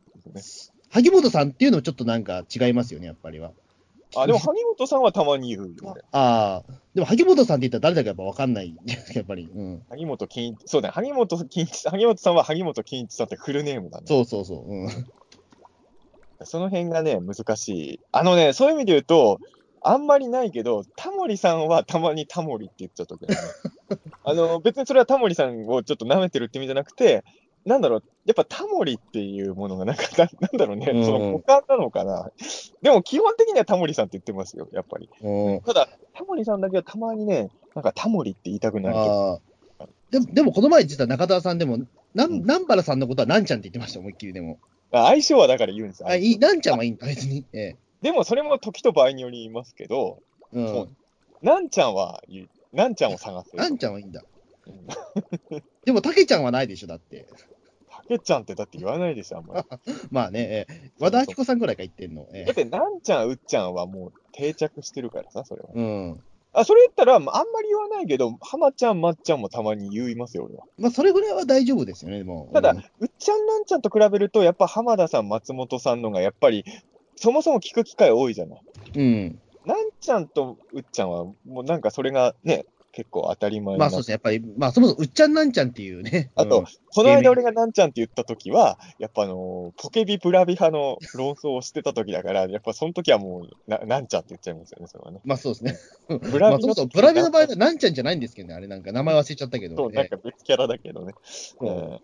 [0.91, 3.53] 萩本さんっていうのもちょっとなんか違いますよね、やっぱりは。
[4.17, 6.01] あ、でも萩本さんはたまに言うよね。
[6.13, 9.49] ああ、でも萩本さんって言ったら誰だかやっぱ分かんないですか、 やっぱり。
[9.53, 9.83] うん。
[9.89, 14.07] 萩本欽一、そうだね、萩本欽一、萩本さんは萩本欽一さんってフルネームだね。
[14.07, 14.65] そうそうそう。
[14.69, 14.89] うん。
[16.43, 18.01] その辺がね、難しい。
[18.13, 19.39] あのね、そういう意味で言うと、
[19.83, 23.41] あんまりないけど、タモリさんはたまにタモリって言っちゃったけどね。
[24.25, 27.25] あの、別にそれはタモリさんをちょっと舐めてるって意味じゃなくて、
[27.65, 32.31] なんだろう、やっぱタモリっていうものがなんか、な なんだろうね、うんその他なのかな。
[32.83, 35.09] でも基本的にはタモリさんって言ってますよ、やっぱり。
[35.23, 39.41] うん、ただ、タモリさんだけはたまにね、なんかタモリって言いたくなる。
[40.11, 41.79] でも、でもこの前実は中田さんでも、
[42.15, 44.59] なうんん、南原さんのことはなんちゃんって言ってました、思いっきりでも。
[44.93, 46.09] あ相性はだから言うんですよ。
[46.09, 47.45] あ、いい、なんちゃんはいいんだ、別に。
[47.53, 50.19] えでもそれも時と場合によりますけど、
[50.55, 50.59] え。
[50.59, 50.87] う。
[50.87, 50.97] ん
[51.43, 53.57] なんちゃんは言う、なんちゃんを探す。
[53.57, 54.23] なんちゃんはいいんだ。
[54.67, 54.71] う
[55.57, 57.27] んでも、たけちゃんはないでしょ、だって。
[57.91, 59.65] たけちゃんってだって言わないでしょ、あんまり。
[60.11, 60.91] まあね、ええ。
[60.99, 62.29] 和田アキ子さんぐらいか言ってんの。
[62.33, 65.71] えだって、なんちゃん、うっちゃんはもう定着してるからさ、それは。
[65.75, 65.79] え。
[65.79, 66.25] うん。
[66.53, 70.65] あ、それ言ったら、まああんまり言わないけど、浜ちゃん、まっちゃんもたまに言いますよ、俺は。
[70.79, 72.51] まあ、それぐらいは大丈夫ですよね、でも。
[72.53, 76.65] ただ、うんうっちゃん、なんちゃんと比べると、やっぱ浜田さん、松本さんのが、やっぱり、
[77.15, 78.61] そもそも聞く機会多いじゃない。
[78.95, 79.41] うん。
[79.65, 86.31] なんちゃんとうっちゃんは、もうなんかそれがね、結構当たり前まあそうですね、やっぱり、まあそもそもうっちゃんなんちゃんっていうね。
[86.37, 95.21] あと、うんこの間俺がなんちゃんって言った時は、やっぱあのーポケビブラビ派の論争をしてた時だから、やっぱその時はもうな、なんちゃんって言っちゃいますよね、それはね。
[95.25, 95.79] まあそうですね。
[96.33, 99.77] ブラビのまあそブラビの場合はなんちゃんじゃないんですけどね、あれなんか名前忘れちゃったけど。
[99.77, 101.13] そう、なんか別キャラだけどね。
[101.63, 102.01] ええうん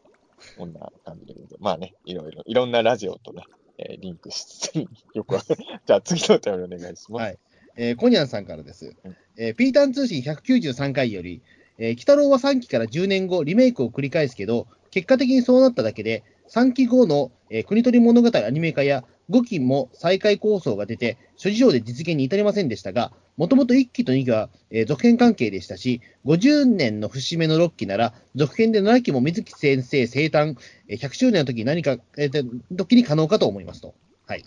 [0.58, 1.42] こんな感じで。
[1.58, 3.42] まあね、いろいろ、いろんなラジオとね、
[3.78, 5.38] えーリンクしつつ、よく。
[5.86, 7.22] じゃあ次のお便りお願いします。
[7.24, 7.38] はい
[7.78, 9.16] えーコニャンさんからですうん。
[9.36, 11.42] えーピータン通信193回より、
[11.78, 30.56] えー、鬼太郎は3期から10年後、リメイクを繰り返すけど、結果的にそうなっただけで、3期後の、えー国取物語アニメ化や5期も再開構想が出て、諸事情で実現に至りませんでしたが、もともと1期と2期は、えー続編関係でしたし、50年の節目の6期なら、続編で7期も水木先生生誕、
[30.88, 33.94] えー100周年の時に何か、えー、時に可能かと思いますと。
[34.26, 34.44] はい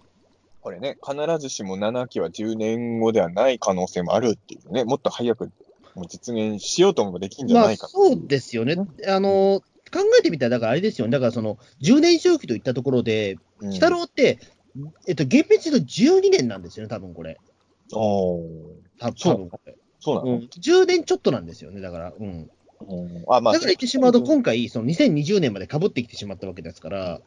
[0.61, 5.51] これね、必ずしも7期は10年後ではない可能性もあるっていうね、もっと早く
[5.95, 8.75] もう実現しようと思えばできるんじゃまあないかそうですよね。
[9.07, 9.61] あの、
[9.91, 11.11] 考えてみたら、だからあれですよね。
[11.11, 14.39] だからその、10年周期といったところで、うん鬼太郎って、
[15.07, 17.37] えっと、厳密に言うと12年なんですよね、多分これ。
[17.91, 18.43] おー
[18.99, 20.37] 多そう多分これ、そうなの、うん。
[20.43, 22.13] 10年ちょっとなんですよね、だから。
[22.17, 22.49] うん。
[22.87, 27.19] うんあまあ、だから言ってしまうと、今回、その2020年まで被ってきてしまったわけですから、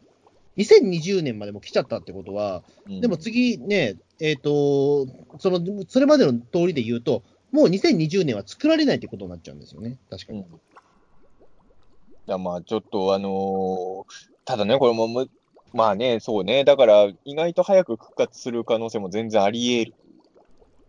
[0.56, 3.00] 2020年までも来ちゃったってことは、うん。
[3.00, 5.06] でも次ね、えっ、と、
[5.38, 7.22] その、それまでの通りで言うと、
[7.52, 10.40] もう2020年は作られないってことになっちゃうんですよね、確かに。
[10.40, 10.46] うん。
[12.26, 15.30] だまあちょっとあのーただね、これもむ、
[15.72, 20.02] まあね、そうね、だから意外と早く復活する可能性も全然あり得る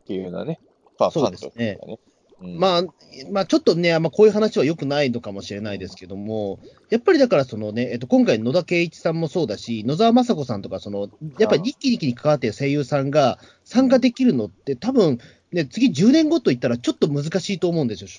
[0.02, 0.60] っていうようなね、
[0.98, 1.99] ファンとしてはね。
[2.44, 2.84] うんまあ、
[3.32, 6.60] まあ、ちょっとね、まあ、こういう話は良くないのかもしれないですけども、
[6.90, 11.10] やっぱりだから、そのね、えっと、今回、野田圭一さんもそうだし、野沢雅子さんとか、その、
[11.40, 15.20] やっぱり一気にに関わっている声優さんが参加できるのって、多分
[15.53, 18.10] ね、次10年後といったら、ちょっと難しいと思うんですよ。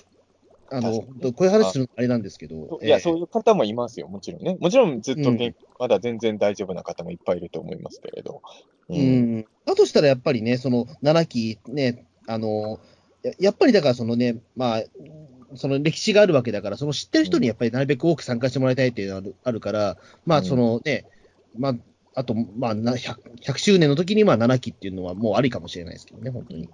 [0.71, 2.79] あの、こういう話するのあれなんですけど。
[2.81, 4.57] いや、ええそういう方もいますよ、もちろんね。
[4.59, 8.41] もちろんずっと元うんまだ全然大丈夫な方もいっぱいいると思いますけれど。
[8.89, 8.97] う。
[8.97, 9.45] ん。
[9.65, 12.77] だとしたらやっぱりね、その7期ね、あの、や
[13.39, 14.83] やっぱりだからそのね、まあ、
[15.55, 21.05] その歴史があるわけだから、その知ってる人にやっぱりなるべく多く参加してもらいたいっていうのがあるあるから、まあうんそのね、
[21.57, 21.75] まあ、
[22.15, 26.63] あと、まあ、な 100, 100周年の時にまあ7期っていうのはもうありかもしれないですけどね、本当に。
[26.63, 26.69] うん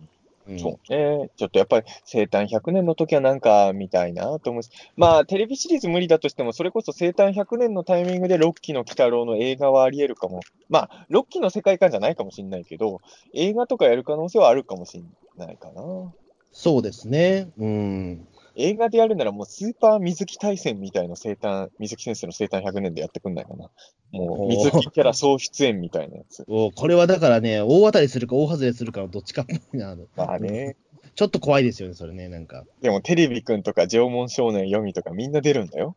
[0.59, 1.29] そうね。
[1.37, 10.41] ちょっとやっぱり生誕100年の時はなんか見たいなと思うし、まあテレビシリーズ無理だとしても、それこそ生誕100年のタイミングでロッキーの鬼太郎の映画はあり得るかも。
[10.69, 13.01] まあ、ロッキーの世界観じゃないかもしれないけど、
[13.33, 15.03] 映画とかやる可能性はあるかもしれ
[15.37, 16.11] ないかな。
[16.51, 17.49] そうですね。
[17.57, 18.27] うん。
[18.55, 23.69] 映画でやるならもうスーパー水木大戦みたいな生誕、水木先生の生誕100年でやってくんないかな。
[24.11, 26.43] もう水木キャラ総出演みたいなやつ。
[26.47, 29.95] おこれはだからね、大当たりするか大外れするかのどっちかっぽいな。
[30.15, 30.75] まあね。
[31.15, 32.65] ちょっと怖いですよね、それね、なんか。
[32.81, 35.95] でもテレビくんとか縄文少年読みとかみんな出るんだよ。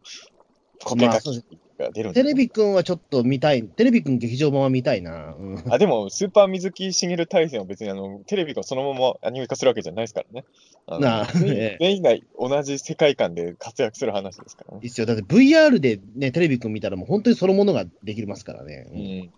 [0.83, 5.35] コケまあそうカキが出るんテレビくんはちょっと見たい、テレビくん劇場版は見たいな。
[5.39, 5.65] うん。
[5.73, 10.45] あ、でも、スーパー水木しげる大戦は別にあの、テレビがそのままアニメ化するわけじゃないですからね。
[10.87, 14.81] なあ全員が同じ世界観で活躍する話ですからね。
[14.83, 15.07] いいっすよ。
[15.07, 18.87] だって VR でね、テレビくん見たらもう本当にそのものができますからね。
[18.93, 18.99] うん。
[18.99, 19.33] い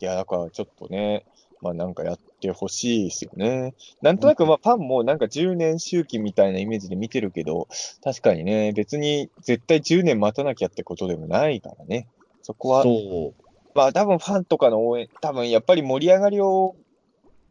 [0.00, 1.24] や、だからちょっとね、
[1.60, 3.74] まあなんかやってほしいですよね。
[4.02, 7.68] なんとなくまあファンもなんか10年周期みたいなイメージで見てるけど、
[8.02, 12.08] 確かにね、別に絶対10年待たなきゃってことでもないからね。
[12.42, 13.32] そこは、そ。
[13.74, 16.74] まあ多分ファンとかの応援、多分やっぱり盛り上がりを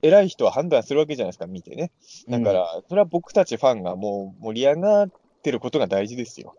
[0.02, 1.92] 偉い人は判断するわけじゃないですか、見てね。
[2.28, 5.10] だから、それは僕たちファンがもう盛り上がっ
[5.42, 6.56] てることが大事ですよ。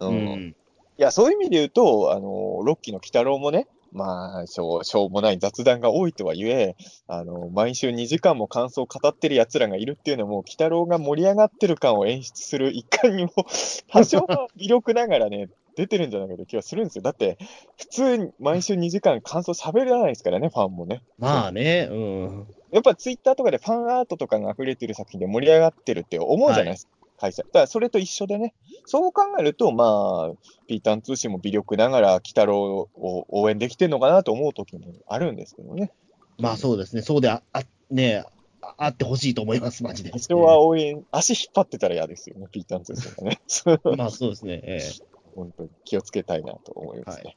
[0.00, 0.06] う。
[0.06, 0.54] うん、
[0.98, 1.02] い。
[1.02, 13.32] や、そういう意味で言うと、あの、ロッキーの鬼太郎もね、まあ、しょうしょうもない雑談が多いとはいえ、あの、毎週2時間も感想を語ってる奴らがいるっていうのも、鬼太郎が盛り上がってる感を演出する一環にも、
[13.88, 17.02] 多少は微力ながらね、出てるんじゃないかという気がするんですよ。
[17.02, 17.38] だって、
[17.78, 21.02] 普通に毎週2時間感想喋らないですからね、ファンもね。
[21.18, 22.46] まあね、うん。
[22.72, 26.92] やっぱツイッターとかでファンアートとかが溢れてる作品で盛り上がってるって思うじゃないですか、
[27.22, 27.44] 会社。
[27.44, 28.52] だからそれと一緒でね、
[28.84, 30.32] そう考えると、まあ、
[30.66, 35.92] ピータン通信も微力ながら、鬼太郎を応援できてるのかなと思う時もあるんですけどね。
[36.38, 37.02] まあそうですね。
[37.02, 38.24] そうであ、あね
[38.60, 40.10] ああってほしいと思います、マジで。
[40.18, 43.40] 人は応援、足引っ張ってたら嫌ですよね、ピータン通信がね。
[43.96, 44.60] まあそうですね。
[44.64, 47.24] ええ本当に気をつけたいなと思いますね。
[47.24, 47.36] はい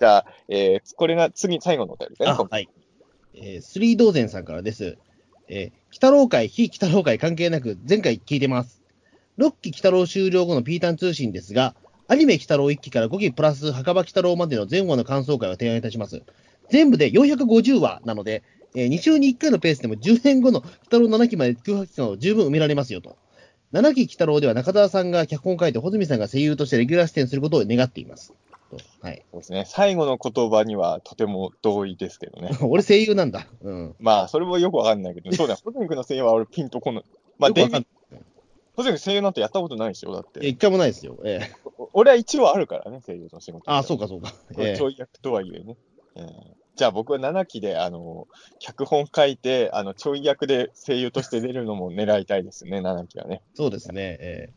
[0.00, 2.36] じゃあ、えーこれが次、最後のお便りだね。
[2.36, 2.68] 今回あはい。
[3.34, 4.98] えー、スリー道前さんからです。
[5.48, 8.83] えー、北郎会、非北郎会関係なく、前回聞いてます。
[9.38, 11.74] 6期北郎終了後のピータン通信ですが、
[12.06, 16.22] アニメ北郎1期から5期プラス墓場北郎までの前後の感想会を提案いたします。
[16.70, 18.42] 全部で450話なので、
[18.74, 23.16] えー2週に1回のペースでも10年後の北郎7期まで空白期間を十分埋められますよと。
[23.72, 28.32] 7期北郎では中澤さんが脚本を書いて、穂積さんが声優としてレギュラー出演することを願っています。
[28.70, 29.24] とはい。
[29.32, 29.64] そうですね。
[29.66, 32.50] 最後の言葉にはとても同意ですけどね。
[32.62, 33.46] 俺声優なんだ。
[33.62, 33.94] うん。
[33.98, 37.04] まあ、それもよくわかんないけど、そうだよ、ホズミ君の声優は俺ピンとこない。
[37.38, 37.86] まあ、デイビ
[38.74, 40.48] ッホズミ君声優なんてやったことないでしょ、だっいや、て。
[40.48, 41.16] 一回もないですよ。
[41.24, 43.70] ええお俺は一応あるからね、声優の仕事。
[43.70, 44.32] ああ、そうか、そうか。
[44.50, 45.76] えこれちょい役とはいえね。
[46.16, 46.26] えー
[46.76, 48.26] じゃあ僕は7期で、あの、
[48.58, 53.42] 脚本書いて、あの、ちょい役で声優として出るのも狙いたいですね、7期はね。
[53.54, 54.18] そうですね。
[54.20, 54.48] え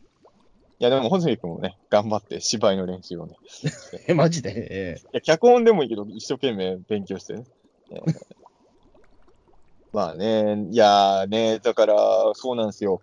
[0.79, 3.35] いや、でも、ホズミ君もね、頑張って芝居の練習をね。
[3.93, 4.49] え え、マジで？
[4.71, 7.43] えいや、脚本でもいいけど、一生懸命勉強してね。
[7.91, 8.01] えー
[9.93, 11.95] まあね、いやーね、だから、
[12.33, 12.99] そうなんですよ。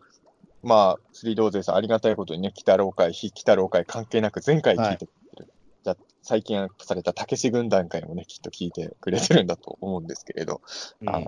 [0.65, 5.53] まあ、スリードーゼさん、ありがたいことにね、鬼太郎会、非鬼太郎会関係なく前回聞いてくれてる。
[5.85, 10.61] じゃあ、最近アップされたたけし軍団会もね、きっと聞いてくれてるんだと思うんですけれど。
[11.03, 11.23] えあ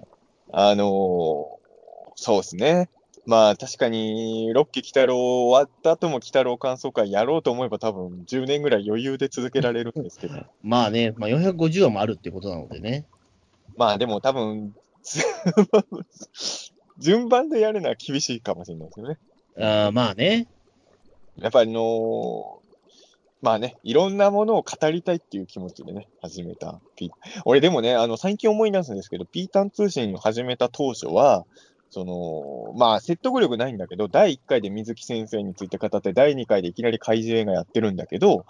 [0.53, 1.67] あのー
[2.17, 2.89] そうですね。
[3.27, 5.19] まあ、確かに、6期鬼太郎
[5.49, 10.35] 終わった後も鬼太郎感想会やろうと思えば多分10年ぐらい余裕で続けられるんですけど。
[10.63, 13.05] まあね、まあ、450話もあるってことなのでね。
[13.77, 14.75] まあでも多分、
[16.99, 19.19] 順番でやるのは厳しいかもしれないですよね。
[19.59, 20.47] あーまあね。
[21.39, 22.67] やっぱりあのー
[23.43, 27.13] まあね、いろんなものを語りたいっていう気持ちでね、始めたピ
[27.45, 31.45] 俺でもね、あの、最近思い出すんですけど、ピータン通信を始めた当初は、
[31.91, 38.47] その、まあ、説得力ないんだけど、第1回で水木先生について語って、第2回でいきなり怪獣映画やってるんだけど、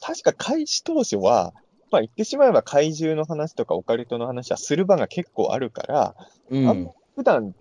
[0.00, 1.52] 確か開始当初は、
[1.90, 6.14] まあ言ってしまえば怪獣の話とかオカルトの話はする場が結構あるから、
[6.50, 6.90] うん。
[7.16, 7.54] 普段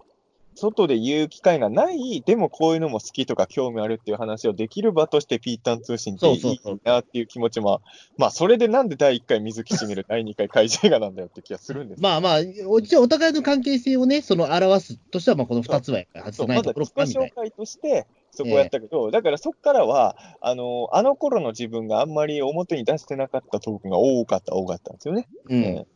[0.58, 7.82] 外で言う機会がない、でもこういうのも好きとか興味あるっていう話をできる場としてピータン通信っていいなっていう気持ちも、
[8.18, 25.28] まあ、それでなんで第1回水木しげる、第2回怪獣映画なんだよって気がするんですまあまあ、お一応お互いの関係性をね、その表すとしては、まあこの2つは外そう、せないところかなみたい自己紹介として、そこをやったけど、だからそこからは、あの、あの頃の自分があんまり表に出してなかったトークが多かった、多かったんですよね。
[25.50, 25.56] な。
[25.56, 25.76] うん。
[25.76, 25.90] だか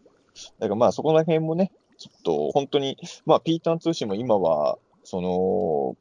[0.59, 1.71] らまあそこら辺もね、
[2.01, 5.95] ちょっと本当に、まあピータン通信も今は、その、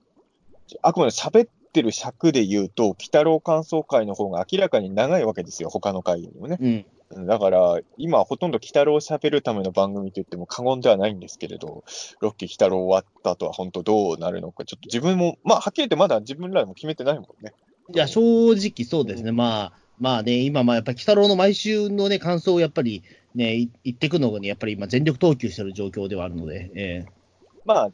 [0.82, 6.59] あくまで喋ってる尺で言うと、鬼太郎感想会の方が明らかに長いわけですよ、他の回よりもね。
[6.60, 6.68] うん。
[6.68, 6.86] うん
[7.27, 11.82] だから、今ほとんど鬼太郎を喋るための番組と言っても過言ではないんですけれど、
[12.20, 17.52] ロッキー鬼太郎終わった後は本当どうなるのか、ちょっと自分も、まあはっきり言ってまだ自分らも決めてないもんね。
[17.93, 19.32] いや、正直そうですね。
[19.32, 23.02] まあ、まあね、今、まあやっぱり、鬼太郎の毎週のね、感想をやっぱり
[23.35, 27.05] ね、い言っていくのに、やっぱり今、全力投球してる状況ではあるので、え
[27.65, 27.90] まあ、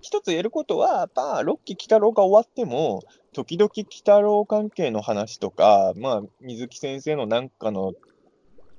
[0.00, 3.02] 一つ言えることは、まあ、ロッキー鬼太郎が終わっても、
[3.32, 7.94] 時々鬼太郎関係の話とか、まあ、水木先生のなんかの、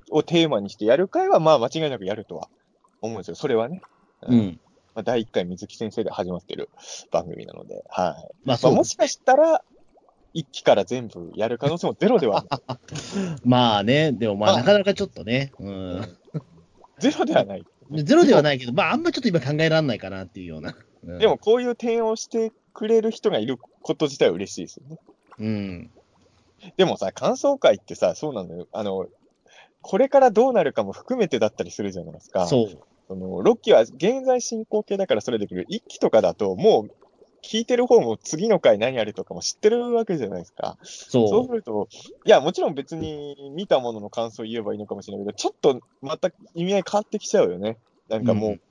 [0.10, 2.48] をテーマにしてやる会は、まあ、間違いなくやるとは
[3.02, 3.36] 思うんですよ。
[3.36, 3.82] それはね。
[4.24, 4.60] えうん。
[4.96, 6.70] まあ、第1回水木先生で始まってる
[7.12, 8.14] 番組なので、はい。
[8.14, 9.64] まあまあ、そうもしかしたら、
[10.38, 12.80] 一期から全部やる可能性もゼロではない。
[13.44, 16.18] まあね、でもまあ、まあなかなかちょっとね、うん。
[17.00, 17.66] ゼロではない。
[17.92, 20.76] ゼロではないけど、まあ、あんまちょっと今考えられないかなっていうような。
[21.04, 25.00] うんでも、、こういう提案をしてくれる人がいること自体は嬉しいですよね。
[25.40, 25.92] うん。
[26.76, 28.68] でもさ、感想会ってさ、そうなのよ。
[28.74, 29.08] あの、
[29.82, 32.46] これからどうなるかも含めてだったりするじゃないですか。
[32.46, 32.78] そう。
[33.08, 35.66] その6期は現在進行形だからそれできる。
[35.70, 37.07] 1期とかだと、もう、
[37.48, 40.78] 聞いてる方も次の回何あるとかも知ってるわけじゃないですか。
[40.84, 41.88] そうそすると、
[42.26, 47.78] いや、もちろん別に見たものの感想を言えばいいのかもしれないけど、ちょっとまた意味合い変わってきちゃうよね。
[48.10, 48.62] なんかもうう、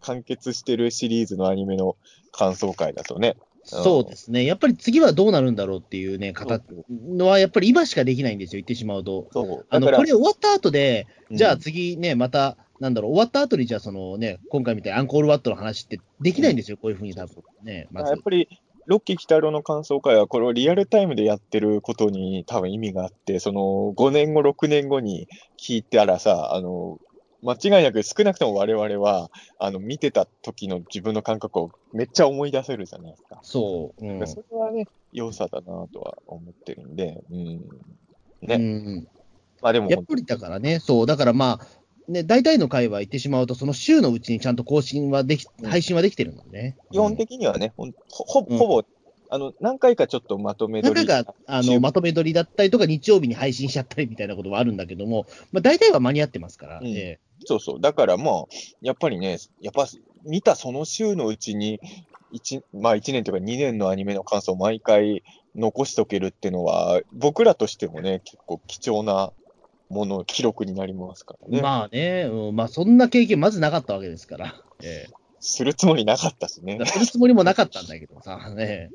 [0.00, 1.96] 完結してるシリーズのアニメの
[2.32, 3.36] 感想会だとね。
[3.38, 3.68] う。
[3.68, 4.44] そうですね。
[4.44, 9.28] やっぱり次はどうなるんだろうっていうね、方のは、やっぱり今しかできないんですよ、言ってしまうと。
[9.32, 9.66] そう。
[9.68, 18.22] あの、これ終わった後で、じゃあうん次ね、また、なんだろう、終わった後に、じゃあそのね、今回みたいにアンコールワットの話ってできないんですよ、こういうふうに多分ね、まずやっ。
[18.22, 18.48] ぱり、
[18.86, 25.28] ロッキー鬼太郎の感想会は、これをリアルタイムでやってることに多分意味があって、その5年後、6年後に
[25.58, 26.98] 聞いたらさ、あの、
[27.42, 33.38] 間違いなく少なくとも我々は、あの、見てた時の自分の感覚をめっちゃ思い出せるじゃないですか。
[33.42, 34.06] そう。
[34.06, 34.26] うん。
[34.26, 37.60] それはね、良さだなとは思ってるんで、うん。
[38.42, 38.56] ね。
[38.56, 39.08] うん
[39.62, 41.66] まあでも、やっぱりだからね、そう、だからまあ、
[42.08, 46.76] ね、大体の回は言ってしまうと、その週のうちにちゃんと更新はでき、うん配信はできてるのでね。
[46.92, 48.84] 基本的にはね、ほんほほうん
[49.30, 50.94] あの、何回かちょっとまとめ撮り。
[50.94, 57.80] 何回か、あの、まとめ撮りだったりとか、日曜日に配信しちゃったりみたいなことはあるんだけども、まあ大体は間に合ってますから、うんえそうそう。
[57.80, 58.44] だからまあ、
[58.80, 59.86] やっぱりね、やっぱ
[60.24, 61.80] 見たその週のうちに、
[62.30, 65.22] 一まあ1年というか2年のアニメの感想を毎回
[65.56, 69.32] 残しとけるっていうのは、僕らとしてもね、結構貴重な
[69.94, 71.62] もの、記録になりますからえね。
[71.62, 75.06] まあね、うん、まあそんな経験まずなかったわけですから、え
[75.40, 76.86] するつもりなかったしねえ。
[76.86, 78.90] するつもりもなかったんだけどさ、ね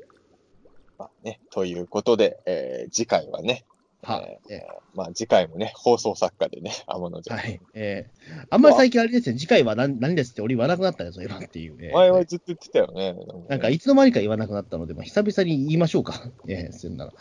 [0.98, 3.64] まあねということで、えー次回はね、
[4.02, 7.38] はえーえまあ次回もね、放送作家でね、天野じゃん。
[7.38, 7.60] はい。
[7.74, 11.92] ええあんまり最近あれですね、次回は何何ですって俺言わなくなったよ、そういえばっていうね。
[11.92, 13.14] 前はずっと言ってたよね。
[13.48, 16.30] なんかいつの間にか言わなくなったので、まあ、久々に言いましょうか。
[16.48, 17.12] ええそんなら。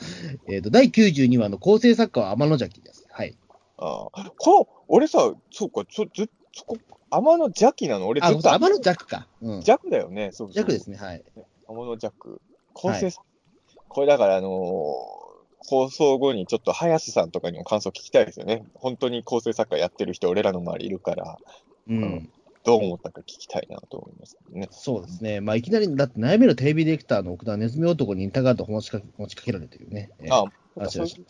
[0.47, 3.05] えっ、と、第92話の構成作家は天野崎です。
[3.11, 3.35] はい。
[3.81, 6.77] ああこの、俺さ、そうか、ちょ、ず、そこ、
[7.09, 8.07] 天野邪気なの？
[8.07, 9.27] 俺あ、ずっと天野弱か。
[9.41, 9.63] うん。
[9.63, 10.31] 弱だよね。
[10.33, 11.23] そうそう弱ですね、はい。
[11.67, 12.41] 天野弱。
[12.73, 13.11] 構成、
[13.87, 15.29] これだから、あのー
[15.61, 18.65] 放送後にちょっと早瀬さんとかにも感想聞きたいですよね。
[18.73, 21.37] 本当に構成作家やってる人、俺らの周りいるから、
[21.87, 22.01] うん。
[22.01, 22.29] うん
[22.65, 24.67] どう思ったか聞きたいなと思いますね。
[24.71, 25.39] そうですね。
[25.39, 30.11] まあ、いきなり、だって悩めるテレビディレクターの奥田ネズミ男に似たがと持ちかけ持ちかけられてるね。
[30.19, 30.43] ええあ、
[30.79, 31.23] あそうそう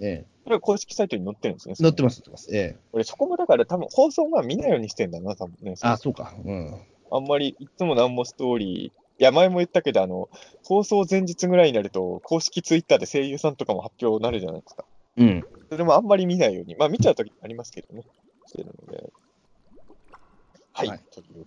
[0.00, 1.74] えこれは公式サイトに載ってるんですね。
[1.78, 2.54] え載ってます、載ってます。
[2.54, 5.74] ええ俺、そこもだから多分放送が見ないようにしてんだな、多分ね。
[5.82, 6.34] あ、そうか。
[6.44, 6.80] うん。
[7.10, 10.28] あんまりいつも何もストーリー、いや、前も言ったけど、あの、
[10.62, 14.84] 放送前日ぐらいになると、公式ツイッターで声優さんとかも発表になるじゃないですか。
[15.16, 15.44] うん。
[15.70, 18.04] それもあんまり見ないように、まあ見ちゃうときもありますけどね、
[18.46, 19.12] してるので。
[20.72, 20.88] はい。
[20.88, 21.00] はい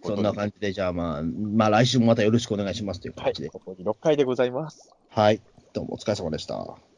[0.03, 3.25] そんで、な感じで、じゃあまあ、まあ来週もまたよろしくお願いしますというはい。
[3.25, 3.49] 感じで。
[3.49, 4.93] ここに6回でございます。
[5.09, 5.41] はい。
[5.71, 6.90] どうもお疲れ様でした。